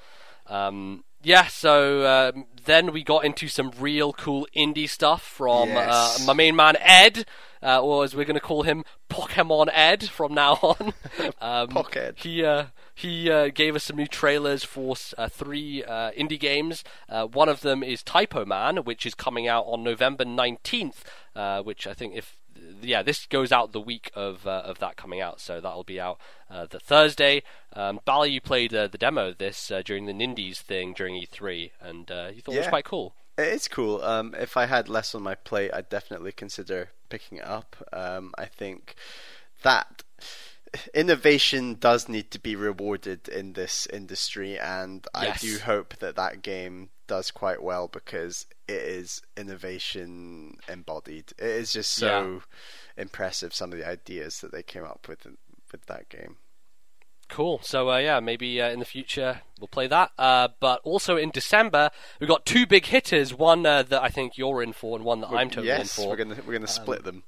[0.47, 6.21] Um, yeah, so um, then we got into some real cool indie stuff from Yes.
[6.21, 7.27] uh, my main man Ed,
[7.63, 10.93] uh, or as we're going to call him, Pokemon Ed from now on.
[11.41, 12.23] um, Pocked.
[12.23, 12.67] He uh,
[12.97, 16.83] he uh, gave us some new trailers for uh, three uh, indie games.
[17.11, 21.05] Uh, one of them is Typoman, which is coming out on November nineteenth.
[21.35, 22.39] Uh, which I think if
[22.81, 26.01] yeah, this goes out the week of uh, of that coming out, so that'll be
[26.01, 26.19] out
[26.51, 27.43] uh, the Thursday.
[27.75, 31.15] Um, Bally, you played uh, the demo of this uh, during the Nindies thing during
[31.15, 33.15] E3, and uh, you thought it was quite cool.
[33.37, 34.01] It is cool.
[34.01, 37.77] Um, if I had less on my plate, I'd definitely consider picking it up.
[37.93, 38.95] Um, I think
[39.63, 40.03] that
[40.95, 45.43] innovation does need to be rewarded in this industry, and Yes.
[45.43, 51.33] I do hope that that game does quite well because it is innovation embodied.
[51.39, 52.43] It is just so
[52.97, 55.27] impressive some of the ideas that they came up with
[55.73, 56.37] with that game.
[57.29, 57.61] Cool.
[57.63, 60.13] So uh, yeah, maybe uh, in the future we'll play that.
[60.19, 61.91] Uh, but also in December
[62.21, 63.35] we've got two big hitters.
[63.35, 66.05] One uh, that I think you're in for, and one that I'm totally yes, in
[66.05, 66.11] for.
[66.11, 67.25] we're gonna we're gonna split them.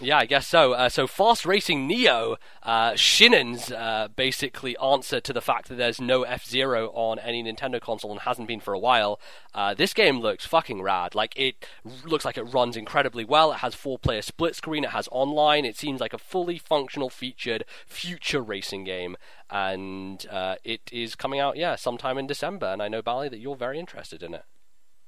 [0.00, 0.72] Yeah, I guess so.
[0.72, 6.24] Uh, so, Fast Racing Neo, uh, uh, basically answer to the fact that there's no
[6.24, 9.20] F Zero on any Nintendo console and hasn't been for a while.
[9.54, 11.14] Uh, this game looks fucking rad.
[11.14, 11.68] Like it
[12.04, 13.52] looks like it runs incredibly well.
[13.52, 14.82] It has four-player split screen.
[14.82, 15.64] It has online.
[15.64, 19.16] It seems like a fully functional, featured future racing game,
[19.48, 22.66] and uh, it is coming out yeah sometime in December.
[22.66, 24.44] And I know Bally that you're very interested in it.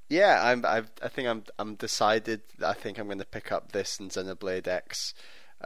[0.08, 0.64] Yeah, I'm.
[0.64, 1.44] I've, I think I'm.
[1.58, 2.42] I'm decided.
[2.64, 5.14] I think I'm going to pick up this and Xenoblade X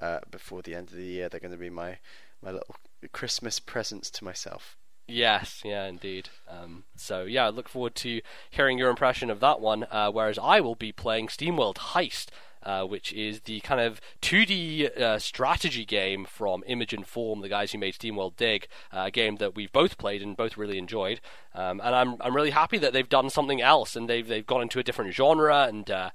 [0.01, 1.29] uh, before the end of the year.
[1.29, 1.99] They're going to be my
[2.43, 2.77] my little
[3.13, 4.77] Christmas presents to myself.
[5.07, 6.29] Yes, yeah, indeed.
[6.49, 9.87] Um, so yeah, I look forward to hearing your impression of that one.
[9.91, 12.29] Uh, whereas I will be playing SteamWorld Heist,
[12.63, 17.49] uh, which is the kind of 2D uh, strategy game from Image and Form, the
[17.49, 20.79] guys who made SteamWorld Dig, uh, a game that we've both played and both really
[20.79, 21.21] enjoyed.
[21.53, 24.63] Um, and I'm I'm really happy that they've done something else and they've they've gone
[24.63, 26.11] into a different genre and uh,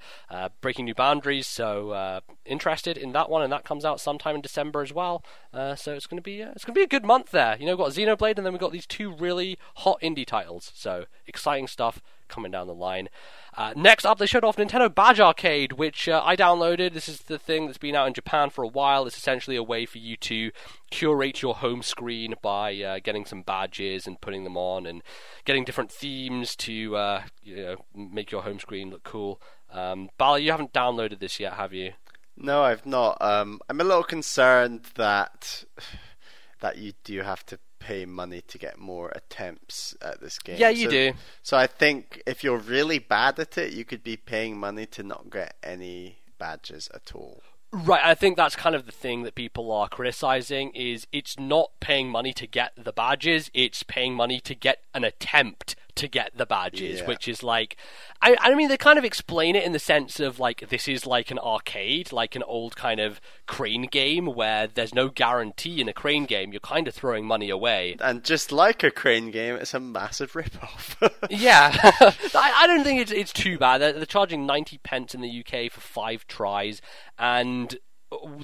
[0.61, 1.45] breaking new boundaries.
[1.45, 5.23] So interested in that one, and that comes out sometime in December as well.
[5.53, 7.57] So it's to be it's going to be a good month there.
[7.59, 10.71] You know, we've got Xenoblade, and then we've got these two really hot indie titles.
[10.73, 13.09] So exciting stuff coming down the line.
[13.57, 16.93] Uh, next up, they showed off Nintendo Badge Arcade, which uh, I downloaded.
[16.93, 19.05] This is the thing that's been out in Japan for a while.
[19.07, 20.51] It's essentially a way for you to
[20.91, 25.01] curate your home screen by uh, getting some badges and putting them on, and
[25.45, 29.41] getting different themes to uh, you know make your home screen look cool.
[29.71, 31.93] Um, Bala, you haven't downloaded this yet, have you?
[32.37, 33.21] No, I've not.
[33.21, 35.63] Um, I'm a little concerned that
[36.59, 40.57] that you do have to pay money to get more attempts at this game.
[40.57, 41.13] Yeah, you So- do.
[41.43, 45.03] So I think if you're really bad at it, you could be paying money to
[45.03, 47.43] not get any badges at all.
[47.71, 51.71] Right, I think that's kind of the thing that people are criticizing is it's not
[51.81, 56.31] paying money to get the badges, it's paying money to get an attempt to get
[56.35, 57.07] the badges, Yeah.
[57.07, 57.77] which is like
[58.21, 61.05] I I mean they kind of explain it in the sense of like this is
[61.05, 65.87] like an arcade, like an old kind of crane game where there's no guarantee in
[65.89, 67.95] a crane game, you're kind of throwing money away.
[68.01, 70.97] And just like a crane game, it's a massive rip-off.
[71.29, 73.79] Yeah, I, I don't think it's it's too bad.
[73.79, 76.81] They're, they're charging ninety pence in the UK for five tries,
[77.17, 77.77] and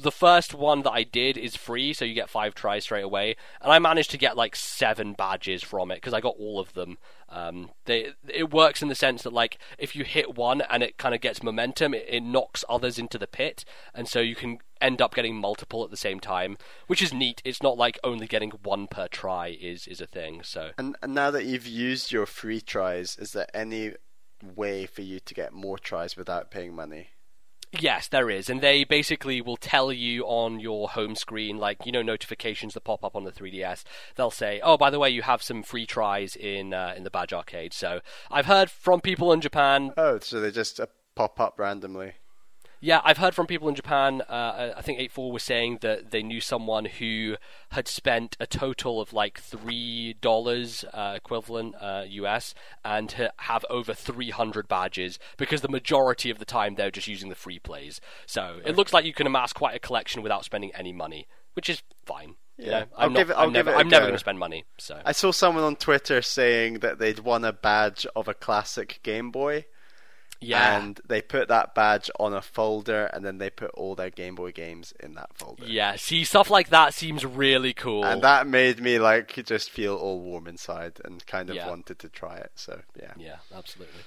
[0.02, 3.36] the first one that I did is free, so you get five tries straight away.
[3.62, 6.74] And I managed to get like seven badges from it because I got all of
[6.74, 6.98] them.
[7.32, 10.98] Um, they it works in the sense that like if you hit one and it
[10.98, 13.64] kind of gets momentum, it, it knocks others into the pit,
[13.94, 17.42] and so you can end up getting multiple at the same time, which is neat.
[17.46, 20.44] It's not like only getting one per try is is a thing.
[20.44, 23.94] So and, and now that you've used your free tries, is there any
[24.44, 27.10] way for you to get more tries without paying money?
[27.80, 31.92] Yes, there is, and they basically will tell you on your home screen, like you
[31.92, 33.84] know, notifications that pop up on the 3DS.
[34.16, 37.10] They'll say, "Oh, by the way, you have some free tries in uh, in the
[37.10, 39.94] Badge Arcade." So I've heard from people in Japan.
[39.96, 42.14] Oh, so they just uh, pop up randomly.
[42.84, 44.22] Yeah, I've heard from people in Japan.
[44.28, 47.36] Uh, I think 84 was saying that they knew someone who
[47.70, 53.64] had spent a total of like three dollars uh, equivalent uh, US and ha- have
[53.70, 58.02] over 300 badges because the majority of the time they're just using the free plays.
[58.26, 61.70] So it looks like you can amass quite a collection without spending any money, which
[61.70, 62.36] is fine.
[62.58, 62.72] You Yeah.
[62.72, 64.66] know, I'll I'm not, it- I'm never, I'm never going to spend money.
[64.80, 69.00] So I saw someone on Twitter saying that they'd won a badge of a classic
[69.04, 69.66] Game Boy.
[70.42, 74.10] Yeah, And they put that badge on a folder, and then they put all their
[74.10, 75.66] Game Boy games in that folder.
[75.66, 75.96] yeah.
[75.96, 78.04] See, stuff like that seems really cool.
[78.04, 81.70] And that made me like just feel all warm inside and kind of Yeah.
[81.70, 82.52] wanted to try it.
[82.56, 83.14] So yeah.
[83.18, 84.02] Yeah, absolutely.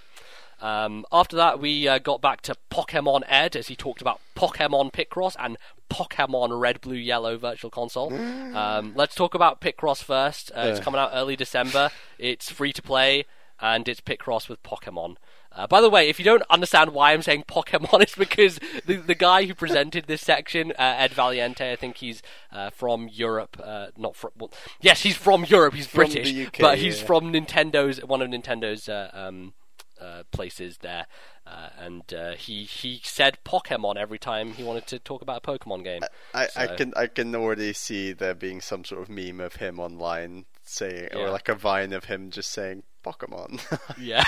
[0.60, 4.92] Um, after that, we uh, got back to Pokemon Ed as he talked about Pokemon
[4.92, 5.56] Picross and
[5.90, 8.12] Pokemon Red, Blue, Yellow Virtual Console.
[8.56, 10.50] um, let's talk about Picross first.
[10.56, 11.90] Uh, it's coming out early December.
[12.18, 13.26] It's free to play,
[13.60, 15.16] and it's Picross with Pokemon.
[15.54, 18.96] Uh, by the way, if you don't understand why I'm saying Pokemon, it's because the
[18.96, 22.22] the guy who presented this section, uh, Ed Valiente, I think he's
[22.52, 23.60] uh, from Europe.
[23.62, 24.30] Uh, not from.
[24.38, 24.50] Well,
[24.80, 25.74] yes, he's from Europe.
[25.74, 27.06] He's From British, UK, but he's yeah.
[27.06, 29.54] from Nintendo's one of Nintendo's uh, um,
[30.00, 31.06] uh, places there,
[31.46, 35.52] uh, and uh, he he said Pokemon every time he wanted to talk about a
[35.52, 36.02] Pokemon game.
[36.34, 39.56] I, I So- can I can already see there being some sort of meme of
[39.56, 41.18] him online saying, Yeah.
[41.18, 43.60] or like a vine of him just saying Pokemon.
[43.96, 44.24] Yeah,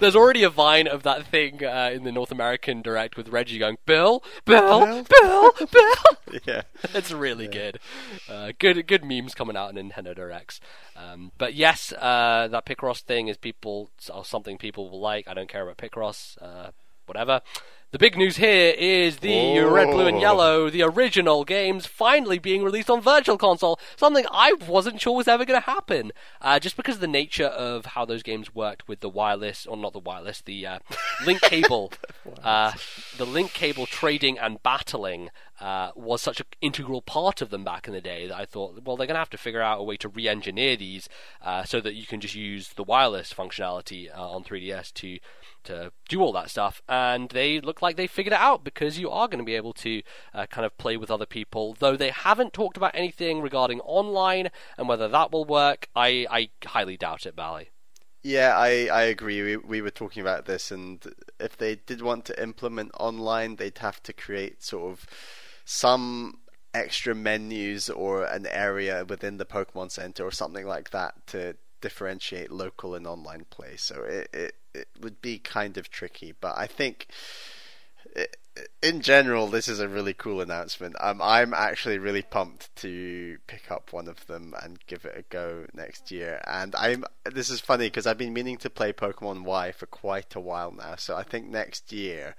[0.00, 3.58] there's already a vine of that thing uh, in the North American Direct with Reggie
[3.58, 6.40] going, "Bill, Bill, Bill, Bill." Bill.
[6.46, 6.62] yeah.
[6.94, 7.78] it's really good.
[8.28, 10.60] Uh, good, good memes coming out in Nintendo Directs.
[10.96, 15.26] Um, but yes, uh, that Picross thing is people or something people will like.
[15.26, 16.36] I don't care about Picross.
[16.40, 16.72] Uh,
[17.06, 17.40] whatever.
[17.90, 19.70] The big news here is the Oh.
[19.70, 23.80] Red, Blue, and Yellow, the original games, finally being released on Virtual Console.
[23.96, 26.12] Something I wasn't sure was ever going to happen,
[26.42, 29.74] uh, just because of the nature of how those games worked with the wireless, or
[29.74, 30.78] not the wireless, the uh,
[31.24, 31.90] link cable,
[32.44, 32.72] uh,
[33.16, 35.30] the link cable trading and battling.
[35.58, 38.80] Uh, was such an integral part of them back in the day that I thought,
[38.84, 41.08] well, they're going to have to figure out a way to re-engineer these
[41.42, 45.18] uh, so that you can just use the wireless functionality uh, on 3DS to
[45.68, 46.82] to do all that stuff.
[46.88, 49.72] And they look like they figured it out because you are going to be able
[49.74, 50.02] to
[50.34, 51.76] uh, kind of play with other people.
[51.78, 56.50] Though they haven't talked about anything regarding online and whether that will work, I, I
[56.66, 57.70] highly doubt it, Bally.
[58.22, 59.42] Yeah, I, I agree.
[59.42, 61.02] We we were talking about this, and
[61.38, 65.06] if they did want to implement online, they'd have to create sort of
[65.64, 66.40] some
[66.74, 72.50] extra menus or an area within the Pokemon Center or something like that to differentiate
[72.50, 73.76] local and online play.
[73.76, 77.08] So it it, it would be kind of tricky, but I think.
[78.16, 78.26] i
[78.82, 80.96] in general, this is a really cool announcement.
[81.00, 85.22] Um, I'm actually really pumped to pick up one of them and give it a
[85.22, 86.40] go next year.
[86.46, 90.34] And I'm this is funny because I've been meaning to play Pokemon Y for quite
[90.34, 90.96] a while now.
[90.96, 92.34] So I think next year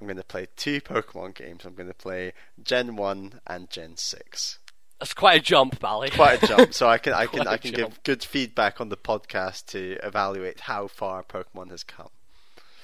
[0.00, 1.64] I'm going to play two Pokemon games.
[1.64, 2.32] I'm going to play
[2.62, 4.58] Gen One and Gen Six.
[5.02, 6.10] That's quite a jump, Bally.
[6.10, 6.72] Quite a jump.
[6.72, 9.98] So I can I can a I can give good feedback on the podcast to
[10.00, 12.10] evaluate how far Pokemon has come.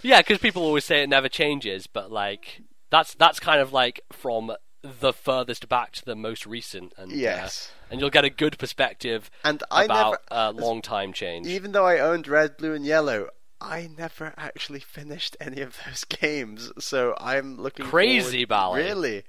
[0.03, 4.01] Yeah, because people always say it never changes, but like that's that's kind of like
[4.11, 4.51] from
[4.83, 7.71] the furthest back to the most recent, and uh, Yes.
[7.89, 11.47] and you'll get a good perspective And I about never uh, long time change.
[11.47, 13.29] even though I owned Red, Blue, and Yellow,
[13.61, 16.73] I never actually finished any of those games.
[16.79, 18.83] So I'm looking Crazy, Bally.
[18.83, 19.25] Really?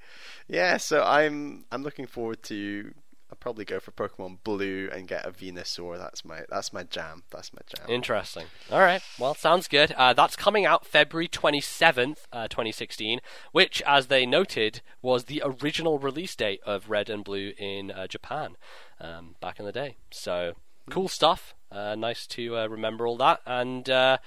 [0.47, 0.77] Yeah.
[0.77, 2.93] So I'm I'm looking forward to.
[3.31, 5.99] I'll probably go for Pokemon Blue and get a Venusaur.
[5.99, 7.21] That's my that's my jam.
[7.29, 7.87] That's my jam.
[7.87, 8.45] Interesting.
[8.71, 9.03] All right.
[9.19, 9.91] Well, sounds good.
[9.91, 13.19] Uh, that's coming out February 27th, uh, 2016,
[13.51, 18.07] which, as they noted, was the original release date of Red and Blue in uh,
[18.07, 18.57] Japan
[18.99, 19.97] um, back in the day.
[20.09, 20.53] So,
[20.89, 21.53] cool stuff.
[21.71, 23.41] Uh, nice to uh, remember all that.
[23.45, 24.17] And uh,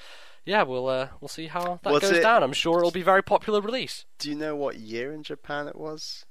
[0.44, 2.42] yeah, we'll uh, we'll see how that Was goes it- down.
[2.42, 4.04] I'm sure it'll be a very popular release.
[4.18, 6.24] Do you know what year in Japan it was?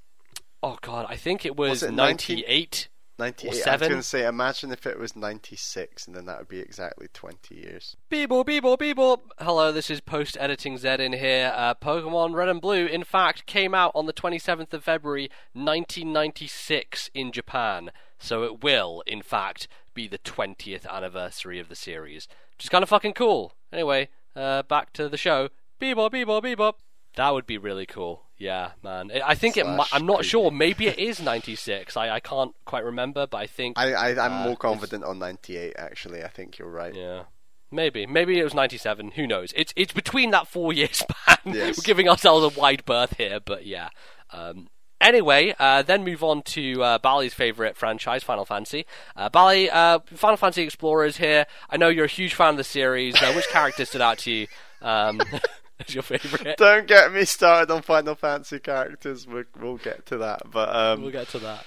[0.62, 2.36] Oh God, I think it was, Was it 19?
[2.36, 2.88] 98.
[3.18, 3.68] Ninety eight.
[3.68, 6.48] I was going to say, imagine if it was ninety six, and then that would
[6.48, 7.94] be exactly twenty years.
[8.10, 9.20] Beeble, beeble, beeble.
[9.38, 11.52] Hello, this is post editing Z in here.
[11.54, 17.10] Uh, Pokemon Red and Blue, in fact, came out on the 27th of February 1996
[17.14, 17.90] in Japan.
[18.18, 22.28] So it will, in fact, be the 20th anniversary of the series.
[22.56, 23.54] Which is kind of fucking cool.
[23.72, 25.48] Anyway, uh, back to the show.
[25.80, 26.74] Beeble, beeble, beeble.
[27.16, 28.24] That would be really cool.
[28.38, 29.10] Yeah, man.
[29.14, 29.66] I- I think it.
[29.66, 30.28] Mi- I'm not creepy.
[30.28, 30.50] sure.
[30.50, 31.96] Maybe it is 96.
[31.96, 33.78] I, I can't quite remember, but I think.
[33.78, 35.74] I, I I'm Uh, more confident on ninety eight.
[35.76, 36.94] Actually, I think you're right.
[36.94, 37.24] Yeah.
[37.70, 38.06] Maybe.
[38.06, 39.12] Maybe it was 97.
[39.12, 39.52] Who knows?
[39.56, 41.36] It's it's between that four year span.
[41.46, 41.78] Yes.
[41.78, 43.88] We're giving ourselves a wide berth here, but yeah.
[44.30, 44.68] Um,
[45.02, 48.86] anyway, uh, then move on to uh, Bally's favourite franchise, Final Fantasy.
[49.16, 51.46] Uh, Bally, uh, Final Fantasy Explorers here.
[51.68, 53.14] I know you're a huge fan of the series.
[53.20, 54.46] Uh, which character stood out to you
[54.80, 55.20] um,
[55.86, 56.56] as your favourite?
[56.56, 59.26] Don't get me started on Final Fantasy characters.
[59.26, 60.42] We'll, we'll get to that.
[60.50, 61.64] But um, We'll get to that.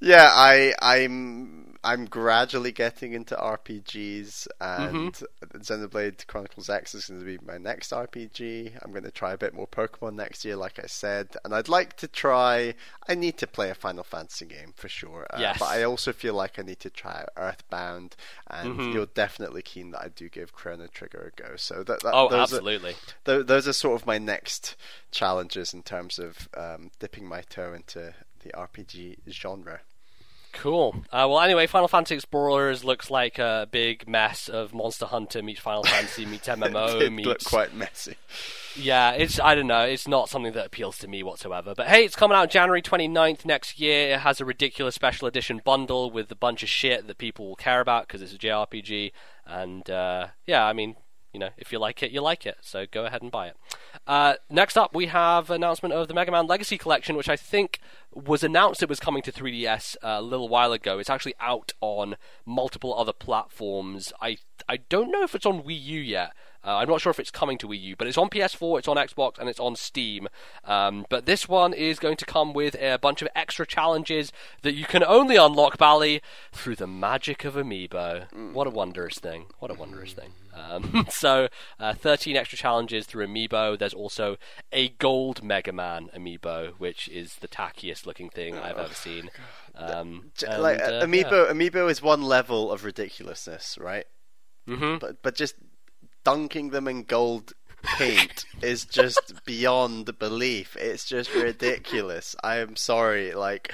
[0.00, 5.58] yeah, I I'm I'm gradually getting into RPGs, and Mm-hmm.
[5.58, 8.72] Xenoblade Chronicles X is going to be my next RPG.
[8.82, 11.68] I'm going to try a bit more Pokemon next year, like I said, and I'd
[11.68, 12.74] like to try.
[13.08, 15.26] I need to play a Final Fantasy game for sure.
[15.30, 15.58] Uh, Yes.
[15.58, 18.16] but I also feel like I need to try Earthbound,
[18.48, 18.92] and Mm-hmm.
[18.92, 21.56] you're definitely keen that I do give Chrono Trigger a go.
[21.56, 22.94] So that, that Oh, those are- absolutely.
[23.24, 24.76] Th- those are sort of my next
[25.10, 28.14] challenges in terms of um, dipping my toe into
[28.44, 29.80] the RPG genre.
[30.52, 30.94] Cool.
[31.10, 35.60] Uh, well, anyway, Final Fantasy Explorers looks like a big mess of Monster Hunter meets
[35.60, 38.16] Final Fantasy meets MMO it meets look quite messy.
[38.76, 41.74] Yeah, it's I don't know, it's not something that appeals to me whatsoever.
[41.74, 44.14] But hey, it's coming out January 29th next year.
[44.14, 47.56] It has a ridiculous special edition bundle with a bunch of shit that people will
[47.56, 49.12] care about because it's a JRPG.
[49.46, 50.96] And uh, yeah, I mean,
[51.32, 52.58] you know, if you like it, you like it.
[52.60, 53.56] So go ahead and buy it.
[54.06, 57.78] Uh, next up, we have announcement of the Mega Man Legacy Collection, which I think
[58.12, 60.98] was announced it was coming to 3DS uh, a little while ago.
[60.98, 64.12] It's actually out on multiple other platforms.
[64.20, 64.38] I
[64.68, 66.32] I don't know if it's on Wii U yet.
[66.64, 68.88] Uh, I'm not sure if it's coming to Wii U, but it's on PS4, it's
[68.88, 70.28] on Xbox, and it's on Steam.
[70.64, 74.74] Um, but this one is going to come with a bunch of extra challenges that
[74.74, 76.22] you can only unlock, Bally,
[76.52, 78.52] through the magic of Amiibo.
[78.52, 79.46] What a wondrous thing!
[79.58, 80.34] What a wondrous thing!
[80.54, 81.48] Um, so,
[81.78, 83.78] uh, 13 extra challenges through Amiibo.
[83.78, 84.36] There's also
[84.72, 89.30] a gold Mega Man Amiibo, which is the tackiest looking thing I've ever seen.
[89.74, 94.06] Um, and, like uh, Amiibo, Amiibo is one level of ridiculousness, right?
[94.66, 94.76] yeah.
[94.76, 95.00] Mhm.
[95.00, 95.56] But but just
[96.24, 97.52] dunking them in gold
[97.82, 100.76] paint is just beyond belief.
[100.76, 102.36] It's just ridiculous.
[102.44, 103.72] I am sorry, like.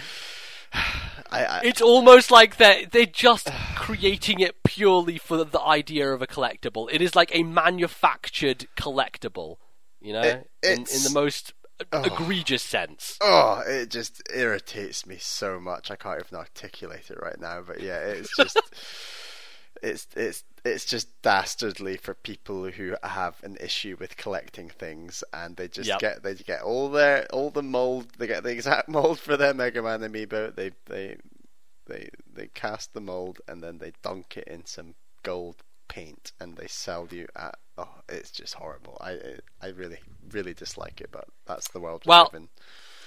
[1.30, 6.22] I, I It's almost like they're they're just creating it purely for the idea of
[6.22, 6.88] a collectible.
[6.90, 9.56] It is like a manufactured collectible,
[10.00, 11.52] you know, It- in, in the most
[11.92, 12.02] oh.
[12.02, 13.18] egregious sense.
[13.20, 15.90] Oh, it just irritates me so much.
[15.90, 17.62] I can't even articulate it right now.
[17.66, 18.58] But yeah, it's just
[19.82, 25.56] it's it's it's just dastardly for people who have an issue with collecting things, and
[25.56, 26.00] they just Yep.
[26.00, 28.06] get they get all their all the mold.
[28.18, 30.54] They get the exact mold for their Mega Man amiibo.
[30.54, 31.16] They they
[31.86, 35.56] they they cast the mold and then they dunk it in some gold
[35.88, 39.16] paint and they sell you at oh it's just horrible i
[39.62, 39.98] i really
[40.32, 42.48] really dislike it but that's the world we live in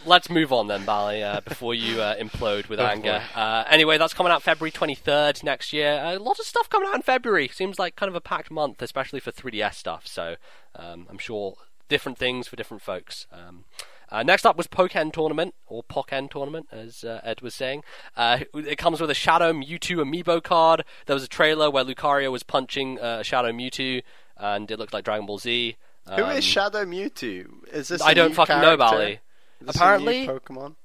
[0.06, 3.22] Let's move on then, Bally, uh, before you uh, implode with Oh, anger.
[3.36, 6.02] Uh, anyway, that's coming out February 23rd next year.
[6.04, 7.48] a lot of stuff coming out in February.
[7.50, 10.08] Seems like kind of a packed month, especially for 3DS stuff.
[10.08, 10.36] So
[10.76, 11.56] um, I'm sure
[11.88, 13.28] different things for different folks.
[13.32, 13.66] Um,
[14.10, 17.84] uh, next up was Pokken Tournament, or Pokken Tournament, as uh, Ed was saying.
[18.18, 20.84] Uh, it comes with a Shadow Mewtwo amiibo card.
[21.06, 24.02] There was a trailer where Lucario was punching uh, Shadow Mewtwo,
[24.38, 25.78] and it looked like Dragon Ball Z.
[26.08, 28.98] Who is Um, Shadow Mewtwo is this I don't fucking know, character?
[28.98, 29.20] Bally.
[29.62, 30.76] Is this a new Apparently- pokemon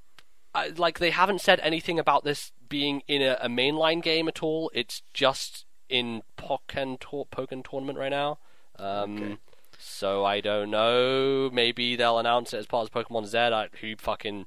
[0.55, 4.43] I, like they haven't said anything about this being in a, a mainline game at
[4.43, 4.71] all.
[4.73, 8.39] It's just in Pokken, Tor- Pokken tournament right now.
[8.79, 9.37] Um, Okay.
[9.79, 11.51] So I don't know.
[11.53, 13.37] Maybe they'll announce it as part of Pokemon Z.
[13.37, 14.47] I, who fucking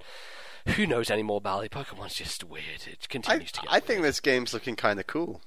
[0.70, 1.40] who knows anymore?
[1.42, 2.88] Bally Pokemon's just weird.
[2.88, 3.72] It I, continues to get.
[3.72, 5.42] I think this game's looking kind of cool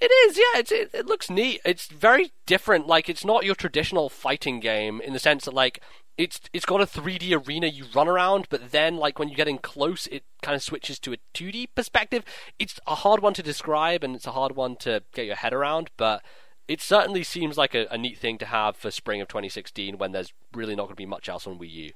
[0.00, 0.60] It is, yeah.
[0.60, 1.60] It's, it, it looks neat.
[1.64, 2.86] It's very different.
[2.86, 5.82] Like it's not your traditional fighting game in the sense that like
[6.18, 9.48] it's it's got a 3D arena you run around, but then like when you get
[9.48, 12.24] in close, it kind of switches to a 2D perspective.
[12.58, 15.52] It's a hard one to describe and it's a hard one to get your head
[15.52, 16.22] around, but
[16.68, 20.12] it certainly seems like a, a neat thing to have for spring of 2016 when
[20.12, 21.92] there's really not going to be much else on Wii U.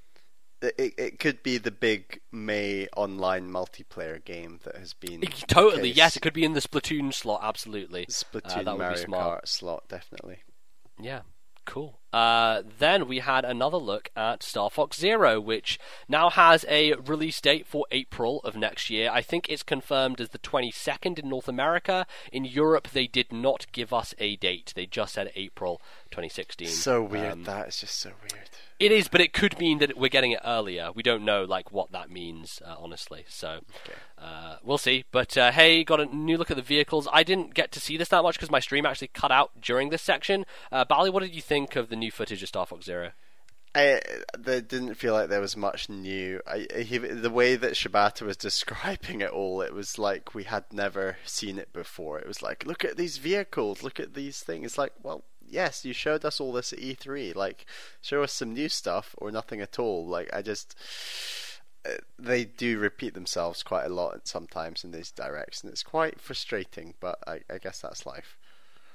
[0.62, 5.88] it, it, could be the big May online multiplayer game that has been It- totally,
[5.88, 5.96] case.
[5.96, 7.40] yes, it could be in the Splatoon slot.
[7.42, 9.44] Absolutely, Splatoon Uh, that would be Mario smart.
[9.44, 10.42] Kart slot definitely.
[11.00, 11.22] Yeah,
[11.64, 11.99] cool.
[12.12, 15.78] Uh, then we had another look at Star Fox Zero, which
[16.08, 19.10] now has a release date for April of next year.
[19.12, 22.06] I think it's confirmed as the 22nd in North America.
[22.32, 24.72] In Europe, they did not give us a date.
[24.74, 25.80] They just said April
[26.10, 26.68] 2016.
[26.68, 27.32] So weird.
[27.32, 28.50] Um, that is just so weird.
[28.80, 30.90] it is, but it could mean that we're getting it earlier.
[30.92, 33.24] We don't know like what that means, uh, honestly.
[33.28, 33.98] So Okay.
[34.18, 35.04] uh, we'll see.
[35.12, 37.06] But uh, hey, got a new look at the vehicles.
[37.12, 39.90] I didn't get to see this that much because my stream actually cut out during
[39.90, 40.44] this section.
[40.72, 43.12] Uh, Bally, what did you think of the new footage of Star Fox Zero?
[43.72, 44.00] I,
[44.36, 46.40] there didn't feel like there was much new.
[46.44, 50.64] I, he, the way that Shibata was describing it all, it was like we had
[50.72, 52.18] never seen it before.
[52.18, 54.64] It was like, look at these vehicles, look at these things.
[54.66, 57.36] It's like, well, yes, you showed us all this at E3.
[57.36, 57.64] Like,
[58.00, 60.04] show us some new stuff or nothing at all.
[60.04, 60.74] Like, I just.
[61.86, 66.20] uh, They do repeat themselves quite a lot sometimes in these directs, and it's quite
[66.20, 66.94] frustrating.
[66.98, 68.36] But I, I guess that's life.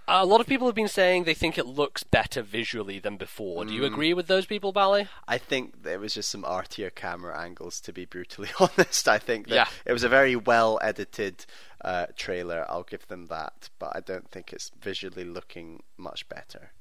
[0.08, 3.66] A lot of people have been saying they think it looks better visually than before.
[3.66, 5.08] Do you agree with those people, Bally?
[5.28, 9.08] I think there was just some artier camera angles, to be brutally honest.
[9.08, 9.68] I think that Yeah.
[9.84, 11.46] it was a very well edited
[11.84, 12.66] uh, trailer.
[12.70, 16.72] I'll give them that, but I don't think it's visually looking much better.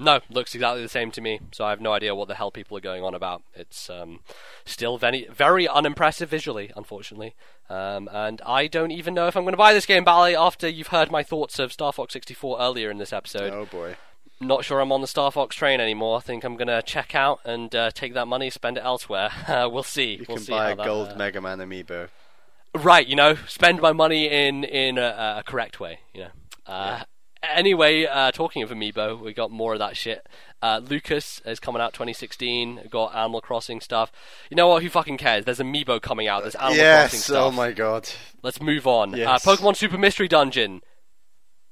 [0.00, 1.40] No, looks exactly the same to me.
[1.50, 3.42] So I have no idea what the hell people are going on about.
[3.54, 4.20] It's um,
[4.64, 7.34] still very, very unimpressive visually, unfortunately.
[7.68, 10.68] Um, and I don't even know if I'm going to buy this game, Bally, after
[10.68, 13.52] you've heard my thoughts of Star Fox 64 earlier in this episode.
[13.52, 13.96] Oh boy.
[14.40, 16.18] Not sure I'm on the Star Fox train anymore.
[16.18, 19.30] I think I'm going to check out and uh, take that money, spend it elsewhere.
[19.48, 20.12] Uh, we'll see.
[20.12, 22.08] You we'll can see buy a that, gold uh, Mega Man amiibo.
[22.74, 26.30] Right, you know, spend my money in in a, a correct way, you know.
[26.66, 27.02] Uh,
[27.42, 30.26] Anyway, uh, talking of Amiibo, we got more of that shit.
[30.60, 32.76] Uh, Lucas is coming out 2016.
[32.82, 34.10] We've got Animal Crossing stuff.
[34.50, 34.82] You know what?
[34.82, 35.44] Who fucking cares?
[35.44, 36.42] There's Amiibo coming out.
[36.42, 36.84] There's Animal Crossing
[37.18, 37.36] Yes, stuff.
[37.44, 38.08] oh my god.
[38.42, 39.16] Let's move on.
[39.16, 39.46] Yes.
[39.46, 40.82] Uh, Pokemon Super Mystery Dungeon.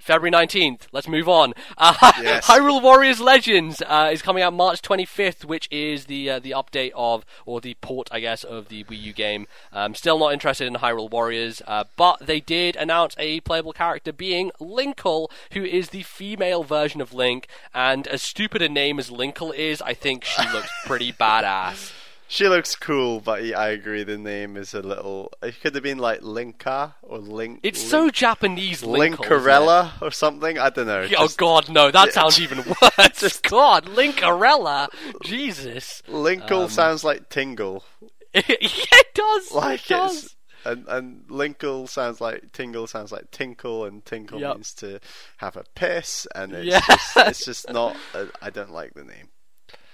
[0.06, 0.82] February 19th.
[0.92, 1.52] Let's move on.
[1.76, 2.46] Uh, Yes.
[2.46, 6.92] Hyrule Warriors Legends uh, is coming out March 25th, which is the uh, the update
[6.94, 9.46] of, or the port, I guess, of the Wii U game.
[9.72, 14.12] Um, still not interested in Hyrule Warriors, uh, but they did announce a playable character
[14.12, 17.48] being Linkle, who is the female version of Link.
[17.74, 21.92] And as stupid a name as Linkle is, I think she looks pretty badass.
[22.28, 24.02] She looks cool, but yeah, I agree.
[24.02, 25.32] The name is a little.
[25.42, 27.60] It could have been like Linka or Link.
[27.62, 29.18] It's Link, so Japanese, Linkle.
[29.18, 30.58] Linkarella or something.
[30.58, 31.02] I don't know.
[31.02, 31.90] Oh Just God, no!
[31.92, 32.12] That Yeah.
[32.12, 33.40] sounds even worse.
[33.42, 34.88] God, Linkarella,
[35.22, 36.02] Jesus.
[36.08, 37.84] Linkle Um, sounds like Tingle.
[38.34, 39.52] yeah, it does.
[39.52, 40.24] Like it does.
[40.24, 44.56] it's and and Linkle sounds like Tingle sounds like Tinkle, and Tinkle Yep.
[44.56, 44.98] means to
[45.36, 46.80] have a piss, and it's Yeah.
[46.80, 47.96] just it's just not.
[48.12, 49.28] Uh, I don't like the name.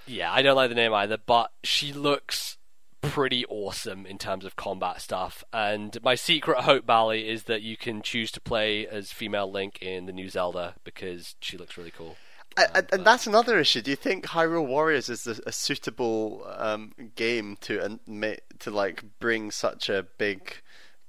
[0.06, 2.58] Yeah, I don't like the name either, but she looks
[3.00, 5.44] pretty awesome in terms of combat stuff.
[5.52, 9.82] And my secret hope, Bally, is that you can choose to play as female Link
[9.82, 12.16] in the new Zelda because she looks really cool.
[12.56, 13.80] I, and that's another issue.
[13.82, 18.70] Do you think Hyrule Warriors is a, a suitable um, game to um, ma- to
[18.70, 20.60] like bring such a big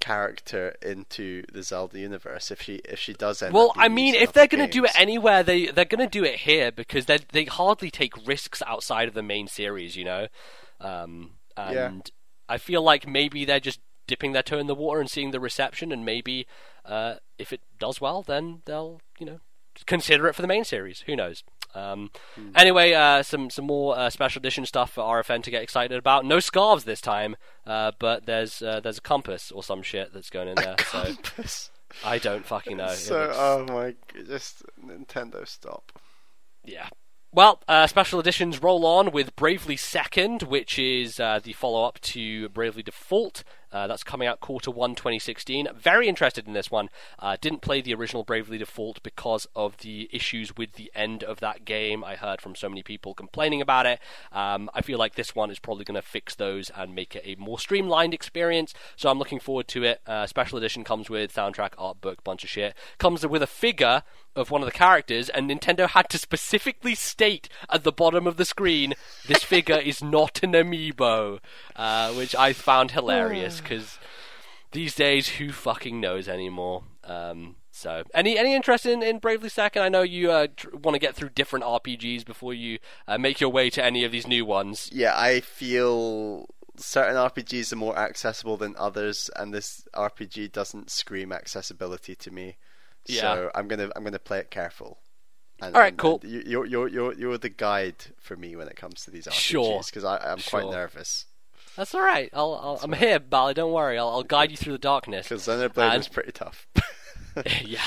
[0.04, 4.34] character into the Zelda universe if she if she does end Well, I mean, if
[4.34, 7.20] they're going to do it anywhere, they they're going to do it here because they
[7.32, 10.28] they hardly take risks outside of the main series, you know.
[10.82, 12.00] Um, and Yeah.
[12.50, 15.40] I feel like maybe they're just dipping their toe in the water and seeing the
[15.40, 16.48] reception, and maybe
[16.84, 19.40] uh, if it does well, then they'll you know
[19.86, 21.00] consider it for the main series.
[21.06, 21.46] Who knows?
[21.76, 22.50] Um, Hmm.
[22.56, 26.26] Anyway, uh, some some more uh, special edition stuff for RFN to get excited about.
[26.26, 27.36] No scarves this time,
[27.66, 30.76] uh, but there's uh, there's a compass or some shit that's going in there.
[30.92, 31.72] So Compass.
[32.04, 32.88] I don't fucking know.
[32.94, 33.96] So, looks- oh my,
[34.26, 35.92] just Nintendo stop.
[36.66, 36.90] Yeah.
[37.32, 42.00] Well, uh, special editions roll on with Bravely Second, which is uh, the follow up
[42.02, 43.44] to Bravely Default.
[43.74, 45.68] Uh, that's coming out quarter one 2016.
[45.76, 46.90] Very interested in this one.
[47.20, 51.40] Uh, didn't play the original Bravely Default because of the issues with the end of
[51.40, 52.04] that game.
[52.04, 54.00] I heard from so many people complaining about it.
[54.32, 57.24] Um, I feel like this one is probably going to fix those and make it
[57.26, 58.74] a more streamlined experience.
[58.96, 60.02] So I'm looking forward to it.
[60.06, 62.76] Uh, special edition comes with soundtrack, art book, bunch of shit.
[63.00, 64.04] Comes with a figure
[64.36, 68.38] of one of the characters, and Nintendo had to specifically state at the bottom of
[68.38, 68.94] the screen,
[69.28, 71.40] "This figure is not an amiibo,"
[71.76, 74.00] uh, which I found hilarious because
[74.72, 76.84] these days, who fucking knows anymore?
[77.04, 79.82] Um, so, any any interest in, in Bravely Second?
[79.82, 83.40] I know you uh, tr- want to get through different RPGs before you uh, make
[83.40, 84.90] your way to any of these new ones.
[84.92, 86.48] Yeah, I feel
[86.78, 92.58] certain RPGs are more accessible than others, and this RPG doesn't scream accessibility to me.
[93.08, 93.22] Yeah.
[93.22, 95.00] So I'm gonna I'm gonna play it careful.
[95.62, 96.20] And, All right, and- cool.
[96.24, 99.28] and you- You're you're you're you're the guide for me when it comes to these
[99.32, 99.80] Sure.
[99.82, 101.26] RPGs because I'm quite nervous.
[101.76, 102.30] That's all right.
[102.34, 103.56] I'll, I'll, I'm here, Bally.
[103.56, 103.98] Don't worry.
[103.98, 105.28] I'll, I'll guide you through the darkness.
[105.28, 106.68] Because Xenoblade And- was pretty tough.
[107.66, 107.80] yeah.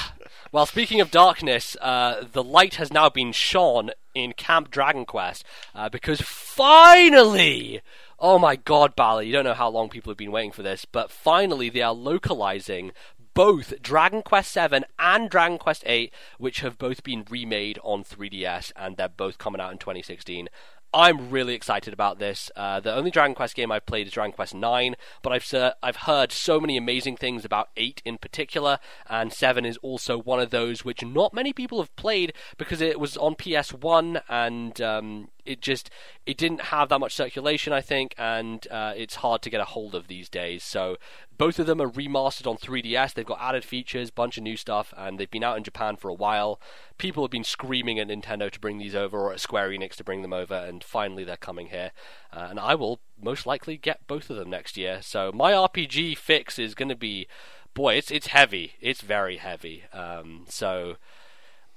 [0.50, 5.44] Well, speaking of darkness, uh, the light has now been shone in Camp Dragon Quest
[5.72, 7.80] uh, because finally,
[8.18, 10.84] oh my God, Bally, you don't know how long people have been waiting for this,
[10.84, 12.90] but finally they are localizing
[13.36, 18.72] both Dragon Quest VII and Dragon Quest VIII, which have both been remade on 3DS,
[18.74, 20.48] and they're both coming out in 2016.
[20.94, 22.50] I'm really excited about this.
[22.56, 25.96] Uh, the only Dragon Quest game I've played is Dragon Quest IX, but I've I've
[25.96, 30.48] heard so many amazing things about eight in particular, and seven is also one of
[30.48, 35.28] those which not many people have played because it was on PS One and um,
[35.46, 35.90] it just
[36.26, 39.64] it didn't have that much circulation, I think, and uh, it's hard to get a
[39.64, 40.64] hold of these days.
[40.64, 40.96] So
[41.38, 43.14] both of them are remastered on 3DS.
[43.14, 46.08] They've got added features, bunch of new stuff, and they've been out in Japan for
[46.08, 46.60] a while.
[46.98, 50.04] People have been screaming at Nintendo to bring these over, or at Square Enix to
[50.04, 51.92] bring them over, and finally they're coming here.
[52.32, 55.00] Uh, and I will most likely get both of them next year.
[55.02, 57.26] So my RPG fix is going to be,
[57.74, 58.74] boy, it's it's heavy.
[58.80, 59.84] It's very heavy.
[59.92, 60.96] Um, so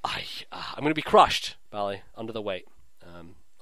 [0.04, 2.66] I uh, I'm going to be crushed, Bally, under the weight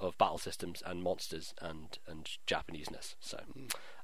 [0.00, 3.14] of battle systems and monsters and and Japaneseness.
[3.20, 3.38] So.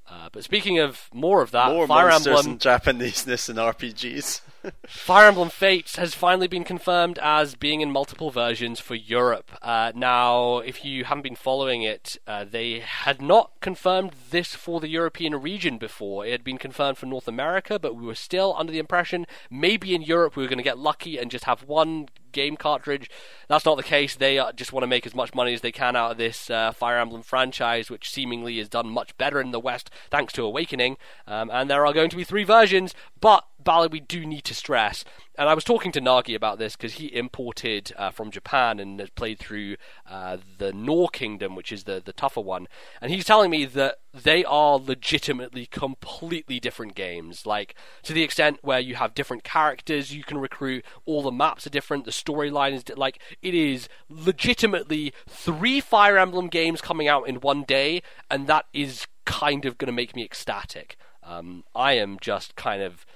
[0.07, 4.43] Uh, but speaking of more of that, More Fire monsters Emblem and Japaneseness in RPGs.
[4.87, 9.51] Fire Emblem Fates has finally been confirmed as being in multiple versions for Europe.
[9.62, 14.79] Uh, now, if you haven't been following it, uh, they had not confirmed this for
[14.79, 16.27] the European region before.
[16.27, 19.95] It had been confirmed for North America, but we were still under the impression maybe
[19.95, 23.11] in Europe we were going to get lucky and just have one game cartridge.
[23.48, 24.15] That's not the case.
[24.15, 26.51] They uh, just want to make as much money as they can out of this
[26.51, 30.43] uh, Fire Emblem franchise, which seemingly has done much better in the West thanks to
[30.44, 30.98] Awakening.
[31.27, 32.94] Um, and there are going to be three versions,
[33.25, 35.03] but Bally, we do need to stress,
[35.39, 39.01] and I was talking to Nagi about this because he imported uh, from Japan and
[39.01, 39.77] has played through
[40.07, 42.69] uh, the Nohr Kingdom, which is the the tougher one,
[43.01, 47.47] and he's telling me that they are legitimately completely different games.
[47.47, 51.67] Like to the extent where you have different characters you can recruit, all the maps
[51.67, 57.09] are different, the storyline is di- like it is legitimately three Fire Emblem games coming
[57.09, 60.99] out in one day, and that is kind of going to make me ecstatic.
[61.25, 63.07] Um, I am just kind of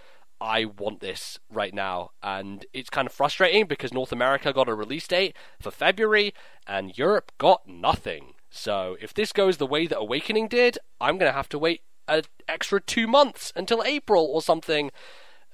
[0.40, 2.10] I want this right now.
[2.22, 6.32] And it's kind of frustrating because North America got a release date for February
[6.66, 8.35] and Europe got nothing.
[8.51, 11.82] So if this goes the way that Awakening did, I'm going to have to wait
[12.06, 14.90] an extra two months until April or something.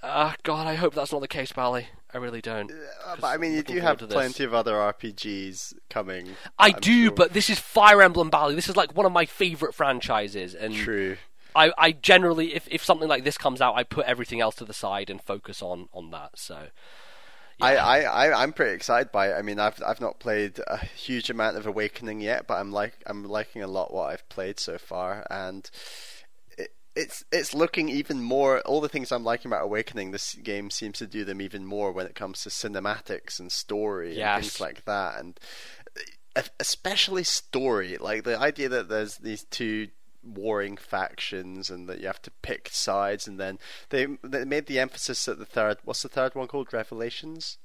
[0.02, 1.88] Uh, God, I hope that's not the case, Bally.
[2.12, 2.70] I really don't.
[2.70, 6.28] Uh, but I mean, you do have plenty of other RPGs coming.
[6.58, 7.10] I I'm do, sure.
[7.12, 8.54] but this is Fire Emblem Bally.
[8.54, 11.16] This is like one of my favorite franchises, and true.
[11.54, 14.64] I, I generally, if, if something like this comes out, I put everything else to
[14.64, 16.38] the side and focus on, on that.
[16.38, 16.68] So,
[17.60, 19.34] I, I, I, I'm pretty excited by it.
[19.34, 22.96] I mean, I've I've not played a huge amount of Awakening yet, but I'm like
[23.06, 25.70] I'm liking a lot what I've played so far, and
[26.58, 28.60] it, it's it's looking even more.
[28.62, 31.92] All the things I'm liking about Awakening, this game seems to do them even more
[31.92, 35.38] when it comes to cinematics and story and things like that, and
[36.58, 37.96] especially story.
[37.98, 39.88] Like the idea that there's these two
[40.24, 43.26] warring factions and that you have to pick sides.
[43.28, 43.58] And then
[43.90, 46.72] they they made the emphasis at the third what's the third one called?
[46.72, 47.58] Revelations?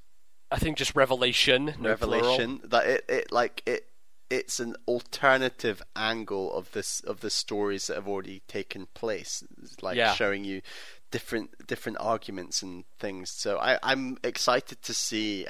[0.50, 2.22] I think just Revelation, no plural.
[2.22, 3.86] revelation that it, it like it
[4.28, 9.82] it's an alternative angle of this of the stories that have already taken place It's
[9.82, 10.14] like Yeah.
[10.14, 10.62] showing you
[11.10, 13.30] different different arguments and things.
[13.30, 15.46] So I, i'm excited to see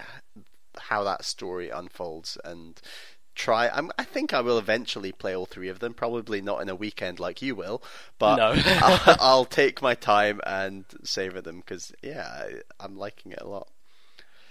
[0.78, 2.39] how that story unfolds.
[2.45, 2.81] And
[3.35, 6.69] try I'm, i think i will eventually play all three of them probably not in
[6.69, 7.82] a weekend like you will
[8.19, 8.55] but No.
[8.66, 13.47] I'll, I'll take my time and savor them because yeah I, i'm liking it a
[13.48, 13.69] lot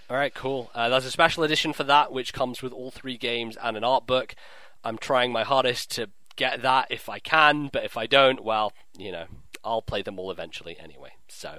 [0.08, 0.70] All right, cool.
[0.74, 3.84] Uh, there's a special edition for that, which comes with all three games and an
[3.84, 4.34] art book.
[4.82, 8.72] I'm trying my hardest to get that if I can, but if I don't, well,
[8.98, 9.26] you know,
[9.62, 11.12] I'll play them all eventually anyway.
[11.28, 11.58] So,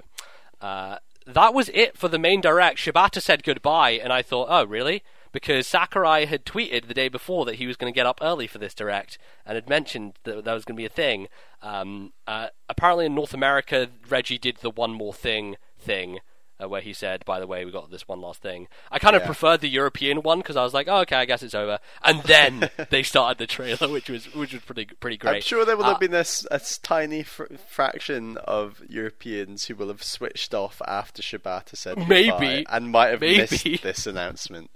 [0.60, 2.78] uh, that was it for the main direct.
[2.78, 5.02] Shibata said goodbye, and I thought, oh, really?
[5.32, 8.46] Because Sakurai had tweeted the day before that he was going to get up early
[8.46, 11.28] for this direct and had mentioned that that was going to be a thing.
[11.62, 16.18] Um, uh, apparently, in North America, Reggie did the one more thing thing
[16.62, 19.16] uh, where he said, "By the way, we got this one last thing." I kind
[19.16, 19.26] of Yeah.
[19.26, 22.22] preferred the European one because I was like, "Oh, okay, I guess it's over." And
[22.24, 25.36] then they started the trailer, which was which was pretty pretty great.
[25.36, 29.76] I'm sure there will Uh, have been a, a tiny fr- fraction of Europeans who
[29.76, 32.66] will have switched off after Shibata said Maybe.
[32.68, 33.38] and might have Maybe.
[33.38, 34.70] missed this announcement.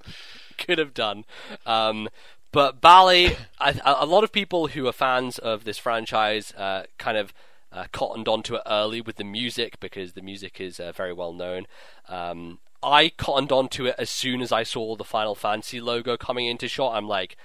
[0.58, 1.24] Could have done.
[1.64, 2.08] Um,
[2.52, 7.18] but Bally, I, a lot of people who are fans of this franchise uh, kind
[7.18, 7.34] of
[7.72, 11.32] uh, cottoned onto it early with the music because the music is uh, very well
[11.32, 11.66] known.
[12.08, 16.46] Um, I cottoned onto it as soon as I saw the Final Fantasy logo coming
[16.46, 16.94] into shot.
[16.96, 17.36] I'm like,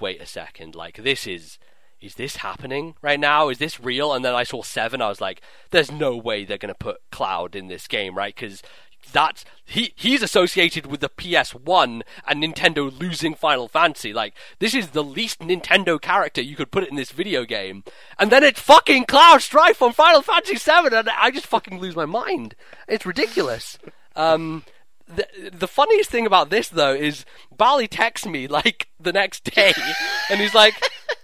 [0.00, 1.58] wait a second, like this is.
[2.00, 3.48] Is this happening right now?
[3.48, 4.12] Is this real?
[4.12, 5.02] And then I saw seven.
[5.02, 8.32] I was like, "There's no way they're going to put Cloud in this game, right?
[8.32, 8.62] Because
[9.12, 14.12] that's he he's associated with the PS1 and Nintendo losing Final Fantasy.
[14.12, 17.84] Like this is the least Nintendo character you could put it in this video game,
[18.18, 21.96] and then it's fucking Cloud Strife from Final Fantasy 7, and I just fucking lose
[21.96, 22.54] my mind.
[22.86, 23.78] It's ridiculous.
[24.16, 24.64] Um,
[25.06, 27.24] the, the funniest thing about this though is
[27.56, 29.72] Bally texts me like the next day,
[30.30, 30.74] and he's like,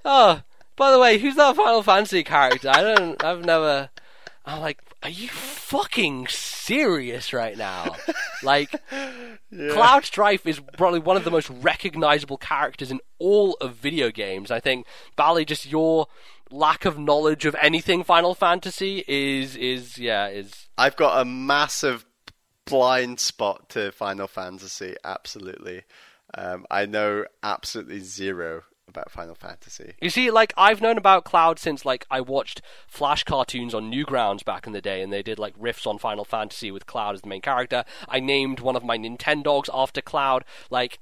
[0.04, 0.42] "Oh,
[0.76, 2.70] by the way, who's that Final Fantasy character?
[2.70, 3.90] I don't, I've never."
[4.46, 7.96] I'm like, "Are you fucking serious right now?"
[8.42, 8.74] Like,
[9.70, 14.50] Cloud Strife is probably one of the most recognizable characters in all of video games.
[14.50, 14.86] I think
[15.16, 16.08] Bally, just your
[16.50, 22.04] lack of knowledge of anything Final Fantasy is is yeah is I've got a massive
[22.66, 24.94] blind spot to Final Fantasy.
[25.04, 25.84] Absolutely,
[26.34, 29.94] um, I know absolutely zero about Final Fantasy.
[30.00, 34.44] You see, like I've known about Cloud since like I watched Flash cartoons on Newgrounds
[34.44, 37.22] back in the day, and they did like riffs on Final Fantasy with Cloud as
[37.22, 37.84] the main character.
[38.08, 40.44] I named one of my Nintendogs after Cloud.
[40.70, 40.98] Like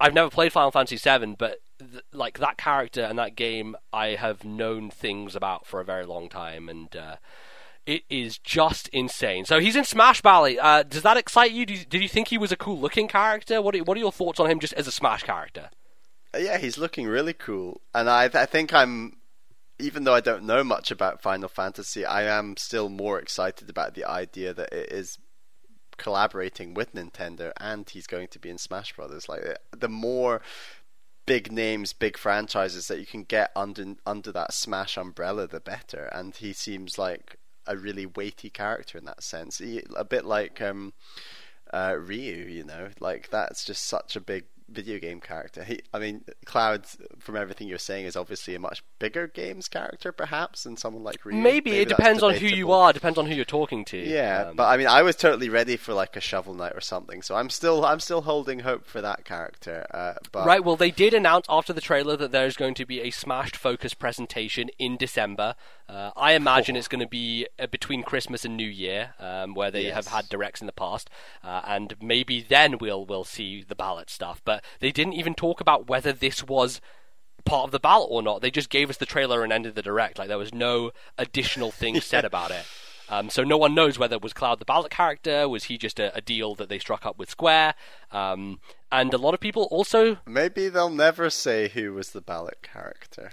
[0.00, 4.08] I've never played Final Fantasy VII, but th- like that character and that game, I
[4.08, 7.16] have known things about for a very long time, and uh,
[7.86, 9.44] it is just insane.
[9.46, 10.58] So he's in Smash Bally.
[10.58, 11.66] Uh, does that excite you?
[11.66, 11.84] Did, you?
[11.86, 13.62] did you think he was a cool looking character?
[13.62, 15.70] What are, what are your thoughts on him just as a Smash character?
[16.38, 19.18] Yeah, he's looking really cool, and I I think I'm.
[19.78, 23.94] Even though I don't know much about Final Fantasy, I am still more excited about
[23.94, 25.18] the idea that it is
[25.98, 29.28] collaborating with Nintendo, and he's going to be in Smash Brothers.
[29.28, 30.40] Like uh, the more
[31.26, 36.08] big names, big franchises that you can get under under that Smash umbrella, the better.
[36.12, 37.36] And he seems like
[37.66, 39.58] a really weighty character in that sense.
[39.58, 40.94] He, a bit like um,
[41.72, 45.64] uh, Ryu, you know, like that's just such a big video game character.
[45.64, 46.86] He, I mean, Cloud,
[47.18, 51.24] from everything you're saying, is obviously a much bigger games character, perhaps, than someone like
[51.24, 51.40] Ryu.
[51.40, 52.92] Maybe, it that's depends on who you are.
[52.92, 53.96] Depends on who you're talking to.
[53.96, 56.80] Yeah, Um, but I mean, I was totally ready for like a Shovel Knight or
[56.80, 59.86] something, so I'm still, I'm still holding hope for that character.
[59.92, 63.00] Uh, but Right, well, they did announce after the trailer that there's going to be
[63.00, 65.54] a Smashed Focus presentation in December.
[65.88, 66.78] Uh, I imagine Oh.
[66.78, 70.28] it's going to be uh, between Christmas and New Year, um, where they have had
[70.28, 71.08] directs in the past,
[71.44, 74.42] uh, and maybe then we'll we'll see the ballot stuff.
[74.44, 76.80] But they didn't even talk about whether this was
[77.44, 78.42] part of the ballot or not.
[78.42, 80.18] They just gave us the trailer and ended the direct.
[80.18, 82.64] Like there was no additional things said about it.
[83.08, 86.12] Um, so no one knows whether was Cloud the ballot character, was he just a,
[86.16, 87.74] a deal that they struck up with Square,
[88.10, 88.58] um,
[88.90, 93.30] and a lot of people also maybe they'll never say who was the ballot character.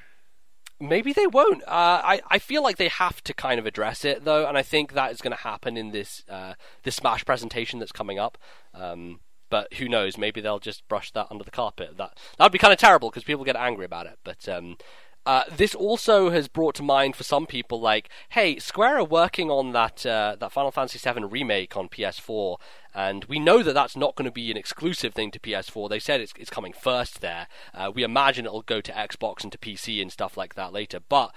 [0.84, 1.64] Maybe they won't.
[1.64, 4.62] Uh, I I feel like they have to kind of address it though, and I
[4.62, 6.54] think that is going to happen in this uh,
[6.84, 8.38] this Smash presentation that's coming up.
[8.74, 10.18] Um, but who knows?
[10.18, 11.98] Maybe they'll just brush that under the carpet.
[11.98, 14.20] That that would be kind of terrible because people get angry about it.
[14.24, 14.78] But um,
[15.26, 19.50] uh, this also has brought to mind for some people, like, hey, Square are working
[19.50, 22.58] on that uh, that Final Fantasy VII remake on PS4,
[22.94, 25.90] and we know that that's not going to be an exclusive thing to PS4.
[25.90, 27.48] They said it's it's coming first there.
[27.74, 31.00] Uh, we imagine it'll go to Xbox and to PC and stuff like that later,
[31.08, 31.34] but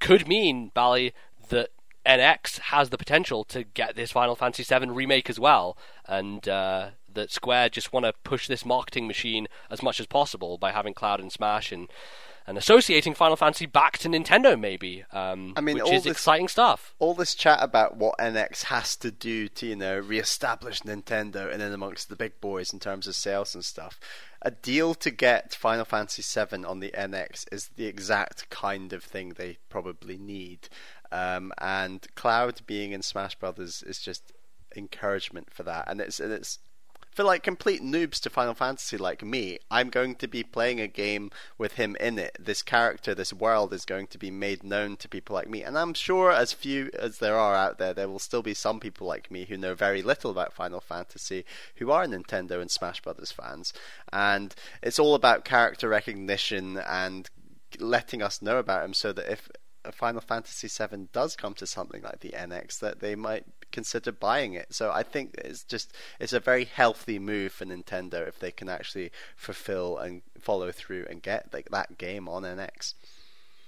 [0.00, 1.12] could mean Bally
[1.48, 1.70] that
[2.06, 6.90] NX has the potential to get this Final Fantasy VII remake as well, and uh,
[7.12, 10.94] that Square just want to push this marketing machine as much as possible by having
[10.94, 11.88] Cloud and Smash and
[12.46, 15.04] and associating Final Fantasy back to Nintendo, maybe.
[15.12, 16.94] Um, I mean, which is this- exciting stuff.
[16.98, 21.60] all this chat about what NX has to do to, you know, re-establish Nintendo and
[21.60, 23.98] then amongst the big boys in terms of sales and stuff.
[24.42, 29.02] A deal to get Final Fantasy VII on the NX is the exact kind of
[29.02, 30.68] thing they probably need.
[31.10, 34.32] Um, and Cloud being in Smash Brothers is just
[34.76, 35.88] encouragement for that.
[35.88, 36.58] And it's and it's
[37.16, 40.86] for like complete noobs to Final Fantasy like me, I'm going to be playing a
[40.86, 42.36] game with him in it.
[42.38, 45.62] This character, this world is going to be made known to people like me.
[45.62, 48.80] And I'm sure as few as there are out there, there will still be some
[48.80, 53.00] people like me who know very little about Final Fantasy who are Nintendo and Smash
[53.00, 53.72] Brothers fans.
[54.12, 57.30] And it's all about character recognition and
[57.78, 59.48] letting us know about him so that if
[59.90, 64.54] Final Fantasy VII does come to something like the NX, that they might consider buying
[64.54, 64.74] it.
[64.74, 68.68] So I think it's just it's a very healthy move for Nintendo if they can
[68.68, 72.94] actually fulfill and follow through and get like, that game on NX.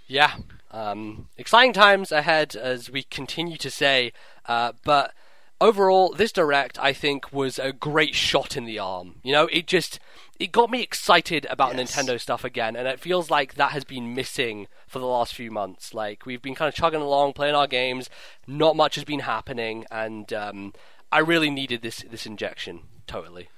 [0.06, 0.36] Yeah,
[0.70, 4.12] um, exciting times ahead as we continue to say.
[4.46, 5.12] Uh, but
[5.60, 9.16] overall, this direct I think was a great shot in the arm.
[9.22, 10.00] You know, it just
[10.38, 11.96] it got me excited about Yes.
[11.96, 15.50] Nintendo stuff again, and it feels like that has been missing for the last few
[15.50, 15.92] months.
[15.92, 18.08] Like we've been kind of chugging along, playing our games,
[18.46, 20.72] not much has been happening, and um,
[21.10, 22.82] I really needed this this injection.
[23.06, 23.48] Totally.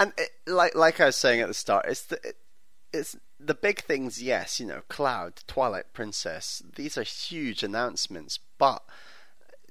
[0.00, 2.36] And it, like like I was saying at the start, it's the it,
[2.92, 4.22] it's the big things.
[4.22, 6.62] Yes, you know, Cloud, Twilight Princess.
[6.76, 8.82] These are huge announcements, but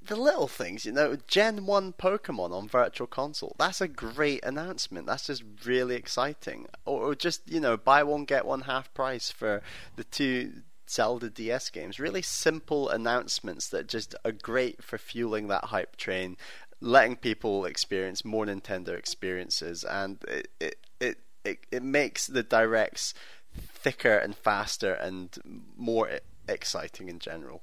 [0.07, 5.05] the little things, you know, Gen 1 Pokemon on Virtual Console, that's a great announcement.
[5.05, 6.67] That's just really exciting.
[6.85, 9.61] Or, or just, you know, buy one, get one half price for
[9.95, 11.99] the two Zelda DS games.
[11.99, 16.35] Really simple announcements that just are great for fueling that hype train,
[16.79, 23.13] letting people experience more Nintendo experiences, and it, it, it, it, it makes the directs
[23.53, 25.37] thicker and faster and
[25.77, 26.09] more
[26.47, 27.61] exciting in general.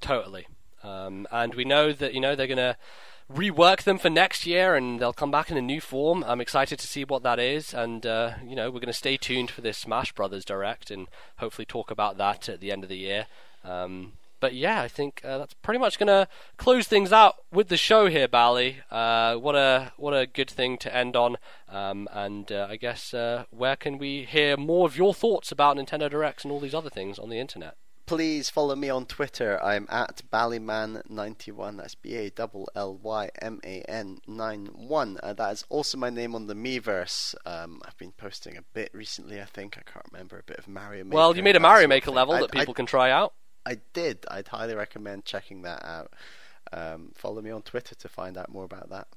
[0.00, 0.46] Totally.
[0.86, 2.76] Um, and we know that you know they're going to
[3.32, 6.24] rework them for next year, and they'll come back in a new form.
[6.26, 9.16] I'm excited to see what that is, and uh, you know we're going to stay
[9.16, 11.08] tuned for this Smash Brothers Direct, and
[11.38, 13.26] hopefully talk about that at the end of the year.
[13.64, 17.68] Um, but yeah, I think uh, that's pretty much going to close things out with
[17.68, 18.78] the show here, Bally.
[18.90, 21.36] Uh, what a what a good thing to end on.
[21.68, 25.76] Um, and uh, I guess uh, where can we hear more of your thoughts about
[25.76, 27.76] Nintendo Directs and all these other things on the internet?
[28.06, 29.62] Please follow me on Twitter.
[29.62, 31.76] I'm at Ballyman91.
[31.76, 35.18] That's B A L L Y M A N 9 1.
[35.22, 37.34] Uh, that is also my name on the Miiverse.
[37.44, 39.76] Um, I've been posting a bit recently, I think.
[39.76, 40.38] I can't remember.
[40.38, 41.16] A bit of Mario Maker.
[41.16, 43.34] Well, you made a Mario Maker level I- that people I, can try out.
[43.66, 44.24] I did.
[44.30, 46.12] I'd highly recommend checking that out.
[46.72, 49.08] Um, follow me on Twitter to find out more about that.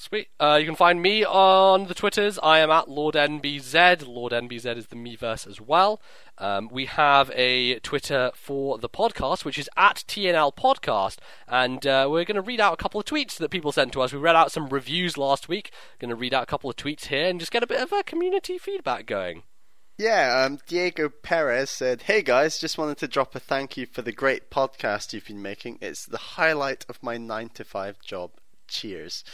[0.00, 0.28] Sweet.
[0.40, 2.38] Uh, you can find me on the Twitters.
[2.42, 3.98] I am at LordNBZ.
[3.98, 6.00] LordNBZ is the Miiverse as well.
[6.38, 11.18] Um, we have a Twitter for the podcast, which is at TNL Podcast.
[11.46, 14.00] And uh, we're going to read out a couple of tweets that people sent to
[14.00, 14.10] us.
[14.10, 15.70] We read out some reviews last week.
[15.98, 17.92] Going to read out a couple of tweets here and just get a bit of
[17.92, 19.42] a community feedback going.
[19.98, 24.00] Yeah, um, Diego Perez said, Hey guys, just wanted to drop a thank you for
[24.00, 25.76] the great podcast you've been making.
[25.82, 28.30] It's the highlight of my 9 to 5 job.
[28.66, 29.24] Cheers.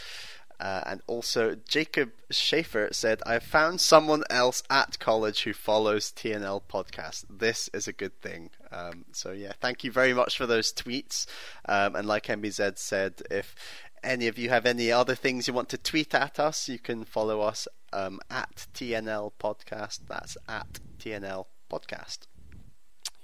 [0.59, 6.63] Uh, and also, Jacob Schaefer said, I found someone else at college who follows TNL
[6.69, 7.25] podcast.
[7.29, 8.51] This is a good thing.
[8.73, 11.27] Um, so, yeah, thank you very much for those tweets.
[11.69, 13.55] Um, and like NBZ said, if
[14.03, 17.05] any of you have any other things you want to tweet at us, you can
[17.05, 20.01] follow us um, at TNL podcast.
[20.09, 22.21] That's at TNL podcast.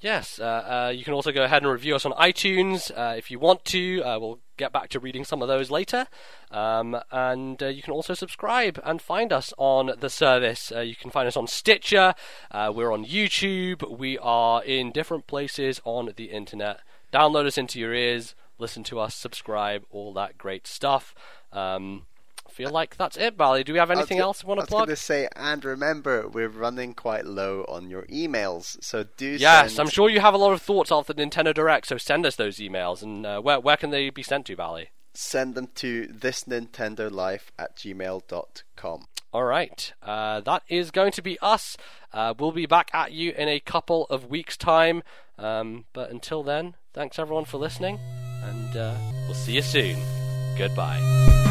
[0.00, 0.44] Yes, uh,
[0.88, 3.64] uh, you can also go ahead and review us on iTunes uh, if you want
[3.66, 4.02] to.
[4.02, 6.06] Uh, we'll get back to reading some of those later.
[6.50, 10.72] Um, and uh, you can also subscribe and find us on the service.
[10.74, 12.14] Uh, you can find us on Stitcher.
[12.52, 13.98] we're on YouTube.
[13.98, 16.80] We are in different places on the internet.
[17.12, 21.14] Download us into your ears, listen to us, subscribe, all that great stuff.
[21.52, 22.06] Um,
[22.52, 23.64] feel like that's it, Bally.
[23.64, 24.80] Do we have anything else we want to plug?
[24.80, 29.04] I was going to say, and remember, we're running quite low on your emails, so
[29.16, 29.30] do.
[29.30, 29.80] Yes, send...
[29.80, 32.36] I'm sure you have a lot of thoughts after the Nintendo Direct, so send us
[32.36, 33.02] those emails.
[33.02, 34.90] And uh, where where can they be sent to, Bally?
[35.14, 39.06] Send them to thisnintendolife at gmail.com.
[39.34, 41.76] All right, uh, that is going to be us.
[42.12, 45.02] Uh, we'll be back at you in a couple of weeks' time.
[45.38, 47.98] Um, but until then, thanks everyone for listening,
[48.44, 48.94] and uh,
[49.26, 49.96] we'll see you soon.
[50.56, 51.41] Goodbye.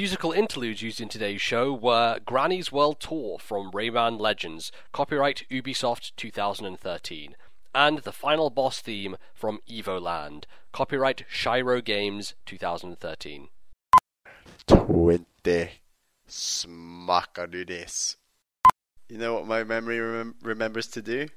[0.00, 7.36] Interludes used in today's show were Granny's World Tour from Rayman Legends, copyright Ubisoft 2013,
[7.74, 13.48] and the final boss theme from Evoland, copyright Shiro Games 2013.
[14.66, 15.68] 20
[16.26, 18.16] Smakadudes.
[19.10, 21.28] You know what my memory rem- remembers to do?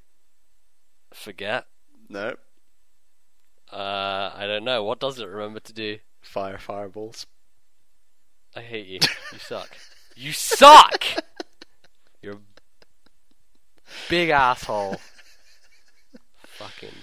[1.13, 1.65] Forget?
[2.07, 2.35] No.
[3.69, 4.85] Uh, I don't know.
[4.85, 5.97] What does it remember to do?
[6.21, 7.25] Fire fireballs.
[8.55, 8.99] I hate you.
[9.31, 9.69] You suck.
[10.15, 11.05] you suck!
[12.21, 12.39] You're a
[14.09, 14.99] big asshole.
[16.45, 16.93] Fucking.